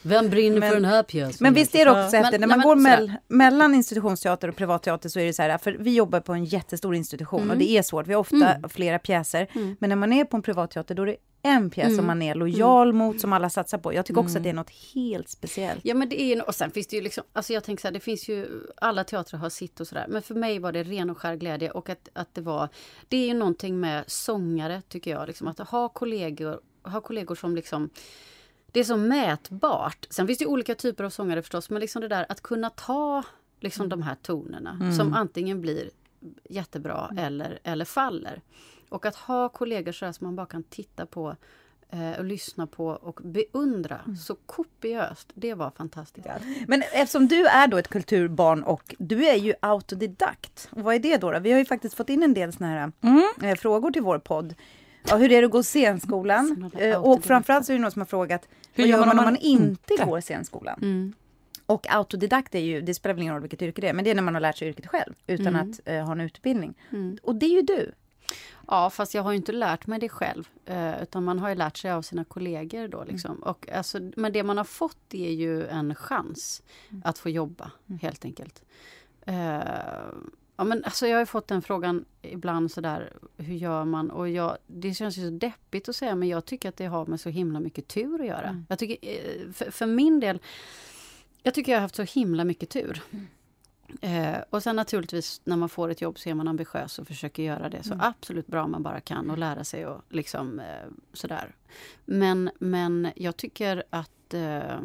Vem 0.01 0.29
brinner 0.29 0.59
men, 0.59 0.69
för 0.69 0.75
den 0.75 0.85
här 0.85 1.03
pjäsen? 1.03 1.37
Men 1.39 1.53
visst 1.53 1.75
är 1.75 1.85
det 1.85 1.91
också 1.91 2.17
efter, 2.17 2.39
när 2.39 2.47
man 2.47 2.57
nej, 2.57 2.67
går 2.67 2.75
mell, 2.75 3.13
mellan 3.27 3.75
institutionsteater 3.75 4.47
och 4.47 4.55
privatteater 4.55 5.09
så 5.09 5.19
är 5.19 5.25
det 5.25 5.33
så 5.33 5.41
här, 5.41 5.57
för 5.57 5.77
vi 5.79 5.95
jobbar 5.95 6.19
på 6.19 6.33
en 6.33 6.45
jättestor 6.45 6.95
institution 6.95 7.44
och 7.51 7.57
det 7.57 7.77
är 7.77 7.81
svårt. 7.81 8.07
Vi 8.07 8.13
har 8.13 8.19
ofta 8.19 8.53
mm. 8.55 8.69
flera 8.69 8.99
pjäser. 8.99 9.47
Mm. 9.53 9.75
Men 9.79 9.89
när 9.89 9.95
man 9.95 10.13
är 10.13 10.25
på 10.25 10.37
en 10.37 10.43
privatteater 10.43 10.95
då 10.95 11.03
är 11.03 11.07
det 11.07 11.17
en 11.45 11.69
pjäs 11.69 11.85
mm. 11.85 11.97
som 11.97 12.05
man 12.07 12.21
är 12.21 12.35
lojal 12.35 12.89
mm. 12.89 12.97
mot, 12.97 13.21
som 13.21 13.33
alla 13.33 13.49
satsar 13.49 13.77
på. 13.77 13.93
Jag 13.93 14.05
tycker 14.05 14.21
också 14.21 14.37
att 14.37 14.43
det 14.43 14.49
är 14.49 14.53
något 14.53 14.71
helt 14.95 15.29
speciellt. 15.29 15.79
Ja 15.83 15.95
men 15.95 16.09
det 16.09 16.21
är 16.21 16.47
och 16.47 16.55
sen 16.55 16.71
finns 16.71 16.87
det 16.87 16.95
ju 16.95 17.01
liksom, 17.01 17.23
alltså 17.33 17.53
jag 17.53 17.63
tänker 17.63 17.81
så 17.81 17.87
här, 17.87 17.93
det 17.93 17.99
finns 17.99 18.29
ju, 18.29 18.47
alla 18.77 19.03
teatrar 19.03 19.39
har 19.39 19.49
sitt 19.49 19.79
och 19.79 19.87
sådär. 19.87 20.05
Men 20.09 20.21
för 20.21 20.35
mig 20.35 20.59
var 20.59 20.71
det 20.71 20.83
ren 20.83 21.09
och 21.09 21.17
skär 21.17 21.35
glädje 21.35 21.71
och 21.71 21.89
att, 21.89 22.09
att 22.13 22.33
det 22.33 22.41
var, 22.41 22.69
det 23.07 23.17
är 23.17 23.27
ju 23.27 23.33
någonting 23.33 23.79
med 23.79 24.03
sångare 24.07 24.81
tycker 24.87 25.11
jag, 25.11 25.27
liksom 25.27 25.47
att 25.47 25.59
ha 25.59 25.89
kollegor, 25.89 26.59
ha 26.83 27.01
kollegor 27.01 27.35
som 27.35 27.55
liksom 27.55 27.89
det 28.75 28.79
är 28.79 28.83
så 28.83 28.97
mätbart. 28.97 30.07
Sen 30.09 30.27
finns 30.27 30.39
det 30.39 30.45
olika 30.45 30.75
typer 30.75 31.03
av 31.03 31.09
sångare 31.09 31.41
förstås, 31.41 31.69
men 31.69 31.79
liksom 31.79 32.01
det 32.01 32.07
där 32.07 32.25
att 32.29 32.41
kunna 32.41 32.69
ta 32.69 33.23
liksom 33.59 33.89
de 33.89 34.01
här 34.01 34.15
tonerna 34.15 34.77
mm. 34.81 34.95
som 34.95 35.13
antingen 35.13 35.61
blir 35.61 35.89
jättebra 36.49 37.07
mm. 37.11 37.25
eller, 37.25 37.59
eller 37.63 37.85
faller. 37.85 38.41
Och 38.89 39.05
att 39.05 39.15
ha 39.15 39.49
kollegor 39.49 39.91
så 39.91 40.13
som 40.13 40.27
man 40.27 40.35
bara 40.35 40.45
kan 40.45 40.63
titta 40.63 41.05
på 41.05 41.35
eh, 41.89 42.19
och 42.19 42.25
lyssna 42.25 42.67
på 42.67 42.87
och 42.87 43.19
beundra 43.23 43.99
mm. 44.05 44.17
så 44.17 44.35
kopiöst. 44.35 45.31
Det 45.33 45.53
var 45.53 45.71
fantastiskt. 45.71 46.27
Men 46.67 46.83
eftersom 46.93 47.27
du 47.27 47.45
är 47.47 47.67
då 47.67 47.77
ett 47.77 47.87
kulturbarn 47.87 48.63
och 48.63 48.95
du 48.99 49.25
är 49.25 49.35
ju 49.35 49.53
autodidakt. 49.59 50.67
Vad 50.71 50.95
är 50.95 50.99
det 50.99 51.17
då? 51.17 51.31
då? 51.31 51.39
Vi 51.39 51.51
har 51.51 51.59
ju 51.59 51.65
faktiskt 51.65 51.95
fått 51.95 52.09
in 52.09 52.23
en 52.23 52.33
del 52.33 52.53
såna 52.53 52.69
här 52.69 52.91
mm. 53.01 53.23
eh, 53.41 53.55
frågor 53.55 53.91
till 53.91 54.01
vår 54.01 54.19
podd. 54.19 54.55
Ja, 55.07 55.15
hur 55.15 55.31
är 55.31 55.41
det 55.41 55.45
att 55.45 55.51
gå 55.51 55.63
scenskolan? 55.63 56.71
Eh, 56.77 57.01
och 57.01 57.23
framförallt 57.23 57.65
så 57.65 57.71
är 57.71 57.77
det 57.77 57.81
någon 57.81 57.91
som 57.91 58.01
har 58.01 58.05
frågat 58.05 58.47
hur 58.73 58.85
gör 58.85 59.05
man 59.05 59.19
om 59.19 59.25
man 59.25 59.37
inte 59.37 60.05
går 60.05 60.21
scenskolan? 60.21 60.79
Mm. 60.81 61.13
Och 61.65 61.85
autodidakt 61.89 62.55
är 62.55 62.59
ju, 62.59 62.81
det 62.81 62.93
spelar 62.93 63.13
väl 63.13 63.21
ingen 63.21 63.33
roll 63.33 63.41
vilket 63.41 63.61
yrke 63.61 63.81
det 63.81 63.87
är, 63.87 63.93
men 63.93 64.05
det 64.05 64.11
är 64.11 64.15
när 64.15 64.21
man 64.21 64.33
har 64.33 64.41
lärt 64.41 64.57
sig 64.57 64.67
yrket 64.67 64.87
själv 64.87 65.13
utan 65.27 65.47
mm. 65.47 65.71
att 65.71 65.79
eh, 65.85 66.05
ha 66.05 66.11
en 66.11 66.21
utbildning. 66.21 66.73
Mm. 66.91 67.17
Och 67.23 67.35
det 67.35 67.45
är 67.45 67.55
ju 67.55 67.61
du. 67.61 67.91
Ja, 68.67 68.89
fast 68.89 69.13
jag 69.13 69.23
har 69.23 69.31
ju 69.31 69.37
inte 69.37 69.51
lärt 69.51 69.87
mig 69.87 69.99
det 69.99 70.09
själv. 70.09 70.49
Eh, 70.65 71.03
utan 71.03 71.23
man 71.23 71.39
har 71.39 71.49
ju 71.49 71.55
lärt 71.55 71.77
sig 71.77 71.91
av 71.91 72.01
sina 72.01 72.23
kollegor 72.23 72.87
då. 72.87 73.03
Liksom. 73.03 73.31
Mm. 73.31 73.43
Och 73.43 73.69
alltså, 73.69 73.99
men 74.15 74.33
det 74.33 74.43
man 74.43 74.57
har 74.57 74.63
fått 74.63 75.13
är 75.13 75.31
ju 75.31 75.67
en 75.67 75.95
chans 75.95 76.63
mm. 76.89 77.01
att 77.05 77.17
få 77.17 77.29
jobba, 77.29 77.71
mm. 77.87 77.99
helt 77.99 78.25
enkelt. 78.25 78.63
Eh, 79.25 79.35
ja, 80.55 80.63
men 80.63 80.83
alltså, 80.83 81.07
jag 81.07 81.17
har 81.17 81.25
fått 81.25 81.47
den 81.47 81.61
frågan 81.61 82.05
ibland 82.21 82.71
sådär, 82.71 83.13
hur 83.37 83.55
gör 83.55 83.85
man? 83.85 84.11
Och 84.11 84.29
jag, 84.29 84.57
det 84.67 84.93
känns 84.93 85.17
ju 85.17 85.21
så 85.21 85.29
deppigt 85.29 85.89
att 85.89 85.95
säga, 85.95 86.15
men 86.15 86.27
jag 86.27 86.45
tycker 86.45 86.69
att 86.69 86.77
det 86.77 86.85
har 86.85 87.05
med 87.05 87.19
så 87.19 87.29
himla 87.29 87.59
mycket 87.59 87.87
tur 87.87 88.21
att 88.21 88.27
göra. 88.27 88.49
Mm. 88.49 88.65
Jag 88.69 88.79
tycker, 88.79 89.09
eh, 89.09 89.51
för, 89.51 89.71
för, 89.71 89.85
min 89.85 90.19
del, 90.19 90.39
jag 91.45 91.53
tycker 91.53 91.71
jag 91.71 91.79
har 91.79 91.81
haft 91.81 91.95
så 91.95 92.03
himla 92.03 92.43
mycket 92.43 92.69
tur. 92.69 93.01
Mm. 93.11 93.25
Eh, 94.01 94.43
och 94.49 94.63
sen 94.63 94.75
naturligtvis 94.75 95.41
när 95.43 95.55
man 95.55 95.69
får 95.69 95.89
ett 95.89 96.01
jobb 96.01 96.19
så 96.19 96.29
är 96.29 96.33
man 96.33 96.47
ambitiös 96.47 96.99
och 96.99 97.07
försöker 97.07 97.43
göra 97.43 97.69
det 97.69 97.83
så 97.83 97.93
mm. 97.93 98.05
absolut 98.05 98.47
bra 98.47 98.67
man 98.67 98.83
bara 98.83 98.99
kan 98.99 99.29
och 99.29 99.37
lära 99.37 99.63
sig 99.63 99.85
och 99.85 100.01
liksom 100.09 100.59
eh, 100.59 100.89
sådär. 101.13 101.55
Men, 102.05 102.49
men 102.59 103.11
jag 103.15 103.37
tycker 103.37 103.83
att, 103.89 104.33
eh, 104.33 104.79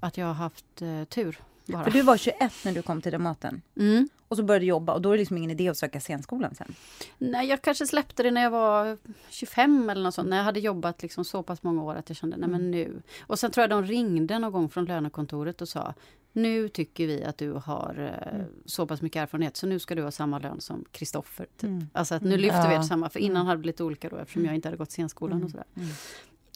att 0.00 0.16
jag 0.16 0.26
har 0.26 0.34
haft 0.34 0.82
eh, 0.82 1.04
tur. 1.04 1.38
Bara. 1.70 1.84
För 1.84 1.90
du 1.90 2.02
var 2.02 2.16
21 2.16 2.52
när 2.64 2.72
du 2.72 2.82
kom 2.82 3.02
till 3.02 3.12
Dramaten. 3.12 3.62
Mm. 3.76 4.08
Och 4.28 4.36
så 4.36 4.42
började 4.42 4.64
du 4.64 4.68
jobba 4.68 4.92
och 4.92 5.02
då 5.02 5.08
är 5.08 5.12
det 5.12 5.18
liksom 5.18 5.36
ingen 5.36 5.50
idé 5.50 5.68
att 5.68 5.76
söka 5.76 6.00
scenskolan 6.00 6.54
sen? 6.54 6.74
Nej, 7.18 7.48
jag 7.48 7.62
kanske 7.62 7.86
släppte 7.86 8.22
det 8.22 8.30
när 8.30 8.42
jag 8.42 8.50
var 8.50 8.98
25 9.30 9.90
eller 9.90 10.02
något 10.02 10.14
sånt. 10.14 10.28
När 10.28 10.36
jag 10.36 10.44
hade 10.44 10.60
jobbat 10.60 11.02
liksom 11.02 11.24
så 11.24 11.42
pass 11.42 11.62
många 11.62 11.82
år 11.82 11.94
att 11.94 12.10
jag 12.10 12.16
kände, 12.16 12.36
nej 12.36 12.48
men 12.48 12.60
mm. 12.60 12.70
nu. 12.70 13.02
Och 13.26 13.38
sen 13.38 13.50
tror 13.50 13.62
jag 13.62 13.70
de 13.70 13.84
ringde 13.84 14.38
någon 14.38 14.52
gång 14.52 14.68
från 14.68 14.84
lönekontoret 14.84 15.60
och 15.60 15.68
sa, 15.68 15.94
nu 16.32 16.68
tycker 16.68 17.06
vi 17.06 17.24
att 17.24 17.38
du 17.38 17.52
har 17.52 17.94
eh, 17.98 18.34
mm. 18.34 18.46
så 18.64 18.86
pass 18.86 19.02
mycket 19.02 19.22
erfarenhet 19.22 19.56
så 19.56 19.66
nu 19.66 19.78
ska 19.78 19.94
du 19.94 20.02
ha 20.02 20.10
samma 20.10 20.38
lön 20.38 20.60
som 20.60 20.84
Kristoffer. 20.92 21.46
Typ. 21.56 21.62
Mm. 21.62 21.86
Alltså 21.92 22.14
att 22.14 22.22
nu 22.22 22.28
mm. 22.28 22.40
lyfter 22.40 22.62
ja. 22.64 22.68
vi 22.68 22.74
ett 22.74 22.86
samma, 22.86 23.10
för 23.10 23.20
innan 23.20 23.36
mm. 23.36 23.46
hade 23.46 23.58
det 23.58 23.62
blivit 23.62 23.80
olika 23.80 24.08
då 24.08 24.16
eftersom 24.16 24.44
jag 24.44 24.54
inte 24.54 24.68
hade 24.68 24.76
gått 24.76 24.90
scenskolan 24.90 25.44
och 25.44 25.50
mm. 25.50 25.50
sådär. 25.50 25.66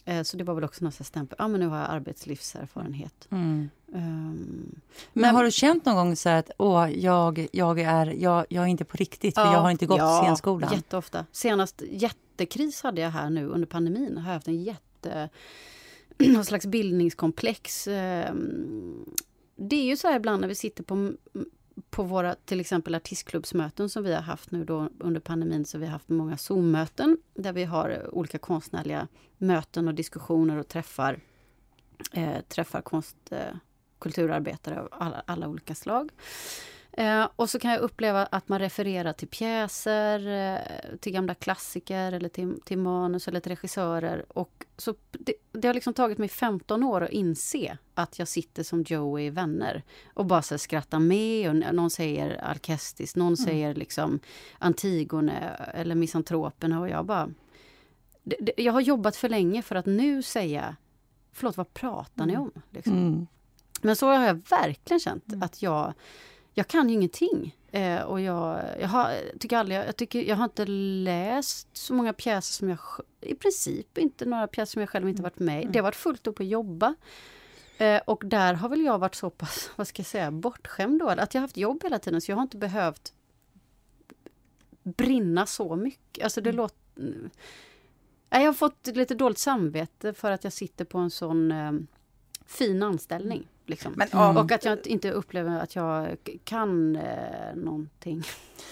Eh, 0.05 0.23
så 0.23 0.37
det 0.37 0.43
var 0.43 0.53
väl 0.53 0.63
också 0.63 0.83
någon 0.83 0.91
stämpel, 0.91 1.35
ja 1.39 1.47
men 1.47 1.59
nu 1.59 1.67
har 1.67 1.77
jag 1.77 1.89
arbetslivserfarenhet. 1.89 3.27
Mm. 3.31 3.69
Um, 3.87 4.81
men, 5.13 5.35
har 5.35 5.43
du 5.43 5.51
känt 5.51 5.85
någon 5.85 5.95
gång 5.95 6.15
så 6.15 6.29
att 6.29 6.51
åh, 6.57 6.91
jag, 6.91 7.47
jag, 7.51 7.79
är, 7.79 8.05
jag, 8.05 8.45
jag 8.49 8.63
är 8.63 8.67
inte 8.67 8.85
på 8.85 8.97
riktigt, 8.97 9.35
för 9.35 9.41
ja, 9.41 9.53
jag 9.53 9.59
har 9.59 9.71
inte 9.71 9.85
gått 9.85 9.97
ja, 9.97 10.23
scenskolan? 10.23 10.73
jätteofta. 10.73 11.25
Senast 11.31 11.81
jättekris 11.89 12.83
hade 12.83 13.01
jag 13.01 13.09
här 13.09 13.29
nu 13.29 13.47
under 13.47 13.67
pandemin. 13.67 14.17
Har 14.17 14.29
jag 14.29 14.33
haft 14.33 14.47
en 14.47 14.63
jätte... 14.63 15.29
någon 16.17 16.45
slags 16.45 16.65
bildningskomplex. 16.65 17.87
Um, 17.87 19.15
det 19.55 19.75
är 19.75 19.85
ju 19.85 19.97
så 19.97 20.07
här 20.07 20.15
ibland 20.15 20.41
när 20.41 20.47
vi 20.47 20.55
sitter 20.55 20.83
på, 20.83 21.11
på 21.89 22.03
våra 22.03 22.35
till 22.35 22.59
exempel 22.59 22.95
artistklubbsmöten 22.95 23.89
som 23.89 24.03
vi 24.03 24.13
har 24.13 24.21
haft 24.21 24.51
nu 24.51 24.65
då 24.65 24.89
under 24.99 25.21
pandemin, 25.21 25.65
så 25.65 25.77
vi 25.77 25.85
har 25.85 25.91
haft 25.91 26.09
många 26.09 26.37
Zoom-möten 26.37 27.17
där 27.33 27.53
vi 27.53 27.63
har 27.63 27.89
eh, 27.89 28.09
olika 28.09 28.37
konstnärliga 28.37 29.07
möten 29.37 29.87
och 29.87 29.93
diskussioner 29.93 30.57
och 30.57 30.67
träffar, 30.67 31.19
eh, 32.11 32.41
träffar 32.47 32.81
konst, 32.81 33.17
eh, 33.31 33.55
kulturarbetare 33.99 34.81
av 34.81 34.87
alla, 34.91 35.23
alla 35.25 35.47
olika 35.47 35.75
slag. 35.75 36.09
Eh, 36.97 37.27
och 37.35 37.49
så 37.49 37.59
kan 37.59 37.71
jag 37.71 37.79
uppleva 37.79 38.25
att 38.25 38.47
man 38.49 38.59
refererar 38.59 39.13
till 39.13 39.27
pjäser, 39.27 40.27
eh, 40.27 40.97
till 40.97 41.11
gamla 41.11 41.33
klassiker 41.35 42.11
eller 42.11 42.29
till, 42.29 42.61
till 42.61 42.77
manus 42.77 43.27
eller 43.27 43.39
till 43.39 43.51
regissörer. 43.51 44.25
Och 44.29 44.65
så 44.77 44.95
det, 45.11 45.33
det, 45.51 45.67
har 45.67 45.73
liksom 45.73 45.93
tagit 45.93 46.17
mig 46.17 46.29
15 46.29 46.83
år 46.83 47.01
att 47.01 47.09
inse 47.09 47.77
att 47.93 48.19
jag 48.19 48.27
sitter 48.27 48.63
som 48.63 48.83
Joey 48.87 49.25
i 49.25 49.29
Vänner 49.29 49.83
och 50.13 50.25
bara 50.25 50.41
så 50.41 50.57
skrattar 50.57 50.99
med. 50.99 51.49
Och 51.49 51.73
någon 51.75 51.89
säger 51.89 52.43
Alkestis, 52.43 53.15
någon 53.15 53.27
mm. 53.27 53.37
säger 53.37 53.75
liksom 53.75 54.19
Antigone 54.59 55.55
eller 55.73 55.95
Misantroperna 55.95 56.79
och 56.79 56.89
jag 56.89 57.05
bara... 57.05 57.29
Det, 58.23 58.37
det, 58.41 58.53
jag 58.57 58.73
har 58.73 58.81
jobbat 58.81 59.15
för 59.15 59.29
länge 59.29 59.61
för 59.61 59.75
att 59.75 59.85
nu 59.85 60.23
säga 60.23 60.75
Förlåt, 61.31 61.57
vad 61.57 61.73
pratar 61.73 62.23
mm. 62.23 62.27
ni 62.27 62.37
om? 62.37 62.51
Liksom. 62.69 62.93
Mm. 62.93 63.27
Men 63.81 63.95
så 63.95 64.07
har 64.07 64.25
jag 64.25 64.41
verkligen 64.49 64.99
känt 64.99 65.27
mm. 65.27 65.43
att 65.43 65.61
jag 65.61 65.93
jag 66.55 66.67
kan 66.67 66.89
ju 66.89 66.95
ingenting. 66.95 67.55
Eh, 67.71 68.01
och 68.01 68.21
jag, 68.21 68.63
jag, 68.79 68.87
har, 68.87 69.13
tycker 69.39 69.57
aldrig, 69.57 69.77
jag, 69.77 69.95
tycker, 69.95 70.21
jag 70.21 70.35
har 70.35 70.43
inte 70.43 70.65
läst 70.65 71.77
så 71.77 71.93
många 71.93 72.13
pjäser 72.13 72.53
som 72.53 72.69
jag... 72.69 72.79
I 73.21 73.35
princip 73.35 73.97
inte 73.97 74.25
några 74.25 74.47
pjäser 74.47 74.71
som 74.71 74.79
jag 74.79 74.89
själv 74.89 75.09
inte 75.09 75.21
varit 75.21 75.39
med 75.39 75.59
i. 75.59 75.61
Mm. 75.61 75.71
Det 75.71 75.79
har 75.79 75.83
varit 75.83 75.95
fullt 75.95 76.27
upp 76.27 76.39
att 76.39 76.45
jobba. 76.45 76.95
Eh, 77.77 78.01
och 78.05 78.23
där 78.25 78.53
har 78.53 78.69
väl 78.69 78.81
jag 78.81 78.99
varit 78.99 79.15
så 79.15 79.29
pass, 79.29 79.69
vad 79.75 79.87
ska 79.87 79.99
jag 79.99 80.07
säga, 80.07 80.31
bortskämd 80.31 80.99
då. 80.99 81.07
Att 81.09 81.33
jag 81.33 81.41
har 81.41 81.47
haft 81.47 81.57
jobb 81.57 81.83
hela 81.83 81.99
tiden 81.99 82.21
så 82.21 82.31
jag 82.31 82.35
har 82.35 82.43
inte 82.43 82.57
behövt 82.57 83.13
brinna 84.83 85.45
så 85.45 85.75
mycket. 85.75 86.23
Alltså 86.23 86.41
det 86.41 86.49
mm. 86.49 86.57
låter... 86.57 87.29
Jag 88.29 88.39
har 88.39 88.53
fått 88.53 88.87
lite 88.87 89.15
dåligt 89.15 89.37
samvete 89.37 90.13
för 90.13 90.31
att 90.31 90.43
jag 90.43 90.53
sitter 90.53 90.85
på 90.85 90.97
en 90.97 91.11
sån 91.11 91.51
eh, 91.51 91.71
fin 92.45 92.83
anställning. 92.83 93.47
Liksom. 93.69 93.93
Men, 93.95 94.07
mm. 94.07 94.37
Och 94.37 94.51
att 94.51 94.65
jag 94.65 94.87
inte 94.87 95.11
upplever 95.11 95.59
att 95.59 95.75
jag 95.75 96.07
kan 96.43 96.95
eh, 96.95 97.03
någonting. 97.55 98.23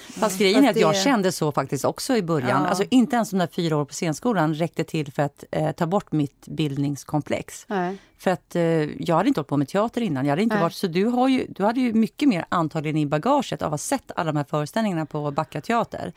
Fast 0.09 0.39
grejen 0.39 0.65
är 0.65 0.69
att 0.69 0.75
jag 0.75 0.95
kände 0.95 1.31
så 1.31 1.51
faktiskt 1.51 1.85
också 1.85 2.15
i 2.15 2.21
början. 2.21 2.61
Ja. 2.63 2.67
Alltså 2.67 2.83
inte 2.89 3.15
ens 3.15 3.29
de 3.29 3.37
där 3.37 3.47
fyra 3.47 3.77
år 3.77 3.85
på 3.85 3.93
scenskolan 3.93 4.53
räckte 4.53 4.83
till 4.83 5.11
för 5.11 5.23
att 5.23 5.43
eh, 5.51 5.71
ta 5.71 5.85
bort 5.85 6.11
mitt 6.11 6.47
bildningskomplex. 6.47 7.65
Nej. 7.67 7.97
För 8.17 8.31
att 8.31 8.55
eh, 8.55 8.63
jag 9.03 9.15
hade 9.15 9.27
inte 9.27 9.39
hållit 9.39 9.47
på 9.47 9.57
med 9.57 9.67
teater 9.67 10.01
innan. 10.01 10.25
Jag 10.25 10.31
hade 10.31 10.43
inte 10.43 10.59
varit, 10.59 10.73
så 10.73 10.87
du, 10.87 11.05
har 11.05 11.27
ju, 11.27 11.45
du 11.49 11.63
hade 11.63 11.79
ju 11.79 11.93
mycket 11.93 12.29
mer 12.29 12.45
antagligen 12.49 12.97
i 12.97 13.05
bagaget 13.05 13.61
av 13.61 13.67
att 13.67 13.71
ha 13.71 13.77
sett 13.77 14.11
alla 14.15 14.31
de 14.31 14.37
här 14.37 14.45
föreställningarna 14.49 15.05
på 15.05 15.31
Backa 15.31 15.61
teater 15.61 16.13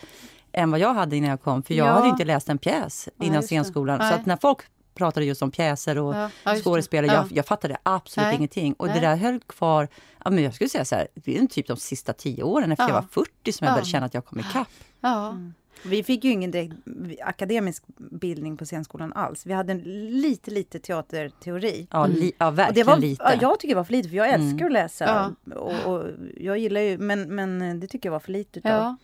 än 0.53 0.71
vad 0.71 0.81
jag 0.81 0.95
hade 0.95 1.17
innan 1.17 1.31
jag 1.31 1.43
kom. 1.43 1.63
För 1.63 1.75
jag 1.75 1.89
ja. 1.89 1.93
hade 1.93 2.09
inte 2.09 2.25
läst 2.25 2.49
en 2.49 2.59
pjäs 2.59 3.09
innan 3.21 3.35
ja, 3.35 3.43
scenskolan. 3.43 3.99
Så 3.99 4.15
att 4.15 4.27
när 4.27 4.37
folk 4.37 4.61
pratade 4.97 5.27
just 5.27 5.43
om 5.43 5.51
pjäser 5.51 5.99
och 5.99 6.15
ja, 6.15 6.31
ja, 6.45 6.57
skådespelare. 6.57 7.13
Jag, 7.13 7.27
jag 7.31 7.47
fattade 7.47 7.77
absolut 7.83 8.27
Nej. 8.27 8.37
ingenting. 8.37 8.73
Och 8.73 8.87
Nej. 8.87 9.01
det 9.01 9.07
där 9.07 9.17
höll 9.17 9.41
kvar, 9.41 9.89
ja, 10.25 10.31
men 10.31 10.45
jag 10.45 10.55
skulle 10.55 10.71
säga 10.71 10.85
så 10.85 10.95
här, 10.95 11.09
det 11.15 11.39
är 11.39 11.47
typ 11.47 11.67
de 11.67 11.77
sista 11.77 12.13
tio 12.13 12.43
åren 12.43 12.73
efter 12.73 12.85
ja. 12.85 12.89
jag 12.89 12.95
var 12.95 13.09
40 13.11 13.53
som 13.53 13.65
jag 13.65 13.75
började 13.75 13.91
känna 13.91 14.07
att 14.07 14.15
jag 14.15 14.25
kom 14.25 14.41
ikapp. 14.41 14.69
Ja. 15.01 15.29
Mm. 15.29 15.55
Vi 15.85 16.03
fick 16.03 16.25
ju 16.25 16.31
ingen 16.31 16.51
direkt 16.51 16.75
akademisk 17.23 17.85
bildning 17.97 18.57
på 18.57 18.65
scenskolan 18.65 19.13
alls. 19.13 19.47
Vi 19.47 19.53
hade 19.53 19.73
en 19.73 19.79
lite, 20.21 20.51
lite 20.51 20.79
teaterteori. 20.79 21.87
Ja, 21.91 22.07
li, 22.07 22.33
ja 22.39 22.51
verkligen 22.51 22.87
det 22.87 22.93
var, 22.93 22.99
lite. 22.99 23.39
Jag 23.41 23.61
tycker 23.61 23.75
det 23.75 23.79
var 23.79 23.85
för 23.85 23.93
lite, 23.93 24.09
för 24.09 24.17
jag 24.17 24.31
älskar 24.31 24.51
mm. 24.51 24.67
att 24.67 24.73
läsa. 24.73 25.35
Ja. 25.45 25.55
Och, 25.55 25.95
och, 25.95 26.11
jag 26.37 26.59
gillar 26.59 26.81
ju, 26.81 26.99
men, 26.99 27.35
men 27.35 27.81
det 27.81 27.87
tycker 27.87 28.09
jag 28.09 28.13
var 28.13 28.21
för 28.21 28.33
lite 28.33 28.59
utav. 28.59 28.73
Ja. 28.73 28.97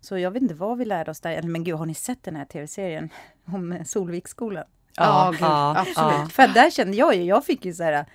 Så 0.00 0.18
jag 0.18 0.30
vet 0.30 0.42
inte 0.42 0.54
vad 0.54 0.78
vi 0.78 0.84
lärde 0.84 1.10
oss 1.10 1.20
där. 1.20 1.42
Men 1.42 1.64
gud, 1.64 1.74
har 1.74 1.86
ni 1.86 1.94
sett 1.94 2.22
den 2.22 2.36
här 2.36 2.44
tv-serien 2.44 3.08
om 3.44 3.78
Solviksskolan? 3.86 4.64
Ja, 4.96 5.34
ja, 5.40 5.74
absolut. 5.78 6.32
För 6.32 6.48
där 6.48 6.70
kände 6.70 6.96
jag 6.96 7.16
ju, 7.16 7.22
jag 7.22 7.44
fick 7.44 7.64
ju 7.64 7.74
så 7.74 7.82
här, 7.82 8.06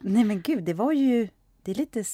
nej 0.00 0.24
men 0.24 0.40
gud, 0.40 0.64
det 0.64 0.74
var 0.74 0.92
ju, 0.92 1.28
det 1.62 1.70
är 1.70 1.74
lite 1.74 2.04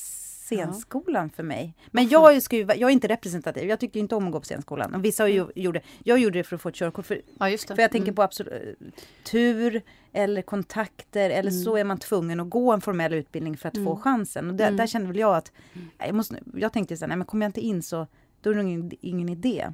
scenskolan 0.47 1.31
för 1.31 1.43
mig. 1.43 1.75
Men 1.91 2.09
jag, 2.09 2.43
ska 2.43 2.57
ju, 2.57 2.63
jag 2.63 2.83
är 2.83 2.91
inte 2.91 3.09
representativ, 3.09 3.69
jag 3.69 3.81
tycker 3.81 4.01
inte 4.01 4.15
om 4.15 4.27
att 4.27 4.33
gå 4.33 4.41
på 4.41 4.45
scenskolan. 4.45 4.95
Och 4.95 5.05
vissa 5.05 5.29
ju, 5.29 5.47
gjorde, 5.55 5.81
jag 6.05 6.19
gjorde 6.19 6.39
det 6.39 6.45
för 6.45 6.57
att 6.57 6.63
få 6.63 6.69
ett 6.69 6.75
körkort. 6.75 7.07
För, 7.07 7.23
ja, 7.39 7.57
för 7.59 7.81
jag 7.81 7.93
tänker 7.93 8.09
mm. 8.09 8.15
på 8.15 8.23
absolut, 8.23 8.79
tur 9.25 9.83
eller 10.13 10.43
kontakter 10.43 11.31
eller 11.31 11.51
mm. 11.51 11.65
så 11.65 11.77
är 11.77 11.85
man 11.85 11.99
tvungen 11.99 12.41
att 12.41 12.51
gå 12.51 12.73
en 12.73 12.81
formell 12.81 13.13
utbildning 13.13 13.57
för 13.57 13.69
att 13.69 13.77
mm. 13.77 13.87
få 13.87 13.97
chansen. 13.97 14.51
Och 14.51 14.55
där, 14.55 14.67
mm. 14.67 14.77
där, 14.77 14.87
kände 14.87 15.09
väl 15.09 15.17
jag 15.17 15.37
att, 15.37 15.53
jag, 15.99 16.15
måste, 16.15 16.39
jag 16.55 16.73
tänkte 16.73 16.97
så 16.97 17.05
här, 17.05 17.09
nej 17.09 17.17
men 17.17 17.27
kommer 17.27 17.47
jag 17.47 17.49
inte 17.49 17.61
in 17.61 17.83
så 17.83 18.07
då 18.41 18.51
är 18.51 18.55
det 18.55 18.61
ingen, 18.61 18.91
ingen 19.01 19.29
idé. 19.29 19.73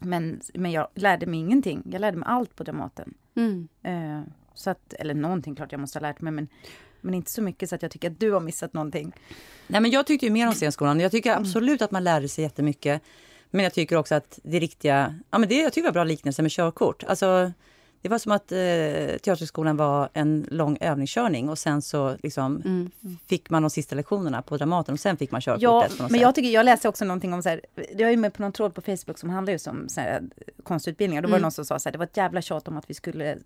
Men, 0.00 0.40
men 0.54 0.70
jag 0.72 0.88
lärde 0.94 1.26
mig 1.26 1.40
ingenting. 1.40 1.82
Jag 1.84 2.00
lärde 2.00 2.16
mig 2.16 2.26
allt 2.28 2.56
på 2.56 2.64
Dramaten. 2.64 3.14
Mm. 3.34 3.68
Eh, 3.82 4.32
så 4.54 4.70
att, 4.70 4.92
eller 4.92 5.14
någonting 5.14 5.54
klart 5.54 5.72
jag 5.72 5.80
måste 5.80 5.98
ha 5.98 6.02
lärt 6.02 6.20
mig, 6.20 6.32
men, 6.32 6.48
men 7.00 7.14
inte 7.14 7.30
så 7.30 7.42
mycket 7.42 7.68
så 7.68 7.74
att 7.74 7.82
jag 7.82 7.90
tycker 7.90 8.10
att 8.10 8.20
du 8.20 8.32
har 8.32 8.40
missat 8.40 8.72
någonting. 8.72 9.12
Nej, 9.66 9.80
men 9.80 9.90
jag 9.90 10.06
tyckte 10.06 10.26
ju 10.26 10.32
mer 10.32 10.46
om 10.46 10.54
scenskolan. 10.54 11.00
Jag 11.00 11.10
tycker 11.10 11.30
mm. 11.30 11.42
absolut 11.42 11.82
att 11.82 11.90
man 11.90 12.04
lärde 12.04 12.28
sig 12.28 12.44
jättemycket. 12.44 13.02
Men 13.50 13.64
jag 13.64 13.74
tycker 13.74 13.96
också 13.96 14.14
att 14.14 14.38
det 14.42 14.58
riktiga, 14.58 15.14
ja 15.30 15.38
men 15.38 15.48
det 15.48 15.60
jag 15.60 15.72
tycker 15.72 15.88
var 15.88 15.92
bra 15.92 16.04
liknelse 16.04 16.42
med 16.42 16.50
körkort. 16.50 17.04
Alltså, 17.04 17.52
Det 18.02 18.08
var 18.08 18.18
som 18.18 18.32
att 18.32 18.52
eh, 18.52 18.58
Teaterhögskolan 18.58 19.76
var 19.76 20.08
en 20.12 20.46
lång 20.50 20.78
övningskörning 20.80 21.48
och 21.48 21.58
sen 21.58 21.82
så 21.82 22.16
liksom 22.22 22.62
mm. 22.64 22.90
fick 23.26 23.50
man 23.50 23.62
de 23.62 23.70
sista 23.70 23.96
lektionerna 23.96 24.42
på 24.42 24.56
Dramaten 24.56 24.92
och 24.92 25.00
sen 25.00 25.16
fick 25.16 25.30
man 25.30 25.40
körkortet. 25.40 25.96
Ja, 25.98 26.08
men 26.10 26.20
jag, 26.20 26.34
tycker, 26.34 26.50
jag 26.50 26.64
läste 26.64 26.88
också 26.88 27.04
någonting 27.04 27.32
om 27.34 27.42
så 27.42 27.48
här, 27.48 27.60
jag 27.96 28.12
är 28.12 28.16
med 28.16 28.34
på 28.34 28.42
någon 28.42 28.52
tråd 28.52 28.74
på 28.74 28.80
Facebook 28.80 29.18
som 29.18 29.30
handlar 29.30 29.52
just 29.52 29.66
om 29.66 29.88
så 29.88 30.00
här, 30.00 30.22
konstutbildningar. 30.62 31.22
Då 31.22 31.28
var 31.28 31.32
det 31.32 31.36
mm. 31.36 31.42
någon 31.42 31.52
som 31.52 31.64
sa 31.64 31.78
så 31.78 31.88
här, 31.88 31.92
det 31.92 31.98
var 31.98 32.04
ett 32.04 32.16
jävla 32.16 32.42
tjat 32.42 32.68
om 32.68 32.76
att 32.76 32.90
vi 32.90 32.94
skulle 32.94 33.30
eh, 33.30 33.38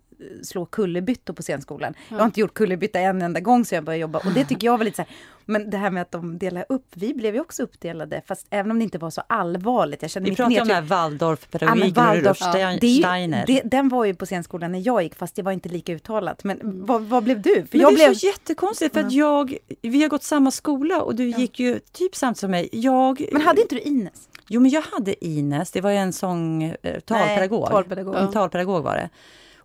slå 0.43 0.65
kullerbyttor 0.65 1.33
på 1.33 1.41
scenskolan. 1.41 1.93
Ja. 1.97 2.03
Jag 2.09 2.17
har 2.17 2.25
inte 2.25 2.39
gjort 2.39 2.53
kullerbytta 2.53 2.99
en 2.99 3.21
enda 3.21 3.39
gång 3.39 3.65
sedan 3.65 3.75
jag 3.75 3.83
började 3.83 4.01
jobba 4.01 4.19
och 4.19 4.31
det 4.31 4.45
tycker 4.45 4.67
jag 4.67 4.77
var 4.77 4.85
lite 4.85 4.95
så 4.95 5.01
här, 5.01 5.11
men 5.45 5.69
det 5.69 5.77
här 5.77 5.89
med 5.89 6.01
att 6.01 6.11
de 6.11 6.37
delar 6.37 6.65
upp, 6.69 6.87
vi 6.93 7.13
blev 7.13 7.35
ju 7.35 7.41
också 7.41 7.63
uppdelade, 7.63 8.21
fast 8.27 8.47
även 8.49 8.71
om 8.71 8.79
det 8.79 8.83
inte 8.83 8.97
var 8.97 9.09
så 9.09 9.21
allvarligt. 9.27 10.01
Jag 10.01 10.11
kände 10.11 10.29
vi 10.29 10.35
pratar 10.35 10.61
om 10.61 10.67
den 10.67 10.75
här 10.75 10.81
Waldorfpedagogiken 10.81 11.93
ja, 11.95 12.03
Waldorf, 12.05 12.37
ja, 12.41 12.77
Steiner. 12.77 13.43
Det, 13.47 13.61
den 13.61 13.89
var 13.89 14.05
ju 14.05 14.15
på 14.15 14.25
scenskolan 14.25 14.71
när 14.71 14.87
jag 14.87 15.03
gick, 15.03 15.15
fast 15.15 15.35
det 15.35 15.41
var 15.41 15.51
inte 15.51 15.69
lika 15.69 15.93
uttalat. 15.93 16.43
Men 16.43 16.85
vad, 16.85 17.01
vad, 17.01 17.23
blev 17.23 17.41
du? 17.41 17.53
För 17.53 17.67
men 17.71 17.81
jag 17.81 17.91
det 17.91 17.95
blev... 17.95 18.09
är 18.09 18.13
så 18.13 18.27
jättekonstigt, 18.27 18.93
för 18.93 19.01
att 19.01 19.11
jag, 19.11 19.57
vi 19.81 20.01
har 20.01 20.09
gått 20.09 20.23
samma 20.23 20.51
skola 20.51 21.01
och 21.01 21.15
du 21.15 21.29
ja. 21.29 21.37
gick 21.37 21.59
ju 21.59 21.79
typ 21.79 22.15
samtidigt 22.15 22.39
som 22.39 22.51
mig. 22.51 22.69
Jag, 22.71 23.25
men 23.31 23.41
hade 23.41 23.61
inte 23.61 23.75
du 23.75 23.81
Ines? 23.81 24.29
Jo, 24.47 24.61
men 24.61 24.71
jag 24.71 24.81
hade 24.81 25.25
Ines, 25.25 25.71
det 25.71 25.81
var 25.81 25.91
ju 25.91 25.97
en 25.97 26.13
sång, 26.13 26.75
talpedagog. 27.05 27.61
Nej, 27.61 27.69
talpedagog. 27.69 28.15
En 28.15 28.31
talpedagog 28.31 28.83
var 28.83 28.95
det. 28.95 29.09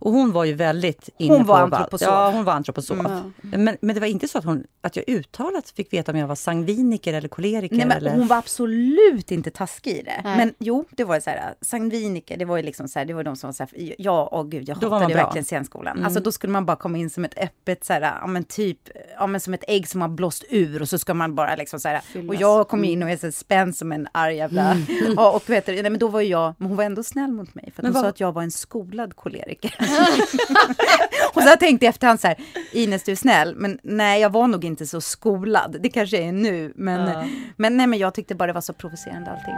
Och 0.00 0.12
hon 0.12 0.32
var 0.32 0.44
ju 0.44 0.54
väldigt 0.54 1.08
inne 1.18 1.34
hon 1.34 1.46
på... 1.46 1.52
Var 1.52 1.60
antroposof. 1.60 2.08
Ja, 2.08 2.30
hon 2.30 2.44
var 2.44 2.52
antroposof. 2.52 2.98
Mm. 2.98 3.32
Men, 3.42 3.76
men 3.80 3.94
det 3.94 4.00
var 4.00 4.06
inte 4.06 4.28
så 4.28 4.38
att, 4.38 4.44
hon, 4.44 4.64
att 4.80 4.96
jag 4.96 5.08
uttalat 5.08 5.70
fick 5.70 5.92
veta 5.92 6.12
om 6.12 6.18
jag 6.18 6.26
var 6.26 6.34
sangviniker 6.34 7.14
eller 7.14 7.28
koleriker. 7.28 7.76
Nej, 7.76 7.86
men 7.86 7.96
eller... 7.96 8.10
Hon 8.10 8.26
var 8.26 8.36
absolut 8.36 9.30
inte 9.30 9.50
taskig 9.50 9.90
i 9.90 10.02
det. 10.02 10.20
Nej. 10.24 10.36
Men 10.36 10.54
jo, 10.58 10.84
det 10.90 11.04
var 11.04 11.20
så 11.20 11.30
här, 11.30 11.54
sangviniker, 11.60 12.36
det 12.36 12.44
var 12.44 12.56
ju 12.56 12.62
liksom 12.62 12.88
så 12.88 12.98
här, 12.98 13.06
det 13.06 13.14
var 13.14 13.24
de 13.24 13.36
som 13.36 13.48
var 13.48 13.52
så 13.52 13.62
här, 13.62 13.94
ja, 13.98 14.28
åh 14.32 14.48
gud, 14.48 14.68
jag 14.68 14.76
hatade 14.76 15.14
verkligen 15.14 15.44
scenskolan. 15.44 15.96
Mm. 15.96 16.04
Alltså 16.04 16.20
då 16.20 16.32
skulle 16.32 16.52
man 16.52 16.66
bara 16.66 16.76
komma 16.76 16.98
in 16.98 17.10
som 17.10 17.24
ett 17.24 17.38
öppet, 17.38 17.84
så 17.84 17.92
här, 17.92 18.00
ja 18.00 18.26
men 18.26 18.44
typ, 18.44 18.78
ja 19.18 19.26
men 19.26 19.40
som 19.40 19.54
ett 19.54 19.64
ägg 19.68 19.88
som 19.88 20.00
har 20.00 20.08
blåst 20.08 20.44
ur 20.48 20.82
och 20.82 20.88
så 20.88 20.98
ska 20.98 21.14
man 21.14 21.34
bara 21.34 21.56
liksom 21.56 21.80
så 21.80 21.88
här, 21.88 22.02
och 22.28 22.34
jag 22.34 22.68
kom 22.68 22.84
in 22.84 23.02
och 23.02 23.10
är 23.10 23.16
så 23.16 23.32
spänd 23.32 23.76
som 23.76 23.92
en 23.92 24.08
arg 24.12 24.36
jävla, 24.36 24.70
mm. 24.70 24.86
ja, 25.16 25.30
och 25.30 25.50
vet 25.50 25.66
du, 25.66 25.72
nej 25.72 25.82
men 25.82 25.98
då 25.98 26.08
var 26.08 26.20
jag, 26.20 26.54
men 26.58 26.68
hon 26.68 26.76
var 26.76 26.84
ändå 26.84 27.02
snäll 27.02 27.32
mot 27.32 27.54
mig, 27.54 27.72
för 27.76 27.82
hon 27.82 27.92
vad... 27.92 28.02
sa 28.02 28.08
att 28.08 28.20
jag 28.20 28.32
var 28.32 28.42
en 28.42 28.50
skolad 28.50 29.16
koleriker. 29.16 29.74
och 31.35 31.42
så 31.42 31.57
tänkte 31.57 31.87
jag 31.87 31.90
efterhand 31.90 32.20
så 32.20 32.26
här, 32.26 32.37
Ines 32.72 33.03
du 33.03 33.12
är 33.12 33.16
snäll, 33.16 33.55
men 33.57 33.79
nej 33.83 34.20
jag 34.20 34.31
var 34.31 34.46
nog 34.46 34.64
inte 34.64 34.87
så 34.87 35.00
skolad. 35.00 35.76
Det 35.81 35.88
kanske 35.88 36.16
jag 36.16 36.26
är 36.26 36.33
nu, 36.33 36.72
men, 36.76 37.09
ja. 37.09 37.24
men, 37.57 37.76
nej, 37.76 37.87
men 37.87 37.98
jag 37.98 38.14
tyckte 38.14 38.35
bara 38.35 38.46
det 38.46 38.53
var 38.53 38.61
så 38.61 38.72
provocerande 38.72 39.31
allting. 39.31 39.55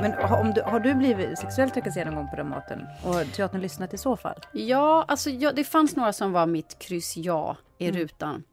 Men 0.00 0.12
har, 0.12 0.44
du, 0.44 0.62
har 0.62 0.80
du 0.80 0.94
blivit 0.94 1.38
sexuellt 1.38 1.74
trakasserad 1.74 2.06
någon 2.06 2.16
gång 2.16 2.28
på 2.28 2.36
Dramaten? 2.36 2.86
Och 3.04 3.32
teatern 3.32 3.60
lyssnat 3.60 3.94
i 3.94 3.98
så 3.98 4.16
fall? 4.16 4.40
Ja, 4.52 5.04
alltså 5.08 5.30
ja, 5.30 5.52
det 5.52 5.64
fanns 5.64 5.96
några 5.96 6.12
som 6.12 6.32
var 6.32 6.46
mitt 6.46 6.78
kryss 6.78 7.16
ja 7.16 7.56
i 7.78 7.88
mm. 7.88 8.00
rutan. 8.00 8.44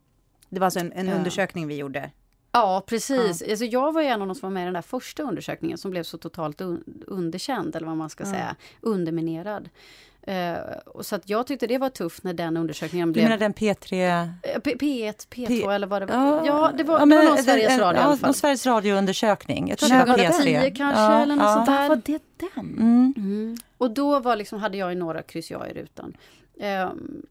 Det 0.49 0.59
var 0.59 0.65
alltså 0.65 0.79
en, 0.79 0.91
en 0.91 1.09
undersökning 1.09 1.67
vi 1.67 1.75
gjorde 1.75 2.11
Ja, 2.55 2.83
precis. 2.87 3.41
Ja. 3.45 3.51
Alltså, 3.51 3.65
jag 3.65 3.93
var 3.93 4.01
ju 4.01 4.07
en 4.07 4.21
av 4.21 4.27
de 4.27 4.35
som 4.35 4.49
var 4.49 4.53
med 4.53 4.61
i 4.61 4.65
den 4.65 4.73
där 4.73 4.81
första 4.81 5.23
undersökningen 5.23 5.77
som 5.77 5.91
blev 5.91 6.03
så 6.03 6.17
totalt 6.17 6.61
un 6.61 6.83
underkänd, 7.07 7.75
eller 7.75 7.87
vad 7.87 7.97
man 7.97 8.09
ska 8.09 8.23
ja. 8.23 8.31
säga, 8.31 8.55
underminerad. 8.81 9.69
Uh, 10.27 11.01
så 11.01 11.15
att 11.15 11.29
jag 11.29 11.47
tyckte 11.47 11.67
det 11.67 11.77
var 11.77 11.89
tufft 11.89 12.23
när 12.23 12.33
den 12.33 12.57
undersökningen 12.57 13.11
blev... 13.11 13.25
Du 13.25 13.29
menar 13.29 13.39
den 13.39 13.53
P3? 13.53 14.23
Uh, 14.55 14.59
P 14.59 15.07
1 15.07 15.27
P2 15.29 15.47
P 15.47 15.63
eller 15.63 15.87
vad 15.87 16.01
det 16.01 16.05
var? 16.05 16.15
Ja, 16.15 16.45
ja 16.45 16.71
det 16.77 16.83
var, 16.83 16.99
ja, 16.99 17.05
men, 17.05 17.17
det 17.17 17.25
var 17.25 17.31
någon 17.31 17.43
Sveriges 17.43 17.79
Radio 17.79 18.01
ja, 18.01 18.01
i 18.01 18.07
alla 18.07 18.17
fall. 18.17 18.33
Sveriges 18.33 18.65
Radio-undersökning. 18.65 19.69
Jag 19.69 19.77
tror 19.77 19.89
det 19.89 20.05
var 20.05 20.17
P3. 20.17 20.75
kanske, 20.75 21.01
ja, 21.01 21.21
eller 21.21 21.35
något 21.35 21.53
sånt 21.53 21.65
där. 21.65 21.89
Var 21.89 22.01
det 22.05 22.21
den? 22.37 22.77
Mm. 22.77 23.13
Mm. 23.17 23.57
Och 23.77 23.91
då 23.91 24.19
var 24.19 24.35
liksom, 24.35 24.59
hade 24.59 24.77
jag 24.77 24.97
några 24.97 25.21
kryss 25.21 25.51
ja 25.51 25.67
i 25.67 25.73
rutan. 25.73 26.17
Um, 26.89 27.25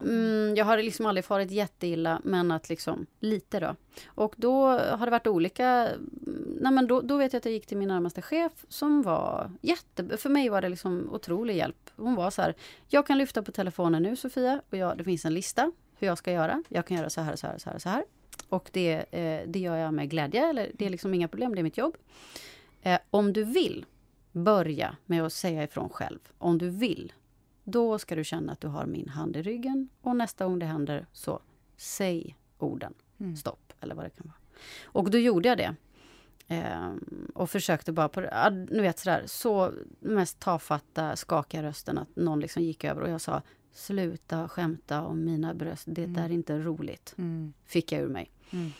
Mm, 0.00 0.54
jag 0.56 0.64
har 0.64 0.78
liksom 0.78 1.06
aldrig 1.06 1.24
farit 1.24 1.50
jätteilla, 1.50 2.20
men 2.24 2.50
att 2.50 2.68
liksom 2.68 3.06
lite 3.20 3.60
då. 3.60 3.76
Och 4.06 4.34
då 4.36 4.66
har 4.68 5.06
det 5.06 5.10
varit 5.10 5.26
olika... 5.26 5.66
Mm, 5.66 6.58
nej 6.60 6.72
men 6.72 6.86
då, 6.86 7.00
då 7.00 7.16
vet 7.16 7.32
jag 7.32 7.38
att 7.38 7.44
jag 7.44 7.54
gick 7.54 7.66
till 7.66 7.76
min 7.76 7.88
närmaste 7.88 8.22
chef 8.22 8.52
som 8.68 9.02
var 9.02 9.50
jätte... 9.60 10.16
För 10.16 10.28
mig 10.28 10.48
var 10.48 10.62
det 10.62 10.68
liksom 10.68 11.08
otrolig 11.12 11.56
hjälp. 11.56 11.90
Hon 11.96 12.14
var 12.14 12.30
så 12.30 12.42
här, 12.42 12.54
jag 12.88 13.06
kan 13.06 13.18
lyfta 13.18 13.42
på 13.42 13.52
telefonen 13.52 14.02
nu 14.02 14.16
Sofia 14.16 14.60
och 14.70 14.76
jag, 14.76 14.98
det 14.98 15.04
finns 15.04 15.24
en 15.24 15.34
lista 15.34 15.72
hur 15.98 16.06
jag 16.06 16.18
ska 16.18 16.32
göra. 16.32 16.62
Jag 16.68 16.86
kan 16.86 16.96
göra 16.96 17.10
så 17.10 17.20
här, 17.20 17.36
så 17.36 17.46
här, 17.46 17.58
så 17.58 17.70
här, 17.70 17.78
så 17.78 17.88
här. 17.88 18.04
Och 18.48 18.70
det, 18.72 18.92
eh, 19.10 19.48
det 19.48 19.58
gör 19.58 19.76
jag 19.76 19.94
med 19.94 20.10
glädje, 20.10 20.48
eller 20.48 20.70
det 20.74 20.86
är 20.86 20.90
liksom 20.90 21.14
inga 21.14 21.28
problem, 21.28 21.54
det 21.54 21.60
är 21.60 21.62
mitt 21.62 21.78
jobb. 21.78 21.96
Eh, 22.82 22.98
om 23.10 23.32
du 23.32 23.44
vill, 23.44 23.84
börja 24.32 24.96
med 25.06 25.22
att 25.22 25.32
säga 25.32 25.64
ifrån 25.64 25.88
själv. 25.88 26.18
Om 26.38 26.58
du 26.58 26.70
vill 26.70 27.12
då 27.66 27.98
ska 27.98 28.14
du 28.14 28.24
känna 28.24 28.52
att 28.52 28.60
du 28.60 28.68
har 28.68 28.86
min 28.86 29.08
hand 29.08 29.36
i 29.36 29.42
ryggen 29.42 29.88
och 30.02 30.16
nästa 30.16 30.44
gång 30.44 30.58
det 30.58 30.66
händer 30.66 31.06
så 31.12 31.40
säg 31.76 32.36
orden. 32.58 32.94
Mm. 33.18 33.36
Stopp 33.36 33.72
eller 33.80 33.94
vad 33.94 34.04
det 34.04 34.10
kan 34.10 34.26
vara. 34.26 34.36
Och 34.84 35.10
då 35.10 35.18
gjorde 35.18 35.48
jag 35.48 35.58
det. 35.58 35.74
Ehm, 36.48 37.30
och 37.34 37.50
försökte 37.50 37.92
bara 37.92 38.08
på, 38.08 38.20
nu 38.70 38.82
vet 38.82 38.98
sådär, 38.98 39.22
så 39.26 39.72
mest 40.00 40.40
tafatta, 40.40 41.16
skakiga 41.16 41.62
rösten 41.62 41.98
att 41.98 42.16
någon 42.16 42.40
liksom 42.40 42.62
gick 42.62 42.84
över 42.84 43.00
och 43.02 43.10
jag 43.10 43.20
sa 43.20 43.42
Sluta 43.72 44.48
skämta 44.48 45.02
om 45.02 45.24
mina 45.24 45.54
bröst, 45.54 45.84
det 45.86 46.04
mm. 46.04 46.24
är 46.24 46.32
inte 46.32 46.58
roligt. 46.58 47.14
Mm. 47.18 47.52
Fick 47.64 47.92
jag 47.92 48.02
ur 48.02 48.08
mig. 48.08 48.30
Mm. 48.50 48.72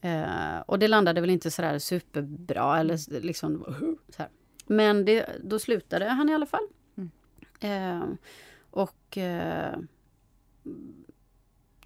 Ehm, 0.00 0.62
och 0.66 0.78
det 0.78 0.88
landade 0.88 1.20
väl 1.20 1.30
inte 1.30 1.50
sådär 1.50 1.78
superbra 1.78 2.80
eller 2.80 3.20
liksom 3.20 3.64
så 4.08 4.22
här. 4.22 4.28
Men 4.66 5.04
det, 5.04 5.26
då 5.44 5.58
slutade 5.58 6.08
han 6.08 6.28
i 6.28 6.34
alla 6.34 6.46
fall. 6.46 6.68
Eh, 7.60 8.04
och 8.70 9.18
eh, 9.18 9.78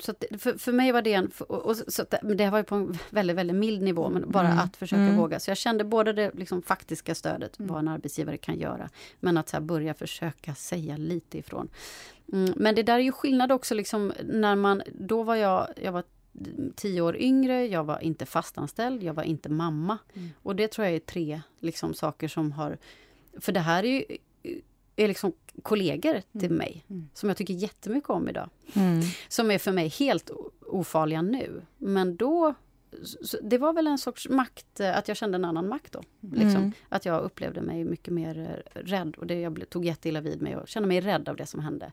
så 0.03 0.15
det, 0.19 0.39
för, 0.39 0.59
för 0.59 0.73
mig 0.73 0.93
var 0.93 1.03
det 1.03 1.13
en... 1.13 1.31
Och, 1.39 1.67
och, 1.67 1.77
så 1.77 2.05
det, 2.11 2.35
det 2.35 2.51
var 2.51 2.59
ju 2.59 2.65
på 2.65 2.75
en 2.75 2.99
väldigt, 3.11 3.37
väldigt 3.37 3.57
mild 3.57 3.83
nivå, 3.83 4.09
men 4.09 4.31
bara 4.31 4.47
mm. 4.47 4.59
att 4.59 4.77
försöka 4.77 5.03
mm. 5.03 5.17
våga. 5.17 5.41
Så 5.41 5.51
jag 5.51 5.59
kände 5.59 5.85
både 5.85 6.13
det 6.13 6.31
liksom, 6.35 6.63
faktiska 6.63 7.15
stödet, 7.15 7.59
mm. 7.59 7.73
vad 7.73 7.79
en 7.79 7.89
arbetsgivare 7.89 8.37
kan 8.37 8.59
göra, 8.59 8.91
men 9.21 9.37
att 9.37 9.51
här, 9.51 9.61
börja 9.61 9.95
försöka 9.95 10.55
säga 10.55 10.97
lite 10.97 11.39
ifrån. 11.39 11.69
Mm, 12.33 12.53
men 12.57 12.75
det 12.75 12.83
där 12.83 12.95
är 12.95 12.99
ju 12.99 13.13
skillnad 13.13 13.53
också, 13.53 13.75
liksom, 13.75 14.13
när 14.25 14.57
man... 14.57 14.83
Då 14.95 15.23
var 15.23 15.37
jag, 15.37 15.69
jag 15.83 15.93
var 15.93 16.05
tio 16.75 17.01
år 17.01 17.17
yngre, 17.17 17.67
jag 17.67 17.85
var 17.85 18.03
inte 18.03 18.27
fastanställd, 18.27 19.03
jag 19.03 19.15
var 19.15 19.23
inte 19.23 19.49
mamma. 19.49 19.99
Mm. 20.15 20.31
Och 20.43 20.57
det 20.57 20.69
tror 20.69 20.87
jag 20.87 20.95
är 20.95 21.01
tre 21.01 21.43
liksom, 21.61 21.95
saker 21.95 22.29
som 22.29 22.53
har... 22.53 22.79
För 23.41 23.53
det 23.53 23.61
här 23.61 23.85
är 23.85 23.89
ju 23.89 24.05
är 24.97 25.09
liksom 25.09 25.33
kollegor 25.63 26.23
till 26.33 26.45
mm. 26.45 26.59
mig, 26.59 26.85
mm. 26.91 27.09
som 27.15 27.29
jag 27.29 27.37
tycker 27.39 27.55
jättemycket 27.55 28.11
om 28.11 28.29
idag. 28.29 28.51
Mm. 28.75 29.01
Som 29.29 29.51
är 29.51 29.59
för 29.59 29.73
mig 29.73 29.89
helt 29.89 30.31
ofarliga 30.67 31.23
nu. 31.23 31.63
Men 31.79 32.17
då, 32.17 32.55
det 33.43 33.59
var 33.59 33.73
väl 33.73 33.87
en 33.87 33.99
sorts 33.99 34.29
makt, 34.29 34.81
eh, 34.81 34.99
att 34.99 35.09
jag 35.09 35.17
kände 35.17 35.37
en 35.37 35.45
annan 35.45 35.69
makt 35.69 35.93
då. 35.93 36.03
Liksom. 36.21 36.57
Mm. 36.57 36.73
Att 36.89 37.05
jag 37.05 37.23
upplevde 37.23 37.61
mig 37.61 37.85
mycket 37.85 38.15
mer 38.15 38.39
eh, 38.39 38.81
rädd 38.81 39.17
och 39.17 39.27
det, 39.27 39.41
jag 39.41 39.71
tog 39.71 39.85
jätteilla 39.85 40.21
vid 40.21 40.43
mig 40.43 40.57
och 40.57 40.69
kände 40.69 40.89
mig 40.89 41.01
rädd 41.01 41.29
av 41.29 41.37
det 41.37 41.47
som 41.47 41.61
hände. 41.61 41.93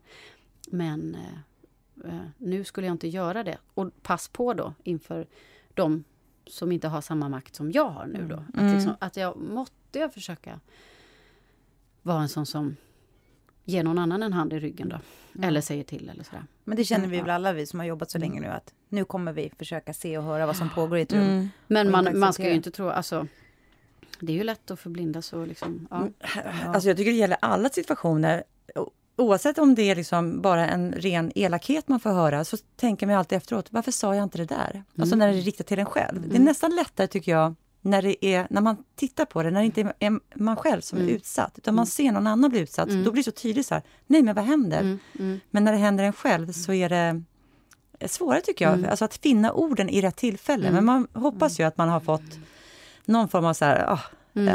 Men 0.68 1.16
eh, 1.16 2.10
eh, 2.10 2.26
nu 2.38 2.64
skulle 2.64 2.88
jag 2.88 2.94
inte 2.94 3.08
göra 3.08 3.44
det. 3.44 3.58
Och 3.74 4.02
pass 4.02 4.28
på 4.28 4.54
då 4.54 4.74
inför 4.84 5.28
de 5.74 6.04
som 6.48 6.72
inte 6.72 6.88
har 6.88 7.02
samma 7.02 7.30
makt 7.30 7.56
som 7.56 7.72
jag 7.72 7.90
har 7.90 8.08
nu 8.08 8.28
då. 8.28 8.44
Att, 8.54 8.60
mm. 8.60 8.74
liksom, 8.74 8.96
att 9.00 9.18
jag 9.18 9.38
måtte 9.38 10.00
jag 10.00 10.14
försöka 10.14 10.60
vara 12.02 12.22
en 12.22 12.30
sån 12.30 12.46
som 12.46 12.76
ger 13.70 13.84
någon 13.84 13.98
annan 13.98 14.24
en 14.24 14.34
hand 14.34 14.54
i 14.54 14.60
ryggen 14.60 14.90
då. 14.90 15.00
Mm. 15.36 15.48
Eller 15.50 15.62
säger 15.62 15.84
till 15.84 16.10
eller 16.10 16.24
sådär. 16.24 16.44
Men 16.64 16.78
det 16.78 16.84
känner 16.84 17.08
vi 17.08 17.22
väl 17.22 17.30
alla 17.30 17.54
vi 17.54 17.66
som 17.66 17.80
har 17.80 17.88
jobbat 17.88 18.12
så 18.12 18.18
mm. 18.18 18.30
länge 18.30 18.42
nu 18.42 18.48
att 18.48 18.74
nu 18.90 19.06
kommer 19.06 19.34
vi 19.34 19.52
försöka 19.58 19.94
se 19.94 20.18
och 20.18 20.24
höra 20.24 20.46
vad 20.46 20.56
som 20.56 20.70
pågår 20.70 20.98
i 20.98 21.02
ett 21.02 21.14
rum. 21.14 21.22
Mm. 21.22 21.50
Men 21.68 21.92
man, 21.92 22.20
man 22.20 22.34
ska 22.34 22.44
ju 22.44 22.54
inte 22.54 22.72
tro, 22.72 22.90
alltså 22.90 23.28
det 24.20 24.32
är 24.32 24.38
ju 24.38 24.44
lätt 24.44 24.72
att 24.72 24.80
förblindas 24.80 25.34
och 25.34 25.48
liksom, 25.48 25.88
ja. 25.92 25.98
Mm. 25.98 26.14
Alltså 26.66 26.90
jag 26.90 26.98
tycker 26.98 27.12
det 27.12 27.18
gäller 27.18 27.38
alla 27.42 27.70
situationer. 27.70 28.44
Oavsett 29.16 29.58
om 29.58 29.76
det 29.76 29.82
är 29.82 29.96
liksom 29.96 30.42
bara 30.42 30.68
en 30.68 30.92
ren 30.92 31.32
elakhet 31.36 31.88
man 31.88 32.00
får 32.00 32.10
höra 32.10 32.46
så 32.46 32.58
tänker 32.76 33.08
man 33.08 33.16
alltid 33.16 33.38
efteråt, 33.38 33.68
varför 33.70 33.92
sa 33.92 34.16
jag 34.16 34.24
inte 34.24 34.38
det 34.38 34.46
där? 34.46 34.84
Alltså 34.98 35.16
när 35.16 35.28
det 35.28 35.38
är 35.38 35.42
riktat 35.42 35.68
till 35.68 35.80
en 35.80 35.86
själv. 35.86 36.30
Det 36.30 36.36
är 36.36 36.42
nästan 36.42 36.76
lättare 36.76 37.08
tycker 37.08 37.32
jag 37.32 37.56
när, 37.82 38.02
det 38.02 38.26
är, 38.26 38.48
när 38.50 38.62
man 38.62 38.78
tittar 38.96 39.26
på 39.26 39.44
det, 39.44 39.52
när 39.52 39.60
det 39.60 39.66
inte 39.66 39.94
är 40.00 40.20
man 40.36 40.56
själv 40.56 40.82
som 40.82 40.98
mm. 40.98 41.10
är 41.10 41.14
utsatt, 41.14 41.58
utan 41.58 41.76
man 41.76 41.84
mm. 41.84 41.88
ser 41.88 42.12
någon 42.12 42.28
annan 42.28 42.50
bli 42.50 42.60
utsatt, 42.60 42.90
mm. 42.90 43.04
då 43.04 43.12
blir 43.12 43.24
det 43.24 43.26
så 43.26 43.42
tydligt 43.42 43.66
så 43.66 43.74
här, 43.74 43.84
nej 44.08 44.24
men 44.24 44.36
vad 44.36 44.46
händer? 44.46 44.80
Mm. 44.80 45.00
mm. 45.20 45.40
Men 45.52 45.64
när 45.64 45.72
det 45.72 45.78
händer 45.78 46.04
en 46.04 46.14
själv 46.14 46.52
så 46.52 46.74
är 46.74 46.90
det 46.90 47.22
svårare 48.08 48.42
tycker 48.42 48.66
jag, 48.66 48.74
mm. 48.74 48.90
alltså 48.90 49.06
att 49.06 49.18
finna 49.18 49.54
orden 49.54 49.90
i 49.90 50.02
rätt 50.02 50.16
tillfälle. 50.16 50.72
Men 50.72 50.86
man 50.86 51.08
hoppas 51.14 51.60
ju 51.60 51.64
att 51.64 51.78
man 51.78 51.90
har 51.90 52.00
fått 52.00 52.40
någon 53.06 53.28
form 53.28 53.46
av 53.46 53.54
så 53.54 53.66
här, 53.66 53.94
oh, 53.94 54.02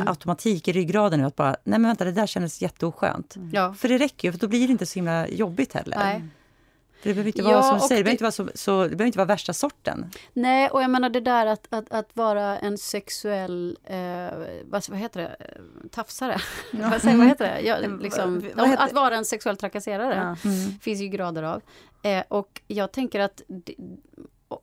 automatik 0.07 0.69
i 0.69 0.73
ryggraden 0.73 1.21
nu, 1.21 1.27
att 1.27 1.37
bara, 1.37 1.57
nej 1.65 1.79
men 1.79 1.83
vänta, 1.83 2.05
det 2.05 2.13
där 2.13 2.27
kändes 2.27 2.63
jätteoskönt. 2.63 3.37
Ja. 3.53 3.75
För 3.75 3.89
det 3.89 3.99
räcker 3.99 4.29
ju, 4.29 4.33
för 4.33 4.39
då 4.39 4.49
blir 4.49 4.67
det 4.67 4.73
inte 4.73 4.87
så 4.87 4.95
himla 4.95 5.29
jobbigt 5.29 5.73
heller. 5.73 5.97
Nej. 5.97 6.23
Det 7.05 7.15
behöver 7.15 7.27
inte 7.27 7.43
vara 7.43 7.63
som 7.63 7.79
du 7.79 7.81
säger, 7.81 8.01
det 8.01 8.05
behöver, 8.05 8.11
inte 8.11 8.25
vara 8.25 8.33
så, 8.33 8.49
så, 8.55 8.83
det 8.83 8.89
behöver 8.89 9.07
inte 9.07 9.19
vara 9.19 9.27
värsta 9.27 9.53
sorten. 9.53 10.11
Nej, 10.33 10.71
och 10.71 10.83
jag 10.83 10.91
menar 10.91 11.11
det 11.11 11.21
där 11.21 11.47
att, 11.47 11.67
att, 11.71 11.93
att 11.93 12.17
vara 12.17 12.59
en 12.59 12.79
sexuell, 12.79 13.79
eh, 13.85 13.97
vad, 14.65 14.89
vad 14.89 14.99
heter 14.99 15.21
det, 15.21 15.37
tafsare? 15.91 16.41
Ja. 16.73 16.89
vad, 16.91 17.03
säger, 17.03 17.17
vad 17.17 17.27
heter 17.27 17.55
det? 17.55 17.61
Ja, 17.61 17.79
liksom, 18.01 18.51
vad 18.55 18.69
heter? 18.69 18.85
Att 18.85 18.93
vara 18.93 19.17
en 19.17 19.25
sexuell 19.25 19.57
trakasserare 19.57 20.15
ja. 20.15 20.51
mm. 20.51 20.79
finns 20.81 21.01
ju 21.01 21.09
grader 21.09 21.43
av. 21.43 21.63
Eh, 22.03 22.25
och 22.29 22.61
jag 22.67 22.93
tänker 22.93 23.21
att 23.21 23.43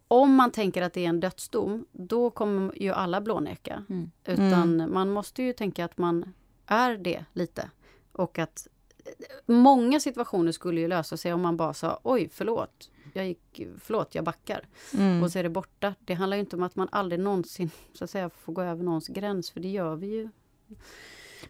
om 0.08 0.36
man 0.36 0.52
tänker 0.52 0.82
att 0.82 0.94
det 0.94 1.06
är 1.06 1.10
en 1.10 1.20
dödsdom, 1.20 1.86
då 1.92 2.30
kommer 2.30 2.82
ju 2.82 2.92
alla 2.92 3.22
blåneka. 3.22 3.84
Mm. 3.90 4.12
Utan 4.26 4.82
mm. 4.82 4.94
man 4.94 5.10
måste 5.10 5.44
ju 5.44 5.54
tänka 5.54 5.86
att 5.86 5.98
man 5.98 6.34
är 6.66 6.98
det 6.98 7.26
lite. 7.34 7.70
Och 8.12 8.40
att 8.40 8.68
många 9.46 10.00
situationer 10.00 10.52
skulle 10.52 10.82
ju 10.82 10.88
lösa 10.88 11.18
sig 11.18 11.34
om 11.34 11.42
man 11.42 11.58
bara 11.58 11.74
sa 11.74 12.00
oj, 12.04 12.30
förlåt, 12.34 12.92
jag 13.14 13.28
gick, 13.28 13.68
förlåt, 13.80 14.16
jag 14.16 14.24
backar. 14.24 14.68
Mm. 14.94 15.24
Och 15.24 15.32
så 15.32 15.40
är 15.40 15.44
det 15.44 15.50
borta. 15.50 15.96
Det 16.06 16.14
handlar 16.14 16.38
inte 16.38 16.56
om 16.56 16.64
att 16.64 16.76
man 16.76 16.88
aldrig 16.92 17.20
någonsin 17.20 17.70
så 17.94 18.04
att 18.04 18.10
säga, 18.10 18.30
får 18.30 18.54
gå 18.54 18.62
över 18.62 18.84
någons 18.84 19.08
gräns, 19.08 19.52
för 19.52 19.60
det 19.60 19.68
gör 19.68 19.96
vi 19.96 20.08
ju. 20.08 20.30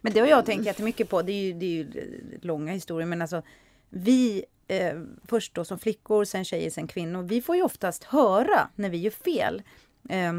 Men 0.00 0.12
det 0.12 0.20
har 0.20 0.26
jag 0.26 0.46
tänkt 0.46 0.66
jättemycket 0.66 1.08
på, 1.08 1.22
det 1.22 1.32
är 1.32 1.42
ju, 1.42 1.52
det 1.52 1.66
är 1.66 1.70
ju 1.70 2.38
långa 2.42 2.72
historier, 2.72 3.06
men 3.06 3.22
alltså 3.22 3.42
vi 3.88 4.44
eh, 4.68 5.00
först 5.24 5.54
då 5.54 5.64
som 5.64 5.78
flickor, 5.78 6.24
sen 6.24 6.44
tjejer, 6.44 6.70
sen 6.70 6.86
kvinnor, 6.86 7.22
vi 7.22 7.42
får 7.42 7.56
ju 7.56 7.62
oftast 7.62 8.04
höra 8.04 8.68
när 8.74 8.90
vi 8.90 8.98
gör 8.98 9.10
fel. 9.10 9.62
Eh, 10.08 10.32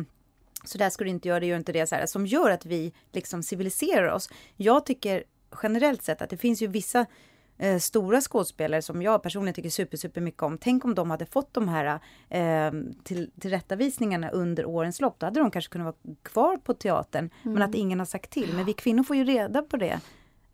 så 0.65 0.77
där 0.77 0.89
ska 0.89 1.03
du 1.03 1.09
inte 1.09 1.27
göra, 1.27 1.39
det 1.39 1.45
gör 1.45 1.57
inte 1.57 1.71
det, 1.71 1.87
så 1.87 1.95
här, 1.95 2.05
som 2.05 2.25
gör 2.25 2.49
att 2.49 2.65
vi 2.65 2.93
liksom 3.11 3.43
civiliserar 3.43 4.11
oss. 4.11 4.29
Jag 4.57 4.85
tycker 4.85 5.23
generellt 5.63 6.03
sett 6.03 6.21
att 6.21 6.29
det 6.29 6.37
finns 6.37 6.61
ju 6.61 6.67
vissa 6.67 7.05
eh, 7.57 7.79
stora 7.79 8.21
skådespelare 8.21 8.81
som 8.81 9.01
jag 9.01 9.23
personligen 9.23 9.53
tycker 9.53 9.69
super, 9.69 9.97
super 9.97 10.21
mycket 10.21 10.43
om. 10.43 10.57
Tänk 10.57 10.85
om 10.85 10.95
de 10.95 11.11
hade 11.11 11.25
fått 11.25 11.53
de 11.53 11.69
här 11.69 11.99
eh, 12.29 12.71
till, 13.03 13.31
tillrättavisningarna 13.39 14.29
under 14.29 14.65
årens 14.65 15.01
lopp. 15.01 15.19
Då 15.19 15.25
hade 15.25 15.39
de 15.39 15.51
kanske 15.51 15.71
kunnat 15.71 15.85
vara 15.85 16.15
kvar 16.23 16.57
på 16.57 16.73
teatern, 16.73 17.29
mm. 17.43 17.53
men 17.53 17.63
att 17.63 17.75
ingen 17.75 17.99
har 17.99 18.05
sagt 18.05 18.29
till. 18.29 18.53
Men 18.55 18.65
vi 18.65 18.73
kvinnor 18.73 19.03
får 19.03 19.15
ju 19.15 19.23
reda 19.23 19.61
på 19.61 19.77
det. 19.77 19.99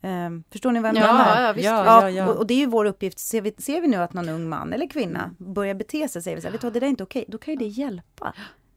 Um, 0.01 0.43
förstår 0.51 0.71
ni 0.71 0.79
vad 0.79 0.95
jag 0.95 1.03
ja, 1.03 1.13
menar? 1.13 1.41
Ja, 1.41 1.53
visst. 1.53 1.65
Ja, 1.65 1.85
ja, 1.85 2.09
ja. 2.09 2.29
Och, 2.29 2.37
och, 2.37 2.47
det 2.47 2.53
är 2.53 2.57
ju 2.57 2.65
vår 2.65 2.85
uppgift. 2.85 3.19
Ser 3.19 3.41
vi, 3.41 3.53
ser 3.57 3.81
vi 3.81 3.87
nu 3.87 3.97
att 3.97 4.13
någon 4.13 4.29
ung 4.29 4.49
man 4.49 4.73
eller 4.73 4.87
kvinna 4.87 5.35
börjar 5.37 5.73
bete 5.73 6.07
sig, 6.07 6.21
säger 6.21 6.35
vi 6.37 6.41
så 6.41 6.47
här, 6.47 6.51
vet 6.51 6.61
du 6.61 6.67
vad, 6.67 6.73
det 6.73 6.79
där 6.79 6.87
är 6.87 6.89
inte 6.89 7.03
okej. 7.03 7.25
Då 7.27 7.37
kan 7.37 7.53
ju 7.53 7.57
det 7.57 7.65
hjälpa. 7.67 8.33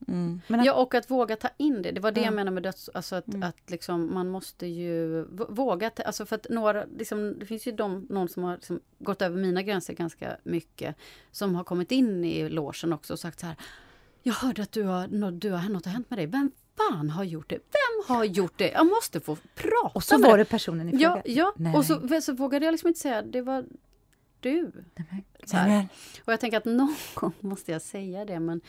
Mm. 0.09 0.40
Att, 0.48 0.64
ja, 0.66 0.74
och 0.74 0.94
att 0.94 1.11
våga 1.11 1.36
ta 1.36 1.48
in 1.57 1.82
det. 1.82 1.90
Det 1.90 2.00
var 2.00 2.12
det 2.12 2.20
ja. 2.20 2.26
jag 2.26 2.34
menade 2.34 2.55
med 2.55 2.62
döds... 2.62 2.90
Alltså 2.94 3.16
att, 3.16 3.28
mm. 3.28 3.42
att 3.42 3.70
liksom, 3.70 4.14
man 4.14 4.28
måste 4.28 4.66
ju 4.66 5.24
våga... 5.48 5.90
Ta, 5.90 6.03
alltså 6.03 6.26
för 6.26 6.36
att 6.36 6.46
några, 6.50 6.84
liksom, 6.84 7.38
det 7.38 7.46
finns 7.46 7.66
ju 7.66 7.72
de, 7.72 8.07
någon 8.11 8.28
som 8.28 8.44
har 8.44 8.55
liksom 8.55 8.80
gått 8.98 9.22
över 9.22 9.36
mina 9.36 9.62
gränser 9.62 9.94
ganska 9.94 10.36
mycket. 10.42 10.96
Som 11.30 11.55
har 11.55 11.64
kommit 11.64 11.92
in 11.92 12.24
i 12.24 12.48
låsen 12.48 12.92
också 12.92 13.12
och 13.12 13.18
sagt 13.18 13.40
så 13.40 13.46
här. 13.46 13.57
Jag 14.22 14.34
hörde 14.34 14.62
att 14.62 14.72
du 14.72 14.82
har, 14.82 15.30
du 15.30 15.50
har, 15.50 15.68
något 15.68 15.84
har 15.84 15.92
hänt 15.92 16.11
med 16.11 16.18
dig. 16.18 16.26
Vem 16.26 16.50
fan 16.76 17.11
har 17.11 17.24
gjort 17.24 17.50
det? 17.50 17.57
Vem 17.57 18.16
har 18.16 18.24
gjort 18.24 18.59
det? 18.59 18.70
Jag 18.70 18.86
måste 18.86 19.20
få 19.20 19.36
prata 19.55 19.90
Och 19.94 20.05
så 20.05 20.18
var 20.18 20.38
det 20.38 20.44
personen 20.44 20.88
i 20.88 20.90
fråga? 20.90 21.22
Ja, 21.24 21.53
ja. 21.57 21.78
och 21.78 21.84
så, 21.84 22.20
så 22.22 22.32
vågade 22.32 22.64
jag 22.64 22.72
liksom 22.72 22.88
inte 22.88 23.00
säga 23.00 23.22
det 23.22 23.42
var 23.42 23.64
du. 24.40 24.72
Och 26.24 26.32
jag 26.32 26.40
tänker 26.40 26.57
att 26.57 26.64
någon 26.64 26.94
gång 27.14 27.32
måste 27.40 27.72
jag 27.72 27.82
säga 27.82 28.24
det, 28.24 28.40
men 28.40 28.61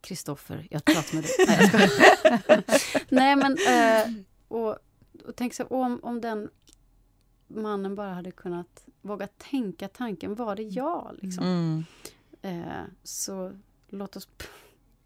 Kristoffer, 0.00 0.56
eh, 0.56 0.64
jag 0.70 0.84
pratar 0.84 1.14
med 1.14 1.24
dig. 1.24 1.30
Nej, 1.46 1.70
jag 2.48 2.62
Nej 3.08 3.36
men, 3.36 3.52
eh, 3.52 4.22
och, 4.48 4.70
och 5.24 5.36
tänk 5.36 5.54
så 5.54 5.64
om, 5.64 6.00
om 6.02 6.20
den 6.20 6.50
mannen 7.48 7.94
bara 7.94 8.14
hade 8.14 8.30
kunnat 8.30 8.84
våga 9.02 9.26
tänka 9.26 9.88
tanken, 9.88 10.34
var 10.34 10.56
det 10.56 10.62
jag? 10.62 11.16
Liksom. 11.22 11.44
Mm. 11.44 11.84
Eh, 12.42 12.84
så 13.02 13.52
låt 13.88 14.16
oss 14.16 14.28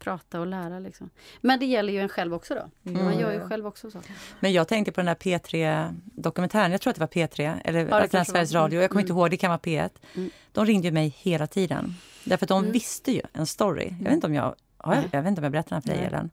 prata 0.03 0.39
och 0.39 0.47
lära. 0.47 0.79
Liksom. 0.79 1.09
Men 1.41 1.59
det 1.59 1.65
gäller 1.65 1.93
ju 1.93 1.99
en 1.99 2.09
själv 2.09 2.33
också 2.33 2.55
då. 2.55 2.91
Mm. 2.91 3.05
Man 3.05 3.19
gör 3.19 3.31
ju 3.31 3.47
själv 3.47 3.67
också 3.67 3.91
så. 3.91 4.01
Men 4.39 4.53
jag 4.53 4.67
tänkte 4.67 4.91
på 4.91 5.01
den 5.01 5.07
här 5.07 5.15
P3-dokumentären, 5.15 6.71
jag 6.71 6.81
tror 6.81 6.91
att 6.91 6.95
det 6.95 7.19
var 7.19 7.27
P3, 7.27 7.59
eller 7.63 8.07
ja, 8.11 8.25
Sveriges 8.25 8.53
Radio, 8.53 8.81
jag 8.81 8.89
kommer 8.89 9.01
mm. 9.01 9.03
inte 9.03 9.19
ihåg, 9.19 9.29
det 9.29 9.37
kan 9.37 9.49
vara 9.49 9.59
P1. 9.59 9.89
Mm. 10.15 10.29
De 10.51 10.65
ringde 10.65 10.91
mig 10.91 11.15
hela 11.17 11.47
tiden. 11.47 11.95
Därför 12.23 12.45
att 12.45 12.49
de 12.49 12.59
mm. 12.59 12.71
visste 12.71 13.11
ju 13.11 13.21
en 13.33 13.45
story. 13.45 13.93
Jag 13.99 14.03
vet 14.03 14.13
inte 14.13 14.27
om 14.27 14.33
jag, 14.33 14.55
jag, 14.83 14.97
jag, 15.11 15.21
vet 15.21 15.29
inte 15.29 15.39
om 15.39 15.43
jag 15.43 15.51
berättar 15.51 15.75
den 15.75 15.81
för 15.81 15.89
dig, 15.89 16.05
Ellen. 16.05 16.29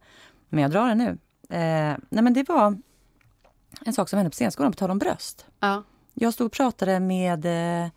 Men 0.49 0.63
jag 0.63 0.71
drar 0.71 0.89
den 0.89 0.99
nu. 0.99 1.19
Eh, 1.57 1.97
nej 2.09 2.23
men 2.23 2.33
det 2.33 2.49
var 2.49 2.79
en 3.87 3.93
sak 3.93 4.09
som 4.09 4.17
hände 4.17 4.31
på 4.31 4.35
scenskolan, 4.35 4.73
på 4.73 4.79
tal 4.79 4.91
om 4.91 4.99
bröst. 4.99 5.47
Ja. 5.61 5.83
Jag 6.15 6.35
stod 6.35 6.47
och 6.47 6.53
pratade 6.53 7.01
med 7.01 7.47
eh, 7.47 7.91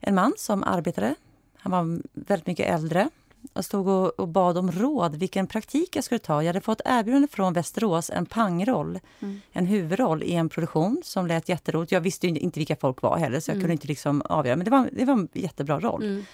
en 0.00 0.14
man 0.14 0.32
som 0.36 0.64
arbetade. 0.64 1.14
Han 1.56 1.72
var 1.72 2.02
väldigt 2.12 2.46
mycket 2.46 2.74
äldre. 2.74 3.10
Jag 3.54 3.64
stod 3.64 3.88
och, 3.88 4.20
och, 4.20 4.28
bad 4.28 4.58
om 4.58 4.72
råd 4.72 5.16
vilken 5.16 5.46
praktik 5.46 5.96
jag 5.96 6.04
skulle 6.04 6.18
ta. 6.18 6.42
Jag 6.42 6.46
hade 6.48 6.60
fått 6.60 6.80
erbjudande 6.84 7.28
från 7.28 7.52
Västerås, 7.52 8.10
en 8.10 8.26
pangroll, 8.26 9.00
mm. 9.20 9.40
en 9.52 9.66
huvudroll 9.66 10.22
i 10.22 10.34
en 10.34 10.48
produktion 10.48 11.00
som 11.04 11.26
lät 11.26 11.48
jätteroligt. 11.48 11.92
Jag 11.92 12.00
visste 12.00 12.26
inte 12.26 12.60
vilka 12.60 12.76
folk 12.76 13.02
var 13.02 13.16
heller, 13.16 13.40
så 13.40 13.50
jag 13.50 13.54
mm. 13.54 13.62
kunde 13.62 13.72
inte 13.72 13.88
liksom 13.88 14.22
avgöra. 14.22 14.56
Men 14.56 14.64
det 14.64 14.70
var, 14.70 14.88
det 14.92 15.04
var 15.04 15.14
en 15.14 15.28
jättebra 15.32 15.80
roll. 15.80 16.02
Mm. 16.02 16.24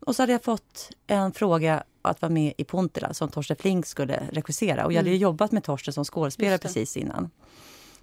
Och 0.00 0.16
så 0.16 0.22
hade 0.22 0.32
jag 0.32 0.44
fått 0.44 0.90
en 1.06 1.32
fråga 1.32 1.82
att 2.02 2.22
vara 2.22 2.32
med 2.32 2.52
i 2.58 2.64
Pontela 2.64 3.14
som 3.14 3.28
Torsten 3.28 3.56
Flink 3.56 3.86
skulle 3.86 4.22
regissera. 4.32 4.86
Och 4.86 4.92
jag 4.92 4.98
hade 4.98 5.10
mm. 5.10 5.20
jobbat 5.20 5.52
med 5.52 5.64
Torsten 5.64 5.94
som 5.94 6.04
skådespelare 6.04 6.58
precis 6.58 6.96
innan. 6.96 7.30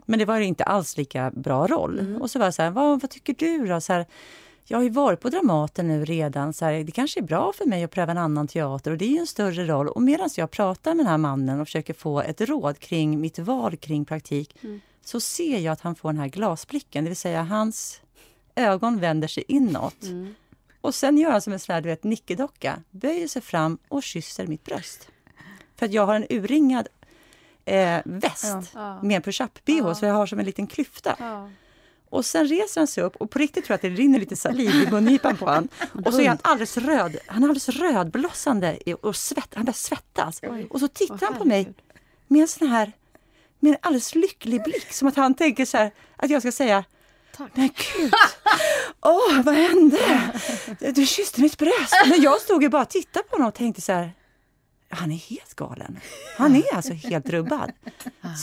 Men 0.05 0.19
det 0.19 0.25
var 0.25 0.39
inte 0.39 0.63
alls 0.63 0.97
lika 0.97 1.31
bra 1.31 1.67
roll. 1.67 1.99
Mm. 1.99 2.21
Och 2.21 2.31
så 2.31 2.39
var 2.39 2.45
jag 2.45 2.53
så 2.53 2.61
här, 2.61 2.71
vad, 2.71 3.01
vad 3.01 3.09
tycker 3.09 3.35
du 3.37 3.67
då? 3.67 3.81
Så 3.81 3.93
här, 3.93 4.05
jag 4.67 4.77
har 4.77 4.83
ju 4.83 4.89
varit 4.89 5.19
på 5.19 5.29
Dramaten 5.29 5.87
nu 5.87 6.05
redan. 6.05 6.53
Så 6.53 6.65
här, 6.65 6.83
det 6.83 6.91
kanske 6.91 7.19
är 7.19 7.23
bra 7.23 7.53
för 7.53 7.65
mig 7.65 7.83
att 7.83 7.91
pröva 7.91 8.11
en 8.11 8.17
annan 8.17 8.47
teater 8.47 8.91
och 8.91 8.97
det 8.97 9.15
är 9.15 9.19
en 9.19 9.27
större 9.27 9.65
roll. 9.65 9.87
Och 9.87 10.01
medan 10.01 10.29
jag 10.37 10.51
pratar 10.51 10.93
med 10.95 11.05
den 11.05 11.11
här 11.11 11.17
mannen 11.17 11.59
och 11.59 11.67
försöker 11.67 11.93
få 11.93 12.21
ett 12.21 12.41
råd 12.41 12.79
kring 12.79 13.21
mitt 13.21 13.39
val 13.39 13.77
kring 13.77 14.05
praktik 14.05 14.57
mm. 14.63 14.81
så 15.05 15.19
ser 15.19 15.59
jag 15.59 15.71
att 15.71 15.81
han 15.81 15.95
får 15.95 16.09
den 16.09 16.19
här 16.19 16.27
glasblicken, 16.27 17.03
det 17.03 17.09
vill 17.09 17.17
säga 17.17 17.43
hans 17.43 18.01
ögon 18.55 18.99
vänder 18.99 19.27
sig 19.27 19.43
inåt. 19.47 20.03
Mm. 20.03 20.35
Och 20.81 20.95
sen 20.95 21.17
gör 21.17 21.31
han 21.31 21.41
som 21.41 21.53
en 21.53 21.59
sån 21.59 21.73
här, 21.73 21.81
du 21.81 21.89
vet, 21.89 22.03
nickedocka, 22.03 22.81
böjer 22.91 23.27
sig 23.27 23.41
fram 23.41 23.77
och 23.87 24.03
kysser 24.03 24.47
mitt 24.47 24.63
bröst. 24.63 25.09
För 25.75 25.85
att 25.85 25.93
jag 25.93 26.05
har 26.05 26.15
en 26.15 26.25
urringad 26.29 26.87
eh, 27.65 27.99
väst 28.05 28.71
ja. 28.73 29.01
med 29.01 29.15
en 29.15 29.21
push-up-bh, 29.21 29.87
ja. 29.87 29.95
så 29.95 30.05
jag 30.05 30.13
har 30.13 30.25
som 30.25 30.39
en 30.39 30.45
liten 30.45 30.67
klyfta. 30.67 31.15
Ja. 31.19 31.49
Och 32.15 32.25
sen 32.25 32.47
reser 32.47 32.81
han 32.81 32.87
sig 32.87 33.03
upp 33.03 33.15
och 33.15 33.29
på 33.29 33.39
riktigt 33.39 33.65
tror 33.65 33.73
jag 33.73 33.75
att 33.75 33.95
det 33.95 34.01
rinner 34.01 34.19
lite 34.19 34.35
saliv 34.35 34.69
i 34.69 34.91
mungipan 34.91 35.37
på 35.37 35.45
honom. 35.45 35.67
Och 36.05 36.13
så 36.13 36.21
är 36.21 36.27
han 36.27 36.37
alldeles 36.41 36.77
röd, 36.77 37.17
han 37.27 37.43
är 37.43 37.47
alldeles 37.47 37.69
rödblossande 37.69 38.77
och 39.01 39.15
svett, 39.15 39.53
han 39.55 39.65
börjar 39.65 39.73
svettas. 39.73 40.41
Och 40.69 40.79
så 40.79 40.87
tittar 40.87 41.25
han 41.25 41.35
på 41.35 41.45
mig 41.45 41.73
med 42.27 42.41
en 42.41 42.47
sån 42.47 42.67
här, 42.67 42.91
med 43.59 43.71
en 43.71 43.77
alldeles 43.81 44.15
lycklig 44.15 44.63
blick, 44.63 44.93
som 44.93 45.07
att 45.07 45.15
han 45.15 45.33
tänker 45.33 45.65
så 45.65 45.77
här, 45.77 45.91
att 46.15 46.29
jag 46.29 46.41
ska 46.41 46.51
säga 46.51 46.83
Tack. 47.37 47.51
Men 47.53 47.67
gud! 47.67 48.13
Åh, 49.01 49.11
oh, 49.11 49.43
vad 49.43 49.55
hände? 49.55 50.31
Du 50.79 51.05
kysste 51.05 51.41
mitt 51.41 51.57
bröst. 51.57 51.93
Men 52.05 52.21
jag 52.21 52.41
stod 52.41 52.63
ju 52.63 52.69
bara 52.69 52.81
och 52.81 52.89
tittade 52.89 53.25
på 53.29 53.35
honom 53.35 53.47
och 53.47 53.53
tänkte 53.53 53.81
så 53.81 53.91
här, 53.91 54.13
han 54.95 55.11
är 55.11 55.15
helt 55.15 55.53
galen. 55.53 55.99
Han 56.37 56.55
är 56.55 56.75
alltså 56.75 56.93
helt 56.93 57.29
rubbad. 57.29 57.71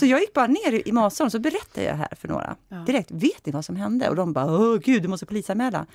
Så 0.00 0.06
jag 0.06 0.20
gick 0.20 0.32
bara 0.32 0.46
ner 0.46 0.88
i 0.88 0.92
matsalen 0.92 1.30
så 1.30 1.38
berättade 1.38 1.86
jag 1.86 1.94
här 1.94 2.08
för 2.16 2.28
några. 2.28 2.56
Direkt, 2.86 3.10
vet 3.10 3.46
ni 3.46 3.52
vad 3.52 3.64
som 3.64 3.76
hände? 3.76 4.08
Och 4.08 4.16
de 4.16 4.32
bara, 4.32 4.46
åh 4.46 4.78
gud, 4.78 5.02
du 5.02 5.08
måste 5.08 5.26
polisanmäla. 5.26 5.86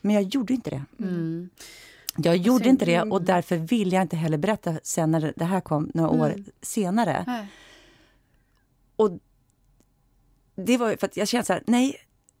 Men 0.00 0.14
jag 0.14 0.22
gjorde 0.22 0.54
inte 0.54 0.70
det. 0.70 0.84
Mm. 0.98 1.50
Jag 2.16 2.36
gjorde 2.36 2.54
alltså, 2.54 2.68
inte 2.68 2.84
det 2.84 3.02
och 3.02 3.22
därför 3.22 3.56
vill 3.56 3.92
jag 3.92 4.02
inte 4.02 4.16
heller 4.16 4.38
berätta 4.38 4.74
sen 4.82 5.10
när 5.10 5.32
det 5.36 5.44
här 5.44 5.60
kom 5.60 5.90
några 5.94 6.10
år 6.10 6.26
mm. 6.26 6.44
senare. 6.62 7.24
Nej. 7.26 7.46
Och 8.96 9.10
det 10.54 10.76
var 10.76 10.96
för 10.96 11.06
att 11.06 11.16
jag 11.16 11.28
kände 11.28 11.44
så 11.44 11.52
här, 11.52 11.62
nej, 11.66 11.96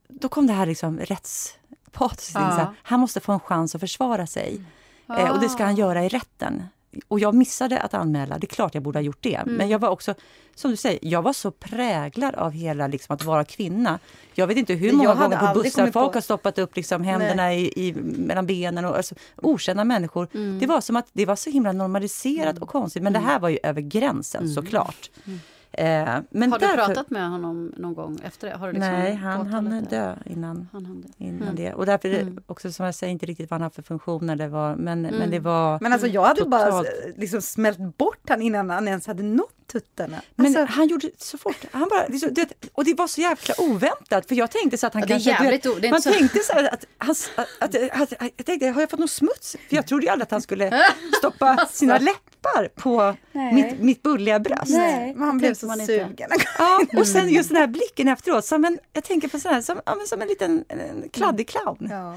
då 0.08 0.28
kom 0.28 0.46
det 0.46 0.52
här 0.52 0.66
liksom 0.66 0.98
rättspatos. 0.98 2.30
Ja. 2.34 2.74
Han 2.82 3.00
måste 3.00 3.20
få 3.20 3.32
en 3.32 3.40
chans 3.40 3.74
att 3.74 3.80
försvara 3.80 4.26
sig. 4.26 4.60
Ja. 5.06 5.18
Eh, 5.18 5.30
och 5.30 5.40
det 5.40 5.48
ska 5.48 5.64
han 5.64 5.76
göra 5.76 6.04
i 6.04 6.08
rätten 6.08 6.62
och 7.08 7.20
jag 7.20 7.34
missade 7.34 7.80
att 7.80 7.94
anmäla, 7.94 8.38
det 8.38 8.44
är 8.44 8.54
klart 8.54 8.74
jag 8.74 8.82
borde 8.82 8.98
ha 8.98 9.04
gjort 9.04 9.22
det. 9.22 9.34
Mm. 9.34 9.54
Men 9.54 9.68
jag 9.68 9.78
var 9.78 9.88
också, 9.88 10.14
som 10.54 10.70
du 10.70 10.76
säger, 10.76 10.98
jag 11.02 11.22
var 11.22 11.32
så 11.32 11.50
präglad 11.50 12.34
av 12.34 12.50
hela 12.52 12.86
liksom, 12.86 13.14
att 13.14 13.24
vara 13.24 13.44
kvinna. 13.44 13.98
Jag 14.34 14.46
vet 14.46 14.56
inte 14.56 14.74
hur 14.74 14.92
många 14.92 15.14
gånger 15.14 15.38
på 15.38 15.60
bussar 15.62 15.90
folk 15.90 16.12
på... 16.12 16.16
har 16.16 16.20
stoppat 16.20 16.58
upp 16.58 16.76
liksom, 16.76 17.04
händerna 17.04 17.54
i, 17.54 17.72
i, 17.76 17.94
mellan 18.02 18.46
benen. 18.46 18.84
Och, 18.84 18.96
alltså, 18.96 19.14
okända 19.36 19.84
människor. 19.84 20.28
Mm. 20.34 20.58
Det 20.58 20.66
var 20.66 20.80
som 20.80 20.96
att 20.96 21.06
det 21.12 21.26
var 21.26 21.36
så 21.36 21.50
himla 21.50 21.72
normaliserat 21.72 22.50
mm. 22.50 22.62
och 22.62 22.68
konstigt. 22.68 23.02
Men 23.02 23.12
det 23.12 23.18
mm. 23.18 23.30
här 23.30 23.38
var 23.38 23.48
ju 23.48 23.58
över 23.62 23.80
gränsen 23.80 24.42
mm. 24.42 24.54
såklart. 24.54 25.10
Mm. 25.24 25.40
Eh, 25.78 26.18
men 26.30 26.52
har 26.52 26.58
du 26.58 26.66
därför... 26.66 26.86
pratat 26.86 27.10
med 27.10 27.30
honom 27.30 27.72
någon 27.76 27.94
gång 27.94 28.18
efter 28.24 28.48
det? 28.48 28.56
Har 28.56 28.66
du 28.66 28.72
liksom 28.72 28.92
Nej, 28.92 29.14
han 29.14 29.46
hann 29.46 29.86
dö 29.90 30.14
innan, 30.26 30.68
han 30.72 30.86
hann 30.86 31.00
dö. 31.00 31.08
innan 31.18 31.42
mm. 31.42 31.56
det. 31.56 31.74
Och 31.74 31.86
därför 31.86 32.08
mm. 32.08 32.38
också, 32.46 32.72
som 32.72 32.86
jag 32.86 32.94
säger, 32.94 33.12
inte 33.12 33.26
riktigt 33.26 33.50
vad 33.50 33.60
han 33.60 33.62
har 33.62 33.70
för 33.70 33.82
funktioner 33.82 34.36
det 34.36 34.48
var, 34.48 34.76
men, 34.76 35.04
mm. 35.04 35.18
men 35.18 35.30
det 35.30 35.38
var 35.38 35.78
Men 35.80 35.92
alltså 35.92 36.08
jag 36.08 36.22
hade 36.22 36.44
totalt... 36.44 36.72
bara 36.72 36.84
liksom 37.16 37.42
smält 37.42 37.78
bort 37.78 38.28
han 38.28 38.42
innan 38.42 38.70
han 38.70 38.88
ens 38.88 39.06
hade 39.06 39.22
nått 39.22 39.64
tuttarna. 39.72 40.22
Men 40.34 40.46
alltså... 40.46 40.64
han 40.64 40.88
gjorde 40.88 41.10
så 41.18 41.38
fort. 41.38 41.64
Han 41.72 41.88
bara, 41.88 42.06
liksom, 42.06 42.34
det, 42.34 42.68
och 42.72 42.84
det 42.84 42.94
var 42.94 43.06
så 43.06 43.20
jäkla 43.20 43.54
oväntat, 43.58 44.28
för 44.28 44.34
jag 44.34 44.50
tänkte 44.50 44.78
så 44.78 44.86
att 44.86 44.94
han 44.94 45.02
ja, 45.02 45.08
kanske... 45.08 45.30
Jävligt, 45.30 45.66
vet, 45.66 45.90
man 45.90 46.02
så... 46.02 46.12
tänkte 46.12 46.38
så 46.38 46.58
att, 46.58 46.66
att, 46.66 46.86
att, 46.98 47.38
att, 47.58 47.74
att, 47.92 48.12
att, 48.12 48.30
jag 48.36 48.46
tänkte, 48.46 48.68
har 48.68 48.80
jag 48.80 48.90
fått 48.90 49.00
någon 49.00 49.08
smuts? 49.08 49.56
För 49.68 49.76
jag 49.76 49.86
trodde 49.86 50.06
ju 50.06 50.12
aldrig 50.12 50.24
att 50.24 50.30
han 50.30 50.42
skulle 50.42 50.84
stoppa 51.18 51.66
sina 51.70 51.98
läppar 51.98 52.68
på 52.74 53.16
mitt, 53.52 53.80
mitt 53.80 54.02
bulliga 54.02 54.38
bröst. 54.38 54.70
Nej, 54.70 55.14
men 55.14 55.26
han 55.26 55.38
blev 55.38 55.54
så 55.54 55.63
sugen. 55.86 56.30
Ja, 56.58 56.80
och 56.98 57.06
sen 57.06 57.28
just 57.28 57.48
den 57.48 57.58
här 57.58 57.66
blicken 57.66 58.08
efteråt, 58.08 58.44
som 58.44 58.64
en, 58.64 58.78
jag 58.92 59.04
tänker 59.04 59.28
på 59.28 59.40
så 59.40 59.48
här, 59.48 59.60
som, 59.60 59.80
som 60.06 60.22
en 60.22 60.28
liten 60.28 60.64
en 60.68 61.08
kladdig 61.12 61.48
clown. 61.48 61.88
Ja 61.90 62.16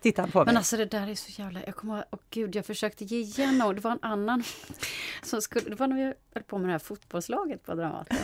tittar 0.00 0.22
han 0.22 0.32
på 0.32 0.38
mig. 0.38 0.46
Men 0.46 0.56
alltså 0.56 0.76
det 0.76 0.84
där 0.84 1.08
är 1.08 1.14
så 1.14 1.42
jävla... 1.42 1.60
Jag 1.66 1.76
kommer 1.76 2.04
åh 2.10 2.18
gud, 2.30 2.56
jag 2.56 2.66
försökte 2.66 3.04
ge 3.04 3.18
igen 3.18 3.62
och 3.62 3.74
det 3.74 3.80
var 3.80 3.90
en 3.90 3.98
annan 4.02 4.44
som 5.22 5.42
skulle... 5.42 5.70
Det 5.70 5.74
var 5.74 5.86
när 5.86 5.96
vi 5.96 6.12
höll 6.34 6.42
på 6.42 6.58
med 6.58 6.68
det 6.68 6.72
här 6.72 6.78
fotbollslaget 6.78 7.66
på 7.66 7.74
Dramaten. 7.74 8.16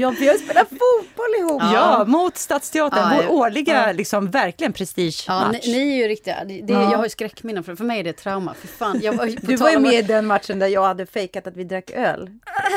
ja, 0.00 0.14
vi 0.18 0.28
har 0.28 0.38
spelat 0.38 0.68
fotboll 0.68 1.34
ihop! 1.38 1.62
Ja, 1.62 1.72
ja 1.72 2.04
mot 2.04 2.36
Stadsteatern, 2.36 3.16
ja, 3.16 3.22
vår 3.22 3.32
årliga, 3.32 3.86
ja. 3.86 3.92
liksom 3.92 4.30
verkligen 4.30 4.72
prestigematch. 4.72 5.24
Ja, 5.28 5.50
ni, 5.52 5.72
ni, 5.72 5.90
är 5.90 5.96
ju 5.96 6.08
riktiga... 6.08 6.44
Det, 6.44 6.62
det, 6.62 6.72
Jag 6.72 6.96
har 6.96 7.04
ju 7.04 7.10
skräckminnen, 7.10 7.64
för, 7.64 7.74
för 7.74 7.84
mig 7.84 8.00
är 8.00 8.04
det 8.04 8.12
trauma. 8.12 8.54
För 8.54 8.68
fan, 8.68 9.00
jag 9.02 9.12
var, 9.12 9.46
du 9.46 9.56
var 9.56 9.70
ju 9.70 9.78
med 9.78 9.94
i 9.94 10.02
den 10.02 10.26
matchen 10.26 10.58
där 10.58 10.66
jag 10.66 10.84
hade 10.84 11.06
fejkat 11.06 11.46
att 11.46 11.56
vi 11.56 11.64
drack 11.64 11.90
öl. 11.90 12.30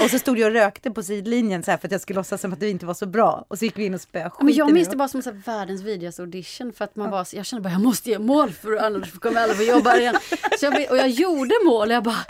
Och 0.04 0.10
så 0.10 0.20
stod 0.20 0.40
jag 0.40 0.48
och 0.48 0.54
rökte 0.54 0.92
på 0.92 1.04
sidlinjen 1.04 1.64
så 1.64 1.72
här, 1.72 1.78
för 1.78 1.88
att 1.88 1.92
jag 1.92 2.02
skulle 2.02 2.20
låtsas 2.20 2.42
som 2.42 2.54
att 2.54 2.60
du 2.60 2.70
inte 2.70 2.86
var 2.86 2.94
så 2.94 3.06
bra. 3.06 3.46
Och 3.48 3.60
så 3.60 3.66
gick 3.66 3.78
vi 3.78 3.86
in 3.86 3.94
och 3.94 4.02
spöade 4.02 4.32
Men 4.40 4.54
Jag 4.54 4.74
minns 4.74 4.90
det 4.90 4.96
bara 4.96 5.08
som 5.08 5.22
så 5.22 5.30
här, 5.30 5.42
världens 5.46 5.82
vidrigaste 5.82 6.22
audition 6.22 6.74
för 6.74 6.86
att 6.86 6.96
man 6.96 7.10
var... 7.10 7.28
Jag 7.32 7.46
kände 7.52 7.64
bara 7.64 7.74
jag 7.74 7.82
måste 7.82 8.10
ge 8.10 8.20
mål 8.20 8.52
för 8.52 8.76
annars 8.76 9.12
kommer 9.20 9.42
alla 9.42 9.54
få 9.54 9.64
jobba 9.64 9.98
igen. 9.98 10.16
Så 10.60 10.66
jag, 10.66 10.92
och 10.92 10.98
jag 10.98 11.10
gjorde 11.10 11.54
mål 11.66 11.88
och 11.88 11.94
jag 11.94 12.04
bara, 12.04 12.26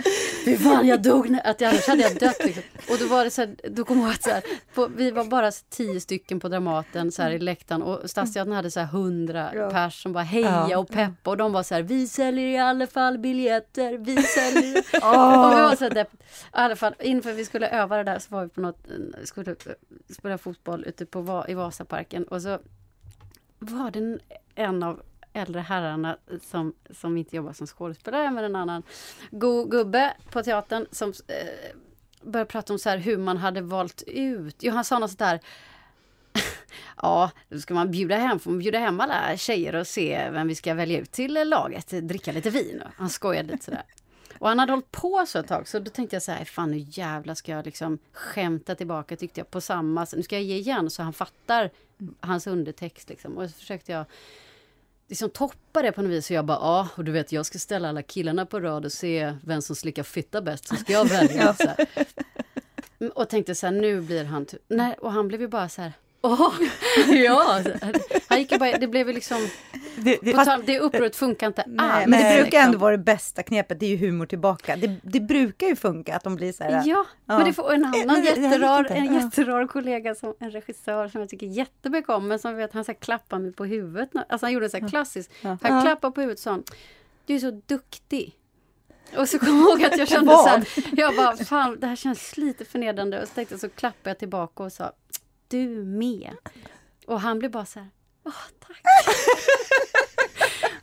fy 0.46 0.58
fan 0.58 0.88
jag 0.88 1.02
dog, 1.02 1.38
att 1.44 1.62
jag, 1.62 1.70
annars 1.70 1.88
hade 1.88 2.02
jag 2.02 2.20
dött. 2.20 2.46
Liksom. 2.46 2.64
Och 2.90 2.98
då 3.00 3.08
var 3.08 3.24
det 3.24 3.32
så 3.32 3.42
här, 3.42 3.56
då 3.70 3.84
kommer 3.84 4.04
jag 4.04 4.12
att 4.12 4.24
så 4.24 4.30
här, 4.30 4.44
på, 4.74 4.88
vi 4.88 5.12
var 5.12 5.26
bara 5.26 5.52
tio 5.52 6.00
stycken 6.00 6.40
på 6.40 6.48
Dramaten 6.48 7.12
så 7.12 7.22
här, 7.22 7.32
i 7.32 7.40
läktaren 7.40 7.82
och 7.82 8.10
Stadsteatern 8.10 8.54
hade 8.54 8.72
så 8.72 8.80
här 8.80 8.88
hundra 8.88 9.52
ja. 9.56 9.70
pers 9.70 10.04
som 10.04 10.14
bara 10.14 10.24
heja 10.24 10.80
och 10.80 10.90
peppa 10.90 11.30
och 11.30 11.38
de 11.38 11.52
var 11.52 11.64
så 11.64 11.76
här, 11.76 11.82
vi 11.82 12.08
säljer 12.08 12.48
i 12.48 12.58
alla 12.58 12.88
fall 12.88 13.18
biljetter, 13.18 13.98
vi 13.98 14.24
säljer. 14.24 14.84
oh. 15.02 15.46
och 15.46 15.58
vi 15.58 15.62
var 15.62 15.76
så 15.76 15.84
här, 15.84 15.98
I 15.98 16.06
alla 16.52 16.76
fall, 16.76 16.94
inför 17.00 17.34
vi 17.34 17.46
skulle 17.46 17.70
öva 17.70 17.98
det 17.98 18.04
där 18.04 18.20
så 18.20 18.36
var 18.36 18.44
vi 18.44 18.50
på 18.50 18.62
något, 18.62 18.88
skulle 19.24 19.56
spela 20.10 20.38
fotboll 20.38 20.86
ute 20.88 21.06
på, 21.06 21.46
i 21.48 21.54
Vasaparken 21.54 22.24
och 22.24 22.42
så 22.42 22.60
var 23.60 23.92
det 23.92 24.20
en 24.56 24.84
av 24.84 25.02
äldre 25.34 25.62
herrarna 25.62 26.18
som, 26.42 26.74
som 26.90 27.18
inte 27.18 27.36
jobbar 27.36 27.54
som 27.54 27.68
skådespelare 27.68 28.32
men 28.32 28.44
en 28.44 28.56
annan 28.56 28.84
god 29.32 29.72
gubbe 29.72 30.14
på 30.32 30.44
teatern 30.44 30.86
som 30.92 31.14
eh, 31.28 31.76
började 32.22 32.50
prata 32.50 32.74
om 32.74 32.80
så 32.80 32.90
här 32.90 32.98
hur 32.98 33.18
man 33.18 33.38
hade 33.38 33.62
valt 33.62 34.04
ut. 34.08 34.56
Jo, 34.60 34.74
han 34.74 34.86
sa 34.86 35.00
något 35.00 35.12
sådär 35.12 35.40
Ja, 37.02 37.32
då 37.50 37.60
ska 37.60 37.74
man 37.74 37.92
bjuda 37.92 38.18
hem, 38.18 38.40
får 38.40 38.52
man 38.52 38.60
bjuda 38.60 38.80
hem 38.80 39.00
alla 39.00 39.38
tjejer 39.38 39.76
och 39.76 39.88
se 39.88 40.30
vem 40.30 40.48
vi 40.48 40.56
ska 40.56 40.74
välja 40.74 41.00
ut 41.00 41.12
till 41.12 41.50
laget, 41.50 41.90
dricka 41.90 42.32
lite 42.32 42.50
vin. 42.50 42.84
Han 42.96 43.10
skojade 43.10 43.52
lite 43.52 43.66
sådär. 43.66 43.84
Och 44.40 44.48
han 44.48 44.60
hade 44.60 44.72
hållit 44.72 44.92
på 44.92 45.26
så 45.28 45.40
ett 45.40 45.48
tag, 45.48 45.68
så 45.68 45.80
då 45.80 45.92
tänkte 45.92 46.16
jag 46.16 46.24
så 46.24 46.32
här, 46.32 46.46
fan 46.46 46.72
nu 46.72 46.86
jävlar 46.90 47.34
ska 47.34 47.52
jag 47.52 47.66
liksom 47.66 47.98
skämta 48.14 48.76
tillbaka, 48.76 49.16
tyckte 49.16 49.40
jag, 49.40 49.52
på 49.52 49.62
samma 49.62 50.08
Nu 50.16 50.24
ska 50.24 50.36
jag 50.36 50.44
ge 50.44 50.56
igen 50.56 50.90
så 50.90 51.04
han 51.04 51.14
fattar 51.14 51.70
hans 52.20 52.48
undertext 52.48 53.10
liksom. 53.10 53.38
Och 53.38 53.50
så 53.50 53.56
försökte 53.56 53.92
jag 53.92 54.06
liksom 55.12 55.30
toppa 55.30 55.82
det 55.82 55.91
på 55.91 56.01
något 56.01 56.12
vis. 56.12 56.26
Så 56.26 56.34
jag 56.34 56.45
bara, 56.45 56.57
ja, 56.57 56.88
och 56.95 57.03
du 57.03 57.12
vet, 57.12 57.32
jag 57.32 57.45
ska 57.45 57.59
ställa 57.59 57.89
alla 57.89 58.01
killarna 58.01 58.45
på 58.45 58.59
rad 58.59 58.86
och 58.86 58.91
se 58.91 59.34
vem 59.43 59.62
som 59.62 59.76
slickar 59.76 60.03
fitta 60.03 60.41
bäst, 60.41 60.68
så 60.68 60.76
ska 60.76 60.93
jag 60.93 61.05
välja. 61.09 61.53
så 61.53 61.68
här. 61.68 61.88
Och 63.16 63.30
tänkte 63.30 63.55
så 63.55 63.68
här, 63.68 63.74
nu 63.74 64.01
blir 64.01 64.26
han... 64.26 64.45
Nej, 64.68 64.95
och 64.99 65.12
han 65.12 65.28
blev 65.28 65.41
ju 65.41 65.47
bara 65.47 65.70
så 65.70 65.82
här, 65.82 65.93
Åh, 66.22 66.53
ja! 67.07 67.62
Han 68.28 68.39
gick 68.39 68.59
bara, 68.59 68.78
det 68.78 68.88
blev 68.88 69.07
ju 69.07 69.14
liksom... 69.14 69.49
Det, 70.04 70.20
det, 70.22 70.34
tal, 70.34 70.64
det 70.66 70.80
upproret 70.80 71.16
funkar 71.16 71.47
inte 71.47 71.64
alls. 71.78 72.08
Men 72.08 72.24
det 72.24 72.41
brukar 72.41 72.60
ändå 72.60 72.78
vara 72.78 72.97
det 72.97 73.04
bästa 73.04 73.43
knepet, 73.43 73.80
det 73.80 73.86
är 73.86 73.89
ju 73.89 73.97
humor 73.97 74.26
tillbaka. 74.26 74.76
Det, 74.76 74.95
det 75.04 75.20
brukar 75.20 75.68
ju 75.68 75.76
funka 75.76 76.16
att 76.16 76.24
de 76.24 76.36
blir 76.36 76.52
så 76.52 76.64
här... 76.64 76.72
Ja, 76.72 76.82
ja. 76.86 77.06
men 77.26 77.45
det 77.45 77.54
får 77.54 77.74
en 77.74 77.86
annan 77.86 78.24
jätterar, 78.24 78.86
en 78.86 79.14
jätterar 79.14 79.68
kollega, 79.68 80.16
som, 80.16 80.34
en 80.39 80.52
regissör 80.52 81.08
som 81.08 81.22
jag 81.22 81.30
tycker 81.30 81.47
jättemycket 81.47 82.10
om, 82.10 82.28
men 82.28 82.39
som 82.39 82.56
vet, 82.56 82.74
han 82.74 82.86
så 82.86 82.91
här, 82.91 82.99
klappar 82.99 83.39
mig 83.39 83.54
på 83.54 83.66
huvudet. 83.66 84.10
Alltså 84.30 84.45
han 84.45 84.54
gjorde 84.54 84.70
så 84.70 84.78
här 84.78 84.89
klassiskt, 84.89 85.32
ja. 85.41 85.58
han 85.62 85.82
klappar 85.82 86.12
på 86.12 86.22
huvudet 86.22 86.39
och 86.39 86.43
sa 86.43 86.60
du 87.26 87.36
är 87.36 87.39
så 87.39 87.62
duktig. 87.66 88.38
Och 89.18 89.30
så 89.30 89.39
kom 89.39 89.47
jag 89.47 89.58
ihåg 89.58 89.84
att 89.84 89.97
jag 89.97 90.08
kände 90.16 90.32
så 90.32 90.47
här, 90.47 90.68
jag 90.91 91.16
bara, 91.16 91.38
fan 91.38 91.80
det 91.80 91.88
här 91.88 91.95
känns 91.95 92.38
lite 92.38 92.66
förnedrande. 92.66 93.22
Och 93.22 93.28
så 93.28 93.34
tänkte 93.34 93.58
så 93.58 93.70
klappade 93.70 94.10
jag 94.10 94.20
tillbaka 94.20 94.64
och 94.64 94.72
sa, 94.72 94.91
du 95.47 95.68
med. 95.86 96.32
Och 97.08 97.22
han 97.22 97.39
blev 97.39 97.52
bara 97.52 97.66
så 97.66 97.80
här, 97.80 97.89
åh 98.26 98.34
tack. 98.60 98.82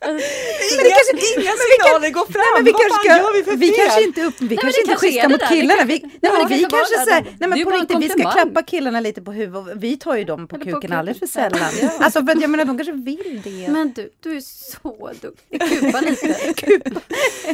men 0.08 0.84
det 0.84 0.92
kanske, 0.98 1.40
inga 1.40 1.54
signaler 1.70 2.10
går 2.10 2.26
fram. 2.32 2.44
Nej, 2.44 2.52
men 2.56 2.64
vi 2.64 2.72
Vad 2.72 2.80
kanske, 2.80 2.98
ska, 3.00 3.18
gör 3.18 3.32
vi 3.36 3.42
för 3.44 3.50
fel? 3.50 3.60
Vi 3.60 3.68
kanske 3.68 4.02
inte, 4.04 4.22
upp, 4.22 4.40
vi 4.40 4.48
nej, 4.48 4.58
kanske 4.58 4.80
inte 4.80 4.96
schyssta 4.96 5.28
mot 5.28 5.48
killarna. 5.48 5.84
Vi, 5.84 6.00
nej, 6.22 6.32
men 6.32 6.48
vi 6.48 6.60
kanske 6.60 6.94
så 7.04 7.10
här, 7.10 7.22
nej 7.40 7.48
men 7.48 7.64
på 7.64 7.70
riktigt, 7.70 7.98
vi 7.98 8.08
ska 8.08 8.30
klappa 8.30 8.62
killarna 8.62 9.00
lite 9.00 9.22
på 9.22 9.32
huvudet. 9.32 9.76
Vi 9.76 9.96
tar 9.96 10.16
ju 10.16 10.24
dem 10.24 10.48
på 10.48 10.56
Eller 10.56 10.64
kuken 10.64 10.90
på 10.90 10.96
alldeles 10.96 11.18
för 11.18 11.26
sällan. 11.26 11.70
ja. 11.82 11.90
Alltså 12.00 12.24
för 12.26 12.40
jag 12.40 12.50
menar, 12.50 12.64
de 12.64 12.78
kanske 12.78 12.92
vill 12.92 13.40
det. 13.44 13.68
Men 13.68 13.92
du, 13.92 14.10
du 14.20 14.36
är 14.36 14.40
så 14.40 15.10
duktig. 15.20 15.60
Kupa 15.60 16.00
lite. 16.00 16.52
Kupa. 16.56 17.00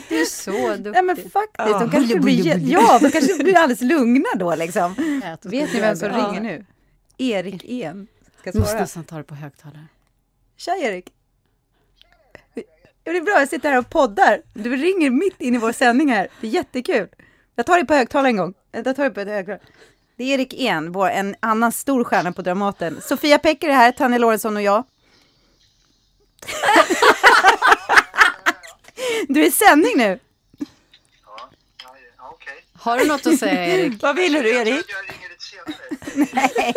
Du 0.09 0.21
är 0.21 0.25
så 0.25 0.69
duktig. 0.69 0.93
Nej 0.93 1.03
men 1.03 1.17
faktiskt, 1.17 1.81
de 1.81 1.91
kanske 1.91 2.19
blir, 2.19 2.71
ja, 2.71 2.99
de 3.03 3.11
kanske 3.11 3.35
blir 3.45 3.57
alldeles 3.57 3.81
lugna 3.81 4.29
då 4.37 4.55
liksom. 4.55 4.95
Vet 5.43 5.73
ni 5.73 5.81
vem 5.81 5.97
som 5.97 6.09
ringer 6.09 6.41
nu? 6.41 6.65
Erik 7.19 7.65
En 7.65 8.07
ska 8.45 8.53
svara. 8.53 8.63
Måste 8.63 8.81
nästan 8.81 9.05
ta 9.05 9.17
det 9.17 9.23
på 9.23 9.35
högtalare. 9.35 9.87
Tja 10.57 10.77
Erik! 10.77 11.13
Ja, 13.05 13.13
det 13.13 13.19
är 13.19 13.21
bra, 13.21 13.39
jag 13.39 13.49
sitter 13.49 13.71
här 13.71 13.79
och 13.79 13.91
poddar. 13.91 14.43
Du 14.55 14.77
ringer 14.77 15.11
mitt 15.11 15.41
in 15.41 15.55
i 15.55 15.59
vår 15.59 15.73
sändning 15.73 16.09
här. 16.09 16.29
Det 16.41 16.47
är 16.47 16.51
jättekul. 16.51 17.09
Jag 17.55 17.67
tar 17.67 17.79
det 17.79 17.85
på 17.85 17.95
högtalare 17.95 18.29
en 18.29 18.37
gång. 18.37 18.55
Jag 18.73 18.85
tar 18.85 19.05
det 19.05 19.11
på 19.11 19.21
högtalare. 19.21 19.61
Det 20.17 20.25
är 20.25 20.35
Erik 20.35 20.55
En, 20.55 20.93
vår, 20.93 21.09
en 21.09 21.37
annan 21.41 21.73
stor 21.73 22.05
stjärna 22.05 22.33
på 22.33 22.43
Dramaten. 22.43 23.01
Sofia 23.03 23.39
Pecker 23.39 23.69
är 23.69 23.73
här, 23.73 23.93
Tanja 23.93 24.19
Lorentzon 24.19 24.57
och 24.57 24.63
jag. 24.63 24.85
du 29.29 29.43
är 29.43 29.47
i 29.47 29.51
sändning 29.51 29.93
nu. 29.97 30.19
Ja, 31.27 31.51
ja, 32.17 32.31
okay. 32.31 32.57
Har 32.73 32.99
du 32.99 33.07
något 33.07 33.27
att 33.27 33.39
säga 33.39 33.67
Erik? 33.67 34.03
Vad 34.03 34.17
vill 34.17 34.33
du 34.33 34.57
Erik? 34.57 34.87
Nej. 36.15 36.75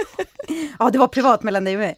Ja, 0.79 0.89
det 0.89 0.97
var 0.97 1.07
privat 1.07 1.43
mellan 1.43 1.63
dig 1.63 1.75
och 1.75 1.79
mig. 1.79 1.95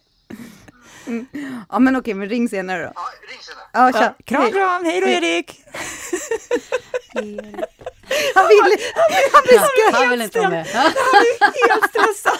Mm. 1.06 1.26
Ja 1.68 1.78
men 1.78 1.96
okej, 1.96 2.14
men 2.14 2.28
ring 2.28 2.48
senare 2.48 2.82
då. 2.82 2.92
Ja, 2.94 3.02
ring 3.30 3.38
senare. 3.40 3.92
Ja, 3.92 4.00
tja. 4.00 4.14
Kram, 4.24 4.52
kram, 4.52 4.84
hej 4.84 5.00
då 5.00 5.06
Erik! 5.06 5.64
han 8.34 8.48
vill, 8.48 8.60
han 8.60 8.70
vill, 8.70 8.78
han 9.32 9.42
vill, 9.48 9.60
ja, 9.60 9.90
han 9.92 10.10
vill 10.10 10.22
inte 10.22 10.38
vara 10.38 10.50
med. 10.50 10.66
Han 10.66 10.86
är 10.86 11.68
helt 11.68 11.90
stressad. 11.90 12.38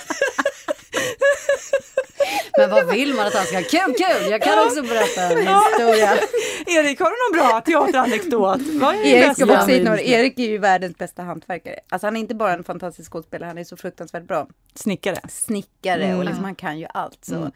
Men 2.59 2.71
vad 2.71 2.91
vill 2.91 3.15
man 3.15 3.27
att 3.27 3.35
han 3.35 3.47
ska 3.47 3.57
ha? 3.57 3.63
Kul, 3.63 3.95
kul! 3.95 4.31
Jag 4.31 4.43
kan 4.43 4.67
också 4.67 4.83
berätta 4.83 5.23
en 5.23 5.39
historia. 5.39 6.13
Erik, 6.67 7.01
har 7.01 7.11
du 7.11 7.39
någon 7.39 7.49
bra 7.49 7.61
teateranekdot? 7.61 8.61
Erik 9.05 9.37
ska 9.37 9.45
också 9.45 9.67
hit 9.67 9.89
Erik 9.89 10.39
är 10.39 10.49
ju 10.49 10.59
världens 10.59 10.99
bästa 10.99 11.23
hantverkare. 11.23 11.81
Alltså 11.89 12.07
han 12.07 12.17
är 12.17 12.21
inte 12.21 12.35
bara 12.35 12.53
en 12.53 12.65
fantastisk 12.65 13.13
skådespelare, 13.13 13.47
han 13.47 13.59
är 13.59 13.65
så 13.65 13.77
fruktansvärt 13.77 14.25
bra. 14.25 14.47
Snickare. 14.75 15.17
Snickare 15.29 16.05
mm. 16.05 16.19
och 16.19 16.25
liksom, 16.25 16.45
han 16.45 16.55
kan 16.55 16.79
ju 16.79 16.87
allt. 16.95 17.25
Så. 17.25 17.35
Mm. 17.35 17.53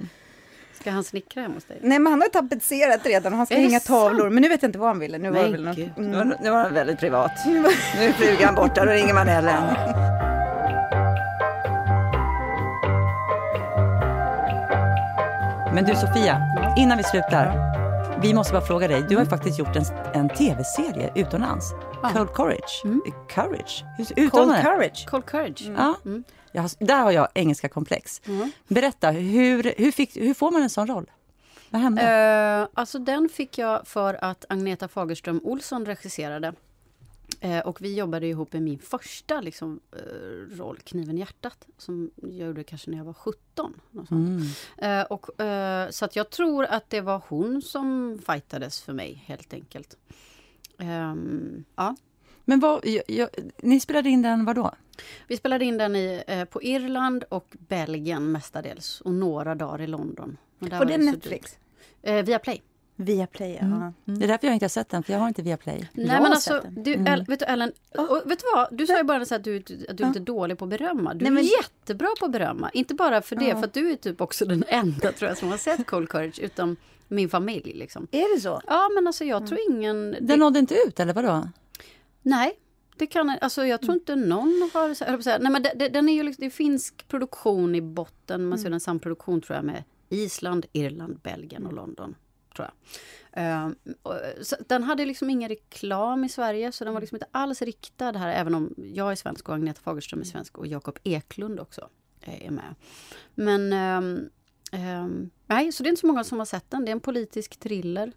Ska 0.81 0.91
han 0.91 1.05
snickra 1.05 1.43
hemma 1.43 1.55
hos 1.55 1.65
dig? 1.65 1.79
Nej, 1.83 1.99
men 1.99 2.13
han 2.13 2.21
har 2.21 2.29
tapetserat 2.29 3.07
redan 3.07 3.33
och 3.33 3.37
han 3.37 3.47
ska 3.47 3.55
hänga 3.55 3.81
tavlor. 3.81 4.31
Men 4.31 4.43
nu 4.43 4.49
vet 4.49 4.63
jag 4.63 4.69
inte 4.69 4.79
vad 4.79 4.89
han 4.89 4.99
ville. 4.99 5.19
Nu 5.19 5.31
var, 5.31 5.43
väl 5.43 5.65
något, 5.65 5.79
mm. 5.79 6.35
nu 6.43 6.51
var 6.51 6.65
det 6.65 6.75
väldigt 6.75 6.99
privat. 6.99 7.33
nu 7.47 7.59
är 8.05 8.13
frugan 8.13 8.55
borta, 8.55 8.85
då 8.85 8.93
ringer 8.93 9.15
man 9.15 9.29
Ellen. 9.29 10.34
Men 15.75 15.85
du 15.85 15.95
Sofia, 15.95 16.41
innan 16.77 16.99
vi 16.99 17.05
slutar. 17.05 17.75
Vi 18.23 18.35
måste 18.35 18.53
bara 18.53 18.63
fråga 18.67 18.89
dig, 18.89 19.05
du 19.09 19.17
har 19.17 19.23
ju 19.23 19.31
faktiskt 19.31 19.59
gjort 19.59 19.77
en, 19.77 19.85
en 20.15 20.29
tv-serie 20.29 21.13
utomlands. 21.15 21.73
Ja. 22.03 22.11
Cold 22.11 22.35
Courage. 22.35 22.83
Mm. 22.85 23.01
Courage? 23.29 23.85
Hur 24.17 24.31
Cold 24.31 24.57
Courage. 24.63 25.07
Cold 25.07 25.27
Courage. 25.27 25.63
Mm. 25.63 25.75
Ja. 25.79 25.95
Mm. 26.05 26.25
Har, 26.55 26.85
där 26.85 27.01
har 27.01 27.11
jag 27.13 27.29
engelska 27.35 27.69
komplex. 27.69 28.23
Mm. 28.27 28.53
Berätta, 28.69 29.11
hur, 29.11 29.75
hur, 29.77 29.93
fick, 29.93 30.17
hur 30.17 30.35
får 30.35 30.51
man 30.51 30.63
en 30.63 30.71
sån 30.71 30.87
roll? 30.87 31.11
Vad 31.71 31.83
hände? 31.83 32.03
Uh, 32.63 32.69
alltså 32.75 32.99
den 32.99 33.29
fick 33.29 33.59
jag 33.59 33.87
för 33.87 34.25
att 34.25 34.45
Agneta 34.49 34.89
Fagerström 34.89 35.41
Olsson 35.45 35.87
regisserade. 35.87 36.53
Eh, 37.45 37.59
och 37.59 37.83
vi 37.83 37.95
jobbade 37.95 38.27
ihop 38.27 38.55
i 38.55 38.61
min 38.61 38.79
första 38.79 39.41
liksom, 39.41 39.81
eh, 39.93 40.57
roll, 40.57 40.79
Kniven 40.85 41.17
i 41.17 41.21
hjärtat, 41.21 41.67
som 41.79 42.11
jag 42.23 42.47
gjorde 42.47 42.65
kanske 42.65 42.91
när 42.91 42.99
jag 42.99 43.05
var 43.05 43.13
17. 43.13 43.81
Mm. 44.11 44.43
Eh, 44.79 45.03
och, 45.03 45.27
så 45.95 46.05
att 46.05 46.17
jag 46.17 46.31
tror 46.31 46.65
att 46.65 46.91
det 46.91 47.01
var 47.01 47.23
hon 47.29 47.63
som 47.63 48.19
fightades 48.27 48.83
för 48.83 48.93
mig, 48.93 49.23
helt 49.27 49.55
enkelt. 49.55 49.97
Ehm, 50.79 51.65
ja. 51.77 51.97
Men 52.45 52.61
vad, 52.61 52.87
jag, 52.87 53.03
jag, 53.07 53.29
ni 53.63 53.81
spelade 53.81 54.11
in 54.11 54.23
den 54.23 54.45
var 54.45 54.55
då? 54.55 54.75
Vi 55.29 55.37
spelade 55.37 55.65
in 55.65 55.79
den 55.79 55.97
i, 55.97 56.23
på 56.51 56.63
Irland 56.63 57.25
och 57.29 57.57
Belgien 57.59 58.33
mestadels 58.33 59.01
och 59.01 59.15
några 59.15 59.55
dagar 59.55 59.81
i 59.81 59.87
London. 59.87 60.37
Var 60.59 60.85
det 60.85 60.99
Netflix? 60.99 61.59
Eh, 62.03 62.25
via 62.25 62.39
Play. 62.39 62.63
Via 62.97 63.27
Play, 63.27 63.57
mm. 63.57 63.73
mm. 63.73 63.93
Det 64.05 64.25
är 64.25 64.29
därför 64.29 64.47
jag 64.47 64.55
inte 64.55 64.65
har 64.65 64.69
sett 64.69 64.89
den, 64.89 65.03
för 65.03 65.13
jag 65.13 65.21
har 65.21 65.29
inte 65.29 65.43
via 65.43 65.57
Play. 65.57 65.89
Nej 65.93 66.07
men 66.07 66.33
alltså, 66.33 66.63
du, 66.71 66.95
mm. 66.95 67.25
vet 67.25 67.39
du 67.39 67.45
Ellen, 67.45 67.73
och, 67.99 68.23
vet 68.25 68.39
du 68.39 68.45
vad? 68.55 68.69
Du 68.71 68.87
sa 68.87 68.99
ju 68.99 69.05
bara 69.05 69.23
att 69.23 69.45
du, 69.45 69.57
att 69.57 69.67
du 69.67 70.05
är 70.05 70.07
inte 70.07 70.19
är 70.19 70.21
dålig 70.21 70.59
på 70.59 70.65
att 70.65 70.71
berömma. 70.71 71.15
Du 71.15 71.25
Nej, 71.25 71.33
men... 71.33 71.45
är 71.45 71.49
jättebra 71.63 72.09
på 72.19 72.25
att 72.25 72.33
berömma. 72.33 72.71
Inte 72.71 72.95
bara 72.95 73.23
för 73.23 73.37
det, 73.37 73.51
för 73.57 73.65
att 73.65 73.75
du 73.75 73.91
är 73.91 73.97
typ 73.97 74.21
också 74.21 74.45
den 74.45 74.65
enda 74.69 75.13
tror 75.13 75.29
jag 75.29 75.39
som 75.39 75.49
har 75.49 75.59
sett 75.59 75.87
Cold 75.87 76.09
Courage, 76.09 76.39
utom 76.39 76.77
min 77.09 77.29
familj. 77.29 77.73
Liksom. 77.73 78.07
Är 78.11 78.35
det 78.35 78.41
så? 78.41 78.61
Ja, 78.67 78.89
men 78.95 79.07
alltså 79.07 79.25
jag 79.25 79.47
tror 79.47 79.61
ingen... 79.71 80.11
Den 80.11 80.27
det... 80.27 80.37
nådde 80.37 80.59
inte 80.59 80.75
ut, 80.87 81.01
eller 81.01 81.15
vadå? 81.15 81.49
Nej, 82.23 82.53
det 82.97 83.07
kan, 83.07 83.39
alltså 83.41 83.67
jag 83.67 83.81
tror 83.81 83.95
inte 83.95 84.17
någon 84.17 84.71
har... 84.75 84.95
Säga, 84.95 85.39
nej 85.39 85.53
men 85.53 85.63
det, 85.63 85.73
det, 85.77 85.89
den 85.89 86.09
är 86.09 86.13
ju 86.13 86.23
liksom, 86.23 86.41
det 86.41 86.47
är 86.47 86.51
finsk 86.51 87.09
produktion 87.09 87.75
i 87.75 87.81
botten. 87.81 88.49
Man 88.49 88.59
ser 88.59 88.67
mm. 88.67 88.75
en 88.75 88.81
samproduktion 88.81 89.41
tror 89.41 89.57
jag 89.57 89.65
med 89.65 89.85
Island, 90.09 90.67
Irland, 90.73 91.19
Belgien 91.23 91.67
och 91.67 91.73
London. 91.73 92.15
Tror 92.57 92.69
jag. 92.69 92.75
Uh, 93.37 93.73
den 94.69 94.83
hade 94.83 95.05
liksom 95.05 95.31
ingen 95.31 95.49
reklam 95.49 96.25
i 96.25 96.29
Sverige 96.29 96.73
så 96.73 96.85
den 96.85 96.95
var 96.95 97.01
liksom 97.01 97.17
inte 97.17 97.29
alls 97.33 97.63
riktad 97.63 98.13
här 98.13 98.29
även 98.29 98.55
om 98.55 98.75
jag 98.77 99.13
är 99.13 99.17
svensk 99.17 99.49
och 99.49 99.55
Agneta 99.55 99.81
Fagerström 99.81 100.21
är 100.21 100.25
svensk 100.25 100.59
och 100.59 100.67
Jakob 100.67 100.99
Eklund 101.05 101.61
också 101.61 101.89
är 102.21 102.51
med. 102.51 102.75
Men 103.35 103.73
um, 104.73 105.31
nej, 105.47 105.73
så 105.73 105.83
det 105.83 105.89
är 105.89 105.91
inte 105.91 106.01
så 106.01 106.07
många 106.07 106.25
som 106.25 106.39
har 106.39 106.47
sett 106.47 106.71
den. 106.71 106.85
Det 106.85 106.91
är 106.91 106.93
en 106.93 107.01
politisk 107.01 107.57
thriller 107.61 108.13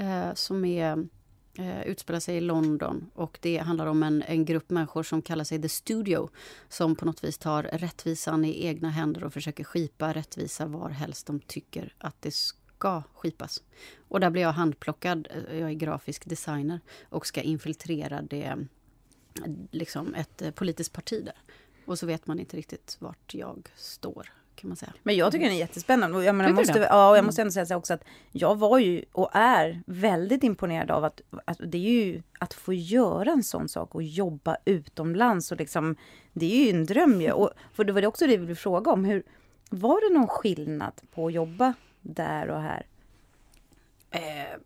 uh, 0.00 0.34
som 0.34 0.64
är 0.64 1.06
eh, 1.58 1.82
utspelar 1.82 2.20
sig 2.20 2.36
i 2.36 2.40
London 2.40 3.10
och 3.14 3.38
det 3.42 3.58
handlar 3.58 3.86
om 3.86 4.02
en, 4.02 4.22
en 4.22 4.44
grupp 4.44 4.70
människor 4.70 5.02
som 5.02 5.22
kallar 5.22 5.44
sig 5.44 5.62
The 5.62 5.68
Studio 5.68 6.30
som 6.68 6.96
på 6.96 7.04
något 7.04 7.24
vis 7.24 7.38
tar 7.38 7.62
rättvisan 7.62 8.44
i 8.44 8.66
egna 8.66 8.90
händer 8.90 9.24
och 9.24 9.32
försöker 9.32 9.64
skipa 9.64 10.12
rättvisa 10.12 10.66
var 10.66 10.90
helst 10.90 11.26
de 11.26 11.40
tycker 11.40 11.94
att 11.98 12.22
det 12.22 12.34
ska 12.76 13.02
skipas. 13.14 13.62
Och 14.08 14.20
där 14.20 14.30
blir 14.30 14.42
jag 14.42 14.52
handplockad, 14.52 15.28
eh, 15.30 15.58
jag 15.58 15.70
är 15.70 15.74
grafisk 15.74 16.26
designer 16.26 16.80
och 17.08 17.26
ska 17.26 17.40
infiltrera 17.40 18.22
det, 18.22 18.56
liksom 19.70 20.14
ett 20.14 20.42
eh, 20.42 20.50
politiskt 20.50 20.92
parti 20.92 21.24
där. 21.24 21.34
Och 21.84 21.98
så 21.98 22.06
vet 22.06 22.26
man 22.26 22.40
inte 22.40 22.56
riktigt 22.56 22.96
vart 23.00 23.34
jag 23.34 23.68
står 23.76 24.32
kan 24.54 24.68
man 24.68 24.76
säga. 24.76 24.92
Men 25.02 25.16
jag 25.16 25.32
tycker 25.32 25.44
den 25.44 25.54
är 25.54 25.58
jättespännande. 25.58 26.24
Jag, 26.24 26.34
menar, 26.34 26.52
måste, 26.52 26.78
ja, 26.78 27.10
och 27.10 27.16
jag 27.16 27.24
måste 27.24 27.42
ändå 27.42 27.52
säga 27.52 27.66
så 27.66 27.76
också 27.76 27.94
att 27.94 28.04
jag 28.32 28.58
var 28.58 28.78
ju 28.78 29.04
och 29.12 29.30
är 29.32 29.82
väldigt 29.86 30.42
imponerad 30.44 30.90
av 30.90 31.04
att, 31.04 31.20
att 31.44 31.58
det 31.58 31.78
är 31.78 32.04
ju 32.04 32.22
att 32.38 32.54
få 32.54 32.72
göra 32.72 33.30
en 33.32 33.42
sån 33.42 33.68
sak 33.68 33.94
och 33.94 34.02
jobba 34.02 34.56
utomlands 34.64 35.52
och 35.52 35.58
liksom, 35.58 35.96
det 36.32 36.46
är 36.46 36.64
ju 36.64 36.70
en 36.70 36.86
dröm 36.86 37.20
ju. 37.20 37.32
Och, 37.32 37.50
för 37.72 37.84
det 37.84 37.92
var 37.92 38.00
det 38.00 38.06
också 38.06 38.26
det 38.26 38.36
vi 38.36 38.46
ville 38.46 38.54
fråga 38.54 38.90
om. 38.90 39.04
Hur, 39.04 39.22
var 39.70 40.08
det 40.08 40.18
någon 40.18 40.28
skillnad 40.28 40.92
på 41.14 41.26
att 41.26 41.32
jobba 41.32 41.74
där 42.14 42.48
och 42.50 42.60
här? 42.60 42.86
Eh, 44.10 44.60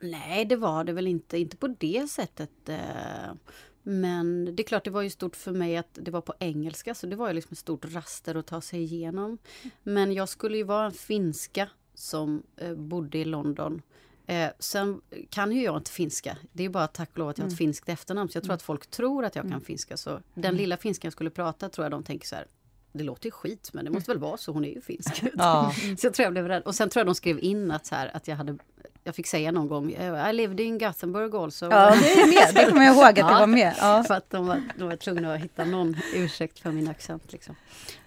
nej, 0.00 0.44
det 0.44 0.56
var 0.56 0.84
det 0.84 0.92
väl 0.92 1.06
inte. 1.06 1.38
Inte 1.38 1.56
på 1.56 1.68
det 1.68 2.10
sättet. 2.10 2.68
Eh, 2.68 3.34
men 3.82 4.44
det 4.44 4.62
är 4.62 4.64
klart, 4.64 4.84
det 4.84 4.90
var 4.90 5.02
ju 5.02 5.10
stort 5.10 5.36
för 5.36 5.52
mig 5.52 5.76
att 5.76 5.98
det 6.02 6.10
var 6.10 6.20
på 6.20 6.34
engelska, 6.38 6.94
så 6.94 7.06
det 7.06 7.16
var 7.16 7.28
ju 7.28 7.34
liksom 7.34 7.52
ett 7.52 7.58
stort 7.58 7.94
raster 7.94 8.34
att 8.34 8.46
ta 8.46 8.60
sig 8.60 8.82
igenom. 8.82 9.38
Men 9.82 10.12
jag 10.12 10.28
skulle 10.28 10.56
ju 10.56 10.62
vara 10.62 10.86
en 10.86 10.92
finska 10.92 11.68
som 11.94 12.42
eh, 12.56 12.74
bodde 12.74 13.18
i 13.18 13.24
London. 13.24 13.82
Eh, 14.26 14.50
sen 14.58 15.00
kan 15.30 15.52
ju 15.52 15.62
jag 15.62 15.76
inte 15.76 15.90
finska. 15.90 16.38
Det 16.52 16.64
är 16.64 16.68
bara 16.68 16.86
tack 16.86 17.10
och 17.12 17.18
lov 17.18 17.28
att 17.28 17.38
jag 17.38 17.44
har 17.44 17.48
ett 17.48 17.52
mm. 17.52 17.56
finskt 17.56 17.88
efternamn. 17.88 18.30
Så 18.30 18.36
jag 18.36 18.42
tror 18.42 18.50
mm. 18.50 18.56
att 18.56 18.62
folk 18.62 18.86
tror 18.86 19.24
att 19.24 19.36
jag 19.36 19.42
kan 19.42 19.52
mm. 19.52 19.64
finska. 19.64 19.96
Så 19.96 20.10
den 20.34 20.44
mm. 20.44 20.56
lilla 20.56 20.76
finskan 20.76 21.06
jag 21.06 21.12
skulle 21.12 21.30
prata 21.30 21.68
tror 21.68 21.84
jag 21.84 21.90
de 21.90 22.02
tänker 22.02 22.26
så 22.26 22.36
här. 22.36 22.46
Det 22.92 23.04
låter 23.04 23.26
ju 23.26 23.30
skit 23.30 23.70
men 23.72 23.84
det 23.84 23.90
måste 23.90 24.10
väl 24.10 24.18
vara 24.18 24.36
så, 24.36 24.52
hon 24.52 24.64
är 24.64 24.68
ju 24.68 24.80
finsk. 24.80 25.22
Ja. 25.34 25.72
så 25.98 26.06
jag 26.06 26.14
tror 26.14 26.24
jag 26.24 26.32
blev 26.32 26.48
rädd. 26.48 26.62
Och 26.62 26.74
sen 26.74 26.88
tror 26.88 27.00
jag 27.00 27.06
de 27.06 27.14
skrev 27.14 27.38
in 27.40 27.70
att, 27.70 27.86
så 27.86 27.94
här, 27.94 28.16
att 28.16 28.28
jag 28.28 28.36
hade 28.36 28.58
jag 29.04 29.14
fick 29.14 29.26
säga 29.26 29.52
någon 29.52 29.68
gång, 29.68 29.90
I 30.30 30.32
lived 30.32 30.60
in 30.60 30.78
Gothenburg 30.78 31.34
also. 31.34 31.66
Ja, 31.70 31.94
det 32.00 32.12
är 32.12 32.26
med. 32.26 32.54
Det 32.54 32.70
kommer 32.70 32.84
jag 32.84 32.94
ihåg 32.94 33.04
att 33.04 33.18
ja, 33.18 33.26
det 33.26 33.40
var 33.40 33.46
med. 33.46 33.74
Ja. 33.78 34.04
För 34.08 34.14
att 34.14 34.30
de 34.30 34.46
var, 34.46 34.62
de 34.78 34.88
var 34.88 34.96
tvungna 34.96 35.34
att 35.34 35.40
hitta 35.40 35.64
någon 35.64 35.96
ursäkt 36.14 36.58
för 36.58 36.70
min 36.70 36.88
accent. 36.88 37.32
Liksom. 37.32 37.54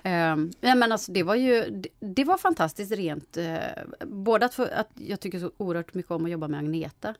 Um, 0.03 0.53
ja, 0.61 0.75
men 0.75 0.91
alltså, 0.91 1.11
det 1.11 1.23
var 1.23 1.35
ju 1.35 1.69
det, 1.69 1.89
det 1.99 2.23
var 2.23 2.37
fantastiskt 2.37 2.91
rent. 2.91 3.37
Uh, 3.37 3.57
både 4.05 4.45
att, 4.45 4.53
för, 4.53 4.67
att 4.67 4.89
jag 4.93 5.19
tycker 5.19 5.39
så 5.39 5.51
oerhört 5.57 5.93
mycket 5.93 6.11
om 6.11 6.25
att 6.25 6.31
jobba 6.31 6.47
med 6.47 6.59
Agneta 6.59 7.15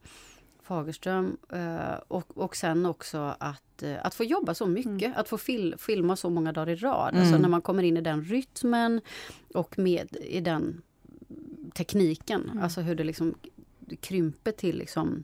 Fagerström 0.66 1.38
uh, 1.53 1.95
och, 2.07 2.38
och 2.38 2.55
sen 2.55 2.86
också 2.86 3.36
att, 3.39 3.84
uh, 3.84 3.95
att 4.01 4.16
få 4.16 4.24
jobba 4.24 4.53
så 4.53 4.66
mycket. 4.66 4.88
Mm. 4.88 5.13
Att 5.16 5.30
få 5.30 5.38
fil, 5.38 5.76
filma 5.78 6.16
så 6.16 6.30
många 6.30 6.51
dagar 6.51 6.70
i 6.70 6.76
rad. 6.76 6.93
Alltså, 6.93 7.16
mm. 7.16 7.22
Alltså 7.22 7.38
när 7.38 7.49
man 7.49 7.61
kommer 7.61 7.84
in 7.84 7.97
i 7.97 8.01
den 8.01 8.24
rytmen 8.24 9.01
och 9.53 9.80
med 9.80 10.16
i 10.16 10.41
den 10.41 10.82
tekniken. 11.74 12.43
Mm. 12.43 12.63
Alltså 12.63 12.82
hur 12.82 12.95
det 12.95 13.03
liksom 13.03 13.36
krymper 14.01 14.51
till 14.51 14.78
liksom 14.78 15.24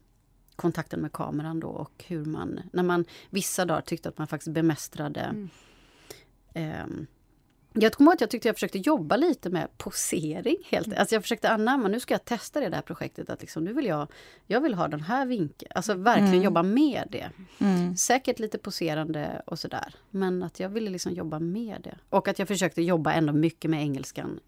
kontakten 0.56 1.00
med 1.00 1.12
kameran 1.12 1.60
då 1.60 1.68
och 1.68 2.04
hur 2.08 2.26
man, 2.26 2.60
när 2.74 2.84
man 2.84 3.06
vissa 3.30 3.66
dagar 3.66 3.82
tyckte 3.82 4.10
att 4.10 4.18
man 4.18 4.28
faktiskt 4.28 4.54
bemästrade 4.54 5.22
mm. 5.22 5.50
eh, 6.54 7.06
jag 7.74 7.94
kommer 7.94 8.12
ihåg 8.12 8.16
att 8.16 8.22
jag 8.22 8.30
tyckte 8.30 8.48
jag 8.48 8.56
försökte 8.56 8.78
jobba 8.78 9.16
lite 9.16 9.50
med 9.50 9.78
posering. 9.78 10.58
Helt. 10.70 10.88
Mm. 10.88 11.00
Alltså 11.00 11.16
jag 11.16 11.22
försökte 11.22 11.50
anamma, 11.50 11.88
nu 11.88 12.00
ska 12.00 12.14
jag 12.14 12.26
testa 12.26 12.60
det 12.60 12.70
där 12.70 12.82
projektet. 12.82 13.30
Att 13.30 13.42
liksom, 13.42 13.64
nu 13.64 13.74
vill 13.74 13.86
jag, 13.86 14.08
jag 14.48 14.62
vill 14.62 14.74
ha 14.74 14.88
den 14.88 15.02
här 15.02 15.26
vinkeln. 15.26 15.72
Alltså 15.76 15.94
verkligen 15.94 16.28
mm. 16.28 16.44
jobba 16.44 16.64
med 16.64 17.08
det. 17.12 17.30
Mm. 17.60 17.98
Säkert 17.98 18.40
lite 18.40 18.58
poserande 18.58 19.42
och 19.46 19.60
sådär. 19.60 19.96
Men 20.10 20.44
att 20.44 20.60
jag 20.60 20.70
ville 20.70 20.90
liksom 20.90 21.14
jobba 21.14 21.40
med 21.40 21.82
det. 21.84 21.98
Och 22.10 22.28
att 22.28 22.40
jag 22.40 22.48
försökte 22.48 22.82
jobba 22.82 23.14
ändå 23.14 23.34
mycket 23.34 23.72
med 23.72 23.82
engelskan. 23.82 24.40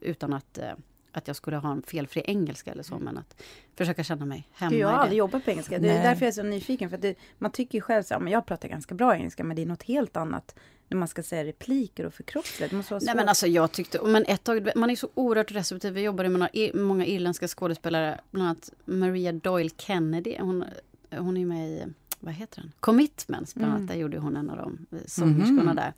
Utan 0.00 0.32
att 0.32 0.58
eh, 0.58 0.72
att 1.12 1.26
jag 1.26 1.36
skulle 1.36 1.56
ha 1.56 1.72
en 1.72 1.82
felfri 1.82 2.22
engelska 2.26 2.72
eller 2.72 2.82
så, 2.82 2.98
men 2.98 3.18
att 3.18 3.42
försöka 3.76 4.04
känna 4.04 4.24
mig 4.24 4.48
hemma 4.52 4.76
Jag 4.76 4.88
har 4.88 4.94
aldrig 4.94 5.18
jobbat 5.18 5.44
på 5.44 5.50
engelska. 5.50 5.78
Det 5.78 5.88
är 5.88 5.94
Nej. 5.94 6.02
därför 6.02 6.22
jag 6.22 6.28
är 6.28 6.32
så 6.32 6.42
nyfiken. 6.42 6.90
För 6.90 6.96
det, 6.96 7.18
man 7.38 7.50
tycker 7.50 7.78
ju 7.78 7.82
själv 7.82 8.04
att 8.10 8.30
jag 8.30 8.46
pratar 8.46 8.68
ganska 8.68 8.94
bra 8.94 9.16
engelska, 9.16 9.44
men 9.44 9.56
det 9.56 9.62
är 9.62 9.66
något 9.66 9.82
helt 9.82 10.16
annat 10.16 10.54
när 10.92 10.98
man 10.98 11.08
ska 11.08 11.22
säga 11.22 11.44
repliker 11.44 12.06
och 12.06 12.14
förkroppsliga. 12.14 12.68
Det 12.68 12.76
måste 12.76 12.94
vara 12.94 13.02
Nej 13.04 13.14
men 13.14 13.28
alltså 13.28 13.46
jag 13.46 13.72
tyckte, 13.72 14.02
men 14.04 14.24
ett 14.28 14.44
tag, 14.44 14.70
man 14.76 14.90
är 14.90 14.96
så 14.96 15.08
oerhört 15.14 15.52
receptiv. 15.52 15.92
Vi 15.92 16.00
jobbade 16.00 16.28
med 16.28 16.50
många 16.74 17.06
irländska 17.06 17.48
skådespelare, 17.48 18.20
bland 18.30 18.48
annat 18.48 18.70
Maria 18.84 19.32
Doyle 19.32 19.70
Kennedy. 19.76 20.36
Hon, 20.40 20.64
hon 21.10 21.36
är 21.36 21.46
med 21.46 21.70
i, 21.70 21.84
vad 22.20 22.34
heter 22.34 22.60
den? 22.60 22.72
Commitments, 22.80 23.54
bland 23.54 23.72
annat. 23.72 23.80
Mm. 23.80 23.86
Där 23.86 24.02
gjorde 24.02 24.18
hon 24.18 24.36
en 24.36 24.50
av 24.50 24.56
de 24.56 24.86
sångerskorna 25.06 25.70
mm. 25.70 25.76
där. 25.76 25.92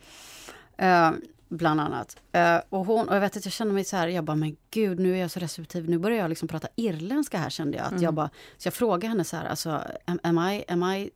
Uh, 1.11 1.17
Bland 1.49 1.81
annat. 1.81 2.17
Uh, 2.37 2.61
och, 2.69 2.87
hon, 2.87 3.09
och 3.09 3.17
jag 3.17 3.21
vet 3.21 3.37
att 3.37 3.45
jag 3.45 3.53
kände 3.53 3.75
mig 3.75 3.85
så 3.85 3.97
här, 3.97 4.09
jag 4.09 4.25
bara, 4.25 4.37
men 4.37 4.57
gud, 4.71 4.99
nu 4.99 5.15
är 5.17 5.21
jag 5.21 5.31
så 5.31 5.41
receptiv, 5.41 5.91
nu 5.91 5.99
börjar 5.99 6.19
jag 6.19 6.29
liksom 6.29 6.49
prata 6.49 6.69
irländska 6.77 7.39
här 7.39 7.51
kände 7.51 7.77
jag. 7.77 7.87
Att 7.87 7.91
mm. 7.91 8.03
jag 8.03 8.15
bara, 8.15 8.31
så 8.57 8.67
jag 8.67 8.75
frågade 8.75 9.07
henne 9.07 9.25
så 9.25 9.37
här, 9.37 9.45
alltså, 9.45 9.81
am, 10.05 10.19
am 10.23 10.39
I, 10.39 10.65
am 10.69 10.83
I 10.83 11.11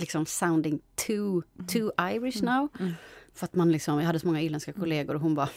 liksom 0.00 0.26
sounding 0.26 0.80
too, 1.06 1.42
mm. 1.58 1.66
too 1.66 1.92
Irish 1.98 2.42
mm. 2.42 2.54
now? 2.54 2.68
Mm. 2.80 2.92
För 3.34 3.44
att 3.44 3.54
man 3.54 3.72
liksom, 3.72 3.98
jag 3.98 4.06
hade 4.06 4.20
så 4.20 4.26
många 4.26 4.40
irländska 4.40 4.72
kollegor 4.72 5.14
och 5.14 5.20
hon 5.20 5.34
bara, 5.34 5.48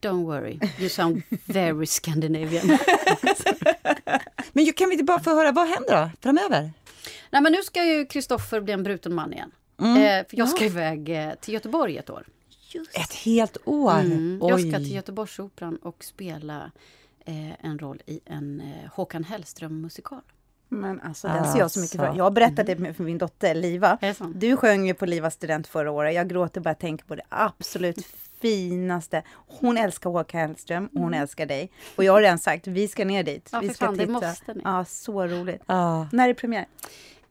Don't 0.00 0.24
worry, 0.24 0.58
you 0.78 0.88
sound 0.88 1.22
very 1.44 1.86
Scandinavian. 1.86 2.66
men 4.52 4.72
kan 4.72 4.88
vi 4.88 4.94
inte 4.94 5.04
bara 5.04 5.20
få 5.20 5.30
höra, 5.30 5.52
vad 5.52 5.68
händer 5.68 6.02
då 6.02 6.10
framöver? 6.20 6.72
Nej 7.30 7.42
men 7.42 7.52
nu 7.52 7.62
ska 7.62 7.84
ju 7.84 8.06
Kristoffer 8.06 8.60
bli 8.60 8.72
en 8.72 8.82
bruten 8.82 9.14
man 9.14 9.32
igen. 9.32 9.50
Mm. 9.80 9.96
Eh, 9.96 10.28
för 10.28 10.36
jag 10.36 10.48
ska 10.48 10.60
ja. 10.60 10.66
iväg 10.66 11.08
eh, 11.08 11.34
till 11.34 11.54
Göteborg 11.54 11.96
ett 11.96 12.10
år. 12.10 12.26
Just. 12.70 12.96
Ett 12.98 13.12
helt 13.12 13.56
år? 13.64 14.00
Mm. 14.00 14.40
Jag 14.42 14.60
ska 14.60 14.70
till 14.70 14.94
Göteborgsoperan 14.94 15.76
och 15.76 16.04
spela 16.04 16.70
eh, 17.26 17.64
en 17.64 17.78
roll 17.78 18.02
i 18.06 18.20
en 18.24 18.60
eh, 18.60 18.90
Håkan 18.92 19.24
Hellström-musikal. 19.24 20.22
Men 20.68 21.00
alltså 21.00 21.28
den 21.28 21.52
ser 21.52 21.58
jag 21.58 21.70
så 21.70 21.80
mycket 21.80 21.96
för. 21.96 22.14
Jag 22.16 22.24
har 22.24 22.30
berättat 22.30 22.66
det 22.66 22.94
för 22.94 23.04
min 23.04 23.18
dotter 23.18 23.54
Liva. 23.54 23.98
Du 24.34 24.56
sjöng 24.56 24.86
ju 24.86 24.94
på 24.94 25.06
Livas 25.06 25.34
student 25.34 25.66
förra 25.66 25.90
året. 25.90 26.14
Jag 26.14 26.28
gråter 26.28 26.60
bara 26.60 26.74
tänker 26.74 27.04
på 27.04 27.14
det 27.14 27.22
absolut 27.28 28.06
finaste. 28.40 29.22
Hon 29.46 29.76
älskar 29.76 30.10
Håkan 30.10 30.40
Hellström 30.40 30.86
och 30.86 31.00
hon 31.00 31.08
mm. 31.08 31.22
älskar 31.22 31.46
dig. 31.46 31.70
Och 31.96 32.04
jag 32.04 32.12
har 32.12 32.20
redan 32.20 32.38
sagt, 32.38 32.66
vi 32.66 32.88
ska 32.88 33.04
ner 33.04 33.22
dit. 33.22 33.48
Ja, 33.52 33.60
vi 33.60 33.68
ska 33.68 33.86
fan, 33.86 33.94
titta. 33.94 34.06
Det 34.06 34.12
måste 34.12 34.54
ni. 34.54 34.60
Ja, 34.64 34.84
så 34.84 35.26
roligt. 35.26 35.62
När 36.12 36.28
är 36.28 36.34
premiär? 36.34 36.66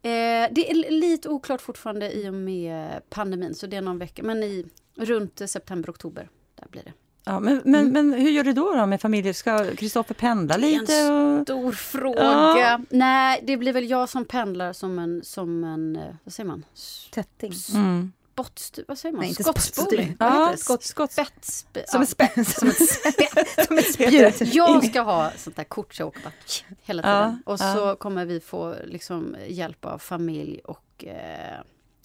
Eh, 0.01 0.49
det 0.51 0.71
är 0.71 0.91
lite 0.91 1.29
oklart 1.29 1.61
fortfarande 1.61 2.11
i 2.11 2.29
och 2.29 2.33
med 2.33 3.01
pandemin, 3.09 3.55
så 3.55 3.67
det 3.67 3.77
är 3.77 3.81
någon 3.81 3.99
vecka. 3.99 4.23
Men 4.23 4.43
i, 4.43 4.65
runt 4.95 5.49
september, 5.49 5.89
oktober, 5.89 6.29
där 6.55 6.67
blir 6.69 6.83
det. 6.83 6.93
Ja, 7.25 7.39
men, 7.39 7.61
men, 7.65 7.91
men 7.91 8.13
hur 8.13 8.29
gör 8.29 8.43
du 8.43 8.53
då, 8.53 8.73
då 8.73 8.85
med 8.85 9.01
familjen? 9.01 9.33
Ska 9.33 9.75
Kristoffer 9.75 10.13
pendla 10.15 10.57
lite? 10.57 10.93
En 10.93 11.45
stor 11.45 11.71
fråga. 11.71 12.23
Ja. 12.59 12.79
Nej, 12.89 13.43
det 13.47 13.57
blir 13.57 13.73
väl 13.73 13.89
jag 13.89 14.09
som 14.09 14.25
pendlar 14.25 14.73
som 14.73 14.99
en, 14.99 15.21
som 15.23 15.63
en 15.63 15.95
eh, 15.95 16.15
vad 16.23 16.33
säger 16.33 16.47
man? 16.47 16.65
Tätting. 17.11 17.53
Mm. 17.73 18.11
Spottstyr, 18.33 18.85
vad 18.87 18.97
säger 18.97 19.15
man? 19.15 19.25
Nej, 19.25 19.33
Skottstyr. 19.33 20.15
Ja, 20.19 20.53
skott, 20.57 20.83
skott. 20.83 21.11
Spets, 21.11 21.65
som, 21.87 22.01
ett 22.01 22.09
spets. 22.09 22.59
som 22.59 22.67
ett 22.67 22.77
som 23.67 23.77
ett 23.77 23.93
spjut. 23.93 24.53
Jag 24.53 24.85
ska 24.85 25.01
ha 25.01 25.31
sånt 25.37 25.55
där 25.55 25.63
kort 25.63 25.93
så 25.93 26.01
jag 26.01 26.07
åker 26.07 26.21
bara 26.21 26.33
hela 26.81 27.01
tiden. 27.01 27.41
Ja, 27.45 27.51
och 27.51 27.59
så 27.59 27.65
ja. 27.65 27.95
kommer 27.95 28.25
vi 28.25 28.39
få 28.39 28.75
liksom, 28.85 29.35
hjälp 29.47 29.85
av 29.85 29.97
familj 29.97 30.59
och 30.63 31.05
eh, 31.05 31.61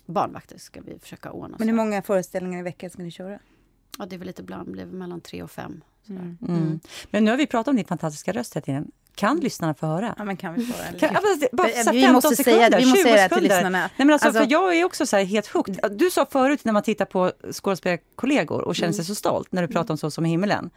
barnvakter 0.07 0.59
ska 0.59 0.81
vi 0.81 0.99
försöka 0.99 1.31
ordna. 1.33 1.57
Men 1.59 1.69
hur 1.69 1.75
många 1.75 2.03
föreställningar 2.03 2.61
i 2.61 2.63
veckan 2.63 2.91
ska 2.91 3.03
ni 3.03 3.11
köra? 3.11 3.39
Ja, 3.99 4.07
det 4.07 4.17
är 4.17 4.19
väl 4.19 4.27
lite 4.27 4.43
bland, 4.43 4.71
blir 4.71 4.87
mellan 4.87 5.21
tre 5.21 5.43
och 5.43 5.51
fem. 5.51 5.85
Mm. 6.09 6.39
Mm. 6.49 6.81
Men 7.11 7.25
nu 7.25 7.31
har 7.31 7.39
vi 7.39 7.47
pratat 7.47 7.69
om 7.69 7.77
din 7.77 7.85
fantastiska 7.85 8.33
röst 8.33 8.55
här 8.55 8.61
tiden. 8.61 8.91
Kan 9.19 9.41
lyssnarna 9.41 9.75
få 9.75 9.87
höra? 9.87 10.15
Ja, 10.19 10.25
men 10.25 10.37
kan 10.37 10.55
vi 10.55 10.67
få 10.67 10.83
höra? 10.83 10.99
Kan, 10.99 11.17
alltså, 11.17 11.49
bara 11.53 11.69
så 11.69 11.93
vi 11.93 12.13
måste 12.13 12.37
sekunder, 12.37 12.61
säga 12.61 12.79
vi 12.79 12.87
måste 12.87 13.03
säga 13.03 13.29
det 13.29 13.35
till 13.35 13.43
lyssnarna. 13.43 13.79
Nej, 13.79 13.91
men 13.97 14.11
alltså, 14.11 14.29
alltså, 14.29 14.43
för 14.43 14.53
jag 14.53 14.77
är 14.77 14.85
också 14.85 15.07
så 15.07 15.17
här 15.17 15.25
helt 15.25 15.47
hooked. 15.47 15.79
Du 15.91 16.11
sa 16.11 16.27
förut 16.31 16.65
när 16.65 16.73
man 16.73 16.83
tittar 16.83 17.05
på 17.05 17.33
skådespelarkollegor 17.53 18.61
och 18.61 18.77
känner 18.77 18.93
sig 18.93 19.01
mm. 19.01 19.07
så 19.07 19.15
stolt 19.15 19.53
när 19.53 19.63
du 19.63 19.69
pratar 19.69 19.95
om 19.95 19.99
Så 19.99 20.11
som 20.11 20.25
himmelen. 20.25 20.71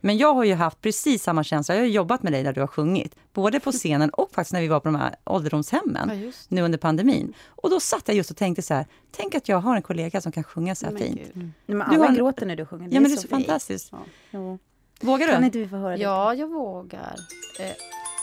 Men 0.00 0.18
jag 0.18 0.34
har 0.34 0.44
ju 0.44 0.54
haft 0.54 0.80
precis 0.80 1.22
samma 1.22 1.44
känsla. 1.44 1.74
Jag 1.74 1.82
har 1.82 1.86
jobbat 1.86 2.22
med 2.22 2.32
dig 2.32 2.42
när 2.42 2.52
du 2.52 2.60
har 2.60 2.66
sjungit. 2.66 3.16
Både 3.32 3.60
på 3.60 3.72
scenen 3.72 4.10
och 4.10 4.30
faktiskt 4.32 4.52
när 4.52 4.60
vi 4.60 4.68
var 4.68 4.80
på 4.80 4.88
de 4.88 4.94
här 4.94 5.14
ålderdomshemmen 5.24 6.22
ja, 6.24 6.32
nu 6.48 6.62
under 6.62 6.78
pandemin. 6.78 7.34
Och 7.46 7.70
då 7.70 7.80
satt 7.80 8.08
jag 8.08 8.16
just 8.16 8.30
och 8.30 8.36
tänkte 8.36 8.62
så 8.62 8.74
här, 8.74 8.86
tänk 9.10 9.34
att 9.34 9.48
jag 9.48 9.58
har 9.58 9.76
en 9.76 9.82
kollega 9.82 10.20
som 10.20 10.32
kan 10.32 10.44
sjunga 10.44 10.74
så 10.74 10.86
här 10.86 10.92
men 10.92 11.02
fint. 11.02 11.34
Mm. 11.34 11.52
Men 11.66 11.82
alla 11.82 12.06
har... 12.06 12.14
gråter 12.14 12.46
när 12.46 12.56
du 12.56 12.66
sjunger. 12.66 12.88
Det 12.88 12.94
ja, 12.94 13.00
men 13.00 13.10
det 13.10 13.14
är 13.14 13.16
så, 13.16 13.22
så 13.22 13.28
fantastiskt. 13.28 13.92
Ja. 14.30 14.58
Vågar 15.00 15.26
du? 15.26 15.32
Kan 15.32 15.44
inte 15.44 15.58
vi 15.58 15.68
få 15.68 15.76
höra 15.76 15.96
det? 15.96 16.02
Ja, 16.02 16.34
jag 16.34 16.48
vågar. 16.48 17.16
Eh. 17.60 17.70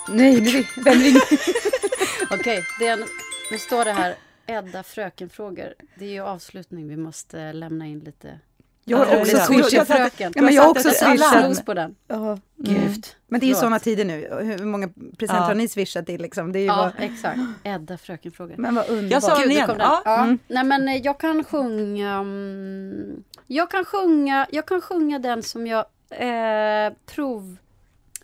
Nej, 0.09 0.41
nu 0.41 0.65
vem 0.83 0.93
ringer? 0.93 1.21
Okej, 2.31 2.63
okay, 2.77 3.05
nu 3.51 3.57
står 3.57 3.85
det 3.85 3.91
här 3.91 4.15
Edda 4.47 4.83
fröken-frågor. 4.83 5.73
Det 5.95 6.05
är 6.05 6.09
ju 6.09 6.21
avslutning, 6.21 6.87
vi 6.87 6.97
måste 6.97 7.53
lämna 7.53 7.85
in 7.85 7.99
lite 7.99 8.39
jag 8.87 8.97
har 8.97 9.19
också 9.19 9.37
swishat. 9.37 9.87
Fröken. 9.87 10.31
Ja, 10.35 10.41
men 10.41 10.53
jag 10.53 10.63
har 10.63 10.69
också 10.69 10.89
swishat. 10.89 11.65
på 11.65 11.73
den. 11.73 11.95
Oh, 12.09 12.37
Gud. 12.57 12.77
Mm. 12.77 13.01
Men 13.27 13.39
det 13.39 13.45
är 13.45 13.47
ju 13.47 13.55
sådana 13.55 13.79
tider 13.79 14.05
nu. 14.05 14.29
Hur 14.59 14.65
många 14.65 14.87
presenter 15.17 15.43
ja. 15.43 15.47
har 15.47 15.55
ni 15.55 15.67
swishat 15.67 16.05
till? 16.05 16.21
Liksom? 16.21 16.51
Det 16.51 16.59
är 16.59 16.65
ja, 16.65 16.75
bara... 16.75 17.05
exakt. 17.05 17.39
Edda 17.63 17.97
fröken 17.97 18.31
frågar. 18.31 18.57
Men 18.57 18.75
vad 18.75 18.89
underbart. 18.89 19.11
Jag 19.11 19.23
sa 19.23 19.39
den 19.39 19.51
igen. 19.51 19.75
Ja. 19.79 20.01
ja. 20.05 20.23
Mm. 20.23 20.39
Nej, 20.47 20.63
men 20.63 20.87
eh, 20.87 20.95
jag 20.95 21.19
kan 21.19 21.43
sjunga... 21.43 22.19
Um, 22.19 23.23
jag 23.47 23.71
kan 23.71 23.85
sjunga, 23.85 24.47
jag 24.51 24.65
kan 24.65 24.81
sjunga 24.81 25.19
den 25.19 25.43
som 25.43 25.67
jag 25.67 25.85
eh, 26.09 26.93
prov... 27.05 27.57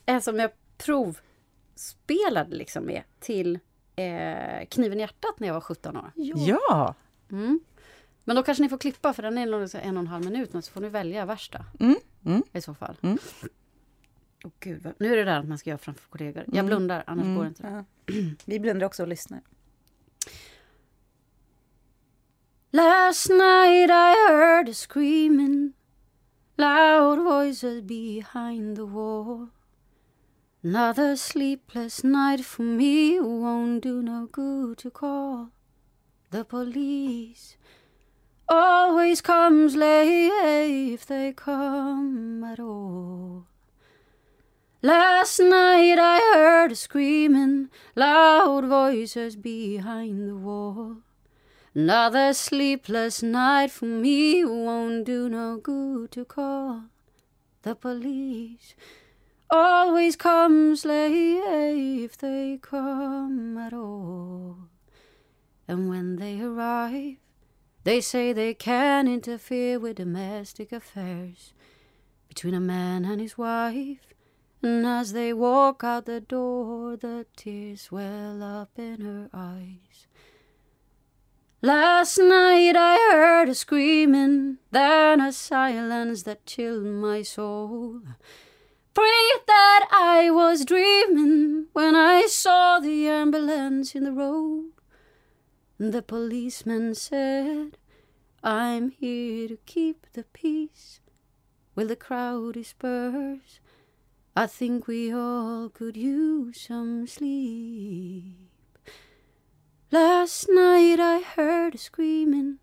Eh, 0.05 0.19
som 0.19 0.39
jag 0.39 0.51
provspelade 0.77 2.55
liksom 2.55 2.83
med 2.83 3.03
till 3.19 3.59
eh, 3.95 4.65
Kniven 4.69 4.97
i 4.97 5.01
hjärtat 5.01 5.39
när 5.39 5.47
jag 5.47 5.53
var 5.53 5.61
17 5.61 5.97
år. 5.97 6.11
Ja! 6.15 6.95
Mm. 7.31 7.59
Men 8.23 8.35
då 8.35 8.43
kanske 8.43 8.63
ni 8.63 8.69
får 8.69 8.77
klippa 8.77 9.13
för 9.13 9.23
den 9.23 9.37
är 9.37 9.45
nog 9.45 9.61
en 9.75 9.97
och 9.97 10.01
en 10.01 10.07
halv 10.07 10.25
minut 10.25 10.51
så 10.51 10.71
får 10.71 10.81
ni 10.81 10.89
välja 10.89 11.25
värsta. 11.25 11.65
Mm. 11.79 11.95
Mm. 12.25 12.43
I 12.53 12.61
så 12.61 12.75
fall. 12.75 12.97
Mm. 13.01 13.17
Oh, 14.43 14.51
Gud, 14.59 14.93
nu 14.97 15.13
är 15.13 15.17
det 15.17 15.23
där 15.23 15.39
att 15.39 15.47
man 15.47 15.57
ska 15.57 15.69
göra 15.69 15.77
framför 15.77 16.09
kollegor. 16.09 16.43
Jag 16.47 16.53
mm. 16.53 16.65
blundar, 16.65 17.03
annars 17.07 17.25
mm. 17.25 17.35
går 17.35 17.43
det 17.43 17.47
inte. 17.47 17.63
Ja. 17.63 17.83
Vi 18.45 18.59
blundar 18.59 18.87
också 18.87 19.03
och 19.03 19.09
lyssnar. 19.09 19.41
Last 22.71 23.29
night 23.29 23.89
I 23.89 24.15
heard 24.29 24.69
a 24.69 24.73
screaming 24.73 25.73
Loud 26.57 27.19
voices 27.19 27.81
behind 27.81 28.77
the 28.77 28.85
wall 28.85 29.49
Another 30.63 31.15
sleepless 31.15 32.03
night 32.03 32.45
for 32.45 32.63
me 32.63 33.19
Won't 33.19 33.83
do 33.83 34.01
no 34.01 34.27
good 34.27 34.77
to 34.79 34.91
call 34.91 35.49
The 36.29 36.45
police 36.45 37.57
always 38.51 39.21
comes 39.21 39.75
late 39.75 40.93
if 40.93 41.05
they 41.05 41.31
come 41.31 42.43
at 42.43 42.59
all. 42.59 43.47
Last 44.81 45.39
night 45.39 45.97
I 45.97 46.17
heard 46.33 46.73
a 46.73 46.75
screaming, 46.75 47.69
loud 47.95 48.65
voices 48.65 49.35
behind 49.35 50.27
the 50.27 50.35
wall. 50.35 50.97
Another 51.73 52.33
sleepless 52.33 53.23
night 53.23 53.71
for 53.71 53.85
me 53.85 54.43
won't 54.43 55.05
do 55.05 55.29
no 55.29 55.55
good 55.55 56.11
to 56.11 56.25
call 56.25 56.83
the 57.61 57.75
police. 57.75 58.75
Always 59.49 60.17
comes 60.17 60.83
late 60.83 62.03
if 62.03 62.17
they 62.17 62.59
come 62.61 63.57
at 63.57 63.71
all. 63.71 64.57
And 65.65 65.87
when 65.87 66.17
they 66.17 66.41
arrive, 66.41 67.15
they 67.85 68.01
say 68.01 68.33
they 68.33 68.53
can 68.53 69.07
interfere 69.07 69.79
with 69.79 69.95
domestic 69.95 70.73
affairs 70.73 71.53
between 72.27 72.53
a 72.53 72.59
man 72.59 73.05
and 73.05 73.21
his 73.21 73.37
wife. 73.37 74.13
And 74.61 74.85
as 74.85 75.13
they 75.13 75.31
walk 75.31 75.85
out 75.85 76.05
the 76.05 76.19
door, 76.19 76.97
the 76.97 77.25
tears 77.37 77.93
well 77.93 78.43
up 78.43 78.71
in 78.77 78.99
her 79.01 79.29
eyes. 79.33 80.07
Last 81.63 82.17
night 82.17 82.75
I 82.75 82.95
heard 83.11 83.49
a 83.49 83.53
screaming, 83.53 84.57
then 84.71 85.21
a 85.21 85.31
silence 85.31 86.23
that 86.23 86.47
chilled 86.47 86.85
my 86.85 87.21
soul. 87.21 88.01
Pray 88.95 89.29
that 89.45 89.87
I 89.91 90.31
was 90.31 90.65
dreaming 90.65 91.67
when 91.73 91.95
I 91.95 92.25
saw 92.25 92.79
the 92.79 93.07
ambulance 93.07 93.93
in 93.93 94.05
the 94.05 94.11
road. 94.11 94.71
The 95.77 96.01
policeman 96.01 96.95
said, 96.95 97.77
I'm 98.43 98.89
here 98.89 99.47
to 99.47 99.57
keep 99.67 100.07
the 100.13 100.23
peace. 100.23 100.99
Will 101.75 101.87
the 101.87 101.95
crowd 101.95 102.55
disperse? 102.55 103.59
I 104.35 104.47
think 104.47 104.87
we 104.87 105.13
all 105.13 105.69
could 105.69 105.95
use 105.95 106.61
some 106.61 107.05
sleep. 107.05 108.50
Last 109.91 110.47
night 110.49 110.99
I 110.99 111.19
heard 111.19 111.75
a 111.75 111.77
screaming, 111.77 112.59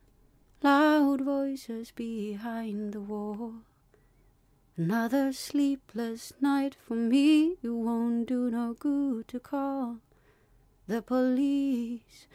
loud 0.62 1.20
voices 1.20 1.91
behind 1.91 2.93
the 2.93 3.01
wall. 3.01 3.53
Another 4.76 5.33
sleepless 5.33 6.33
night 6.41 6.74
for 6.74 6.95
me. 6.95 7.59
It 7.62 7.68
won't 7.68 8.29
do 8.29 8.51
no 8.51 8.74
good 8.74 9.29
to 9.29 9.41
call 9.41 9.99
the 10.89 11.03
police 11.03 12.26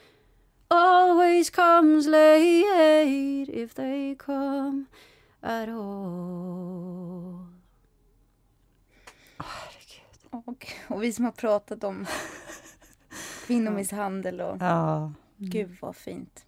always 0.70 1.50
comes 1.50 2.06
late 2.08 3.50
if 3.50 3.74
they 3.74 4.16
come 4.16 4.88
at 5.42 5.70
all. 5.70 7.48
Oh, 9.40 10.42
och, 10.46 10.68
och 10.88 11.04
vi 11.04 11.14
som 11.14 11.26
har 11.26 11.32
pratat 11.32 11.84
om 11.84 12.06
kvinnomisshandel 13.46 14.42
och... 14.42 14.58
Ja. 14.60 15.14
Gud 15.38 15.78
vad 15.82 15.96
fint. 15.96 16.46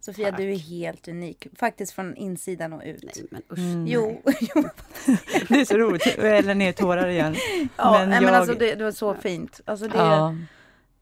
Sofia, 0.00 0.30
Tack. 0.30 0.36
du 0.36 0.52
är 0.52 0.58
helt 0.58 1.08
unik. 1.08 1.46
Faktiskt 1.58 1.92
från 1.92 2.16
insidan 2.16 2.72
och 2.72 2.82
ut. 2.84 3.02
Nej, 3.02 3.26
men 3.30 3.42
usch. 3.52 3.58
Mm. 3.58 3.86
Jo. 3.86 4.22
det 5.48 5.60
är 5.60 5.64
så 5.64 5.76
roligt. 5.76 6.06
Eller 6.06 6.54
ner 6.54 6.72
tårar 6.72 7.08
igen. 7.08 7.36
Ja, 7.76 7.92
men, 7.92 8.08
nej, 8.08 8.16
jag... 8.16 8.24
men 8.24 8.34
alltså 8.34 8.54
det, 8.54 8.74
det 8.74 8.84
var 8.84 8.92
så 8.92 9.14
fint. 9.14 9.60
Alltså 9.64 9.88
det... 9.88 9.98
Ja. 9.98 10.34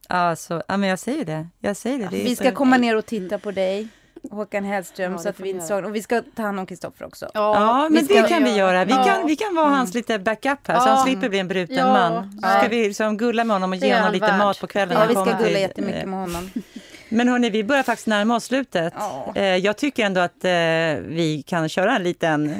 Alltså, 0.08 0.62
ja, 0.68 0.76
men 0.76 0.88
jag 0.88 0.98
säger 0.98 1.24
det. 1.24 1.48
Jag 1.58 1.76
säger 1.76 1.98
det. 1.98 2.08
det 2.10 2.24
vi 2.24 2.36
ska 2.36 2.50
så... 2.50 2.56
komma 2.56 2.76
ner 2.76 2.96
och 2.96 3.06
titta 3.06 3.38
på 3.38 3.50
dig. 3.50 3.88
Håkan 4.30 4.64
Hellström, 4.64 5.12
ja, 5.12 5.18
så 5.18 5.28
att 5.28 5.40
vi 5.40 5.50
inte 5.50 5.74
Och 5.74 5.96
vi 5.96 6.02
ska 6.02 6.22
ta 6.36 6.42
hand 6.42 6.60
om 6.60 6.66
Kristoffer 6.66 7.06
också. 7.06 7.30
Ja, 7.34 7.54
ja 7.54 7.88
men 7.90 8.06
det 8.06 8.28
kan 8.28 8.44
vi 8.44 8.56
göra. 8.56 8.84
Vi, 8.84 8.92
kan, 8.92 9.26
vi 9.26 9.36
kan 9.36 9.54
vara 9.54 9.66
mm. 9.66 9.78
hans 9.78 9.94
lite 9.94 10.18
backup 10.18 10.68
här, 10.68 10.80
så 10.80 10.88
han 10.88 11.04
slipper 11.04 11.28
bli 11.28 11.38
en 11.38 11.48
bruten 11.48 11.76
ja. 11.76 11.92
man. 11.92 12.40
Så 12.42 12.48
ska 12.48 12.68
vi 12.68 12.88
liksom 12.88 13.16
gulla 13.16 13.44
med 13.44 13.54
honom 13.54 13.70
och 13.70 13.76
ge 13.76 13.96
honom 13.96 14.12
lite 14.12 14.26
värd. 14.26 14.38
mat 14.38 14.60
på 14.60 14.66
kvällen. 14.66 14.98
Ja, 15.00 15.06
vi 15.06 15.14
ska 15.14 15.24
gulla 15.24 15.38
till, 15.38 15.52
jättemycket 15.52 16.08
med 16.08 16.20
honom. 16.20 16.50
Men 17.08 17.28
hörni, 17.28 17.50
vi 17.50 17.64
börjar 17.64 17.82
faktiskt 17.82 18.06
närma 18.06 18.36
oss 18.36 18.44
slutet. 18.44 18.94
Eh, 19.34 19.44
jag 19.44 19.76
tycker 19.76 20.06
ändå 20.06 20.20
att 20.20 20.44
eh, 20.44 20.50
vi 21.06 21.44
kan 21.46 21.68
köra 21.68 21.96
en 21.96 22.02
liten 22.02 22.54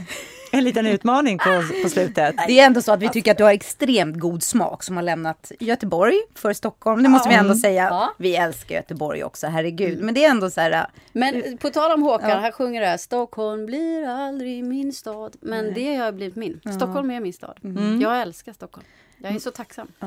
en 0.51 0.65
liten 0.65 0.87
utmaning 0.87 1.39
på, 1.39 1.63
på 1.83 1.89
slutet. 1.89 2.35
Det 2.47 2.61
är 2.61 2.67
ändå 2.67 2.83
så 2.83 2.93
att 2.93 3.01
vi 3.01 3.09
tycker 3.09 3.31
att 3.31 3.39
du 3.39 3.45
har 3.45 3.53
extremt 3.53 4.17
god 4.17 4.43
smak 4.43 4.83
som 4.83 4.97
har 4.97 5.03
lämnat 5.03 5.53
Göteborg 5.61 6.17
för 6.35 6.53
Stockholm. 6.53 7.03
Det 7.03 7.09
måste 7.09 7.29
vi 7.29 7.35
ändå 7.35 7.55
säga. 7.55 7.89
Ja. 7.91 8.15
Vi 8.19 8.37
älskar 8.37 8.75
Göteborg 8.75 9.25
också, 9.25 9.47
herregud. 9.47 10.01
Men 10.01 10.15
det 10.15 10.25
är 10.25 10.31
ändå 10.31 10.51
så 10.51 10.61
här. 10.61 10.87
Men 11.13 11.59
på 11.59 11.71
tal 11.71 11.93
om 11.93 12.03
Håkan, 12.03 12.31
ja. 12.31 12.37
här 12.37 12.53
sjunger 12.53 12.81
det 12.81 12.87
här, 12.87 12.97
Stockholm 12.97 13.67
blir 13.67 14.09
aldrig 14.09 14.65
min 14.65 14.93
stad. 14.93 15.37
Men 15.41 15.65
Nej. 15.65 15.75
det 15.75 15.97
har 15.97 16.13
blivit 16.13 16.37
min. 16.37 16.61
Stockholm 16.77 17.11
är 17.11 17.21
min 17.21 17.33
stad. 17.33 17.59
Mm. 17.65 18.01
Jag 18.01 18.23
älskar 18.23 18.53
Stockholm. 18.53 18.87
Jag 19.23 19.35
är 19.35 19.39
så 19.39 19.51
tacksam. 19.51 19.89
Ja. 19.99 20.07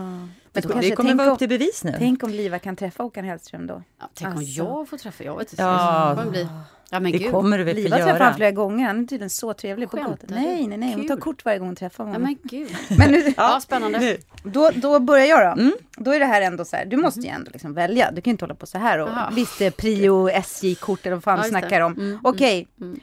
Det, 0.51 0.61
då 0.61 0.67
det 0.67 0.73
kanske- 0.73 0.95
kommer 0.95 1.13
vara 1.15 1.27
om- 1.27 1.33
upp 1.33 1.39
till 1.39 1.49
bevis 1.49 1.83
nu. 1.83 1.95
Tänk 1.97 2.23
om 2.23 2.29
Liva 2.29 2.59
kan 2.59 2.75
träffa 2.75 3.03
Håkan 3.03 3.25
Hellström 3.25 3.67
då. 3.67 3.83
Ja, 3.99 4.09
tänk 4.13 4.27
om 4.31 4.37
Alltså. 4.37 4.63
jag 4.63 4.89
får 4.89 4.97
träffa, 4.97 5.23
jag 5.23 5.37
vet 5.37 5.53
inte. 5.53 5.63
Ja. 5.63 6.09
Det 6.09 6.15
kommer 6.21 6.31
bli... 6.31 6.47
Ja 6.89 6.99
men 6.99 7.11
det 7.11 7.17
gud. 7.17 7.31
kommer 7.31 7.57
du 7.57 7.63
väl 7.63 7.75
Liva 7.75 7.95
träffar 7.95 8.09
göra. 8.11 8.23
han 8.23 8.35
flera 8.35 8.51
gånger, 8.51 8.85
han 8.87 8.97
är 8.99 9.03
tydligen 9.07 9.29
så 9.29 9.53
trevlig 9.53 9.89
på 9.91 9.97
Skämtar 9.97 10.11
gatan. 10.11 10.27
du? 10.29 10.35
Nej, 10.35 10.67
nej, 10.67 10.77
nej, 10.77 10.93
hon 10.93 11.07
tar 11.07 11.17
kort 11.17 11.45
varje 11.45 11.59
gång 11.59 11.67
hon 11.67 11.75
träffar 11.75 12.03
Ja 12.03 12.07
honom. 12.07 12.21
men 12.21 12.37
gud. 12.43 12.75
Men 12.97 13.11
nu, 13.11 13.33
Ja, 13.37 13.59
spännande. 13.61 13.99
Nu. 13.99 14.17
då, 14.43 14.71
då 14.75 14.99
börjar 14.99 15.25
jag 15.25 15.57
då. 15.57 15.71
Då 15.97 16.11
är 16.13 16.19
det 16.19 16.25
här 16.25 16.41
ändå 16.41 16.65
så 16.65 16.75
här, 16.75 16.85
du 16.85 16.97
måste 16.97 17.19
ju 17.19 17.27
ändå 17.27 17.51
liksom 17.53 17.73
välja. 17.73 18.11
Du 18.11 18.21
kan 18.21 18.31
ju 18.31 18.33
inte 18.33 18.45
hålla 18.45 18.55
på 18.55 18.65
så 18.65 18.77
här 18.77 18.99
och 18.99 19.09
Jaha. 19.09 19.31
visst 19.35 19.77
prio 19.77 20.29
SJ-kort 20.29 21.05
eller 21.05 21.15
vad 21.15 21.23
fan 21.23 21.37
Ja, 21.37 21.43
snackar 21.43 21.81
om. 21.81 21.93
Mm, 21.93 22.19
Okej. 22.23 22.67
mm. 22.81 22.99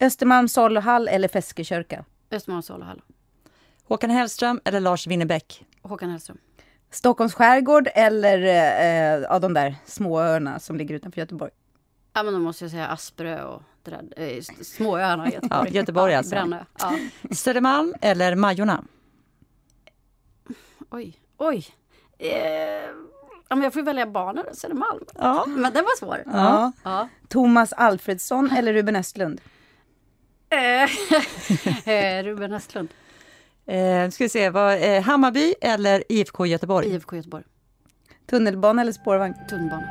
Östermalm, 0.00 0.48
saluhall 0.48 1.08
eller 1.08 1.28
Feskekörka? 1.28 2.04
Östermalms 2.30 2.66
saluhall. 2.66 3.00
Håkan 3.84 4.10
Hellström 4.10 4.60
eller 4.64 4.80
Lars 4.80 5.06
Winnerbäck? 5.06 5.64
Håkan 5.82 6.10
Hellström. 6.10 6.38
Stockholms 6.90 7.34
skärgård 7.34 7.88
eller 7.94 8.38
eh, 8.42 9.22
ja, 9.22 9.38
de 9.38 9.54
där 9.54 9.74
små 9.84 10.20
öarna 10.20 10.58
som 10.58 10.76
ligger 10.76 10.94
utanför 10.94 11.20
Göteborg? 11.20 11.50
Ja 12.12 12.22
men 12.22 12.34
då 12.34 12.40
måste 12.40 12.64
jag 12.64 12.70
säga 12.70 12.86
Asperö 12.86 13.44
och 13.44 13.62
Drädd, 13.84 14.12
eh, 14.16 14.42
småöarna 14.62 15.28
i 15.28 15.34
Göteborg. 15.34 15.68
Ja, 15.70 15.74
Göteborg 15.74 16.14
alltså. 16.14 16.30
Brännö. 16.34 16.64
Ja. 16.78 16.98
Södermalm 17.34 17.94
eller 18.00 18.34
Majorna? 18.34 18.84
Oj, 20.90 21.18
oj. 21.36 21.66
Eh, 22.18 22.30
ja, 23.48 23.56
men 23.56 23.62
jag 23.62 23.72
får 23.74 23.82
välja 23.82 24.06
barnen 24.06 24.44
och 24.50 24.56
Södermalm. 24.56 25.04
Ja. 25.14 25.44
Men 25.46 25.72
den 25.72 25.84
var 25.84 25.98
svår. 25.98 26.22
Ja. 26.26 26.72
Ja. 26.82 27.08
Thomas 27.28 27.72
Alfredsson 27.72 28.50
eller 28.50 28.72
Ruben 28.72 28.96
Östlund? 28.96 29.40
Eh, 30.52 31.88
eh, 31.88 32.24
Ruben 32.24 32.52
Östlund, 32.52 32.88
Eh, 33.66 34.10
ska 34.10 34.24
vi 34.24 34.28
se, 34.28 34.50
vad, 34.50 34.82
eh, 34.82 35.02
Hammarby 35.02 35.54
eller 35.60 36.04
IFK 36.08 36.46
Göteborg? 36.46 36.88
IFK 36.88 37.16
Göteborg. 37.16 37.44
Tunnelbana 38.30 38.82
eller 38.82 38.92
spårvagn? 38.92 39.34
Tunnelbana. 39.50 39.86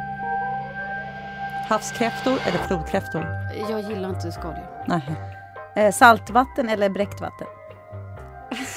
Havskräftor 1.70 2.40
eller 2.46 2.58
flodkräftor? 2.68 3.26
Jag 3.70 3.82
gillar 3.82 4.10
inte 4.10 4.32
skaldjur. 4.32 4.66
Nej. 4.88 5.02
Eh, 5.76 5.92
saltvatten 5.92 6.70
eller 6.70 6.90
bräckt 6.90 7.22
vatten? 7.22 7.48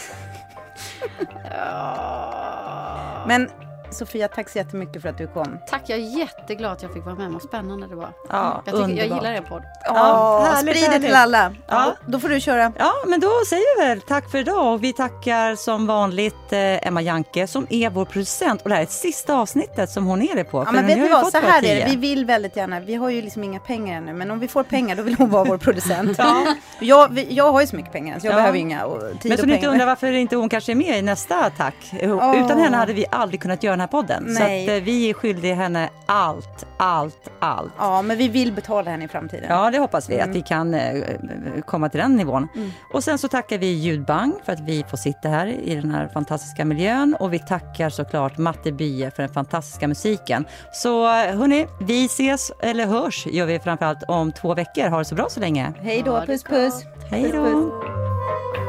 Men 3.26 3.50
Sofia, 3.94 4.28
tack 4.28 4.48
så 4.48 4.58
jättemycket 4.58 5.02
för 5.02 5.08
att 5.08 5.18
du 5.18 5.26
kom. 5.26 5.58
Tack, 5.70 5.82
jag 5.86 5.98
är 5.98 6.18
jätteglad 6.18 6.72
att 6.72 6.82
jag 6.82 6.92
fick 6.92 7.04
vara 7.04 7.14
med. 7.14 7.30
Vad 7.30 7.42
spännande 7.42 7.86
det 7.86 7.94
var. 7.94 8.08
Ja, 8.30 8.62
jag, 8.66 8.74
tycker, 8.74 8.88
jag 8.88 9.16
gillar 9.16 9.32
er 9.32 9.40
podd. 9.40 9.62
Ja, 9.84 10.48
härligt, 10.54 10.76
sprid 10.76 10.90
det 11.00 11.06
till 11.06 11.14
alla. 11.14 11.54
Ja. 11.66 11.94
Då 12.06 12.20
får 12.20 12.28
du 12.28 12.40
köra. 12.40 12.72
Ja, 12.78 12.92
men 13.06 13.20
då 13.20 13.30
säger 13.48 13.78
vi 13.82 13.88
väl 13.88 14.00
tack 14.00 14.30
för 14.30 14.38
idag 14.38 14.72
och 14.72 14.84
vi 14.84 14.92
tackar 14.92 15.56
som 15.56 15.86
vanligt 15.86 16.52
eh, 16.52 16.86
Emma 16.86 17.02
Janke 17.02 17.46
som 17.46 17.66
är 17.70 17.90
vår 17.90 18.04
producent 18.04 18.62
och 18.62 18.68
det 18.68 18.74
här 18.74 18.82
är 18.82 18.86
sista 18.86 19.34
avsnittet 19.34 19.90
som 19.90 20.06
hon 20.06 20.22
är 20.22 20.34
det 20.36 20.44
på. 20.44 20.62
Ja, 20.66 20.72
men 20.72 20.86
vet 20.86 20.96
ni 20.96 21.02
vi 21.02 21.08
vad, 21.08 21.26
så 21.26 21.38
här 21.38 21.64
är 21.64 21.74
det. 21.74 21.86
Vi 21.90 21.96
vill 21.96 22.24
väldigt 22.24 22.56
gärna, 22.56 22.80
vi 22.80 22.94
har 22.94 23.10
ju 23.10 23.22
liksom 23.22 23.44
inga 23.44 23.60
pengar 23.60 23.96
ännu, 23.98 24.12
men 24.12 24.30
om 24.30 24.38
vi 24.38 24.48
får 24.48 24.62
pengar 24.62 24.96
då 24.96 25.02
vill 25.02 25.14
hon 25.14 25.30
vara 25.30 25.44
vår 25.44 25.58
producent. 25.58 26.18
jag, 26.80 27.08
vi, 27.12 27.34
jag 27.34 27.52
har 27.52 27.60
ju 27.60 27.66
så 27.66 27.76
mycket 27.76 27.92
pengar 27.92 28.18
så 28.18 28.26
jag 28.26 28.32
Ja. 28.32 28.36
behöver 28.36 28.58
inga 28.58 28.84
och, 28.84 29.00
tid 29.00 29.18
Men 29.22 29.32
och 29.32 29.38
så 29.38 29.46
ni 29.46 29.54
inte 29.54 29.66
undrar 29.66 29.86
varför 29.86 30.12
inte 30.12 30.36
hon 30.36 30.48
kanske 30.48 30.72
är 30.72 30.76
med 30.76 30.98
i 30.98 31.02
nästa 31.02 31.44
attack. 31.44 31.74
Åh. 31.92 32.44
Utan 32.44 32.58
henne 32.60 32.76
hade 32.76 32.92
vi 32.92 33.06
aldrig 33.10 33.40
kunnat 33.42 33.62
göra 33.62 33.72
den 33.72 33.80
här 33.80 33.83
podden. 33.86 34.24
Nej. 34.28 34.66
Så 34.66 34.72
att, 34.72 34.78
eh, 34.78 34.84
vi 34.84 35.10
är 35.10 35.14
skyldiga 35.14 35.54
henne 35.54 35.88
allt, 36.06 36.66
allt, 36.76 37.30
allt. 37.40 37.72
Ja, 37.78 38.02
men 38.02 38.18
vi 38.18 38.28
vill 38.28 38.52
betala 38.52 38.90
henne 38.90 39.04
i 39.04 39.08
framtiden. 39.08 39.46
Ja, 39.48 39.70
det 39.70 39.78
hoppas 39.78 40.10
vi 40.10 40.14
Mm. 40.14 40.30
att 40.30 40.36
vi 40.36 40.42
kan 40.42 40.74
eh, 40.74 40.92
komma 41.66 41.88
till 41.88 42.00
den 42.00 42.16
nivån. 42.16 42.48
Och 42.92 43.04
sen 43.04 43.18
så 43.18 43.28
tackar 43.28 43.58
vi 43.58 43.66
Ljudbang 43.66 44.32
för 44.44 44.52
att 44.52 44.60
vi 44.60 44.84
får 44.90 44.96
sitta 44.96 45.28
här 45.28 45.46
i 45.46 45.74
den 45.74 45.90
här 45.90 46.08
fantastiska 46.08 46.64
miljön 46.64 47.16
och 47.20 47.32
vi 47.32 47.38
tackar 47.38 47.90
såklart 47.90 48.38
Matte 48.38 48.72
Bye 48.72 49.10
för 49.10 49.22
den 49.22 49.32
fantastiska 49.32 49.88
musiken. 49.88 50.44
Så 50.72 51.04
eh, 51.04 51.10
hörni, 51.36 51.66
vi 51.80 52.04
ses, 52.04 52.52
eller 52.60 52.86
hörs, 52.86 53.26
gör 53.26 53.46
vi 53.46 53.58
framförallt 53.60 54.02
om 54.08 54.32
två 54.32 54.54
veckor. 54.54 54.88
Ha 54.88 54.98
det 54.98 55.04
så 55.04 55.14
bra 55.14 55.26
så 55.30 55.40
länge. 55.40 55.72
Hej 55.82 56.02
då, 56.06 56.20
puss 56.26 56.42
puss. 56.44 56.84
Hej 57.10 57.22
Puss, 57.22 57.32
då! 57.32 57.42
puss. 57.44 58.63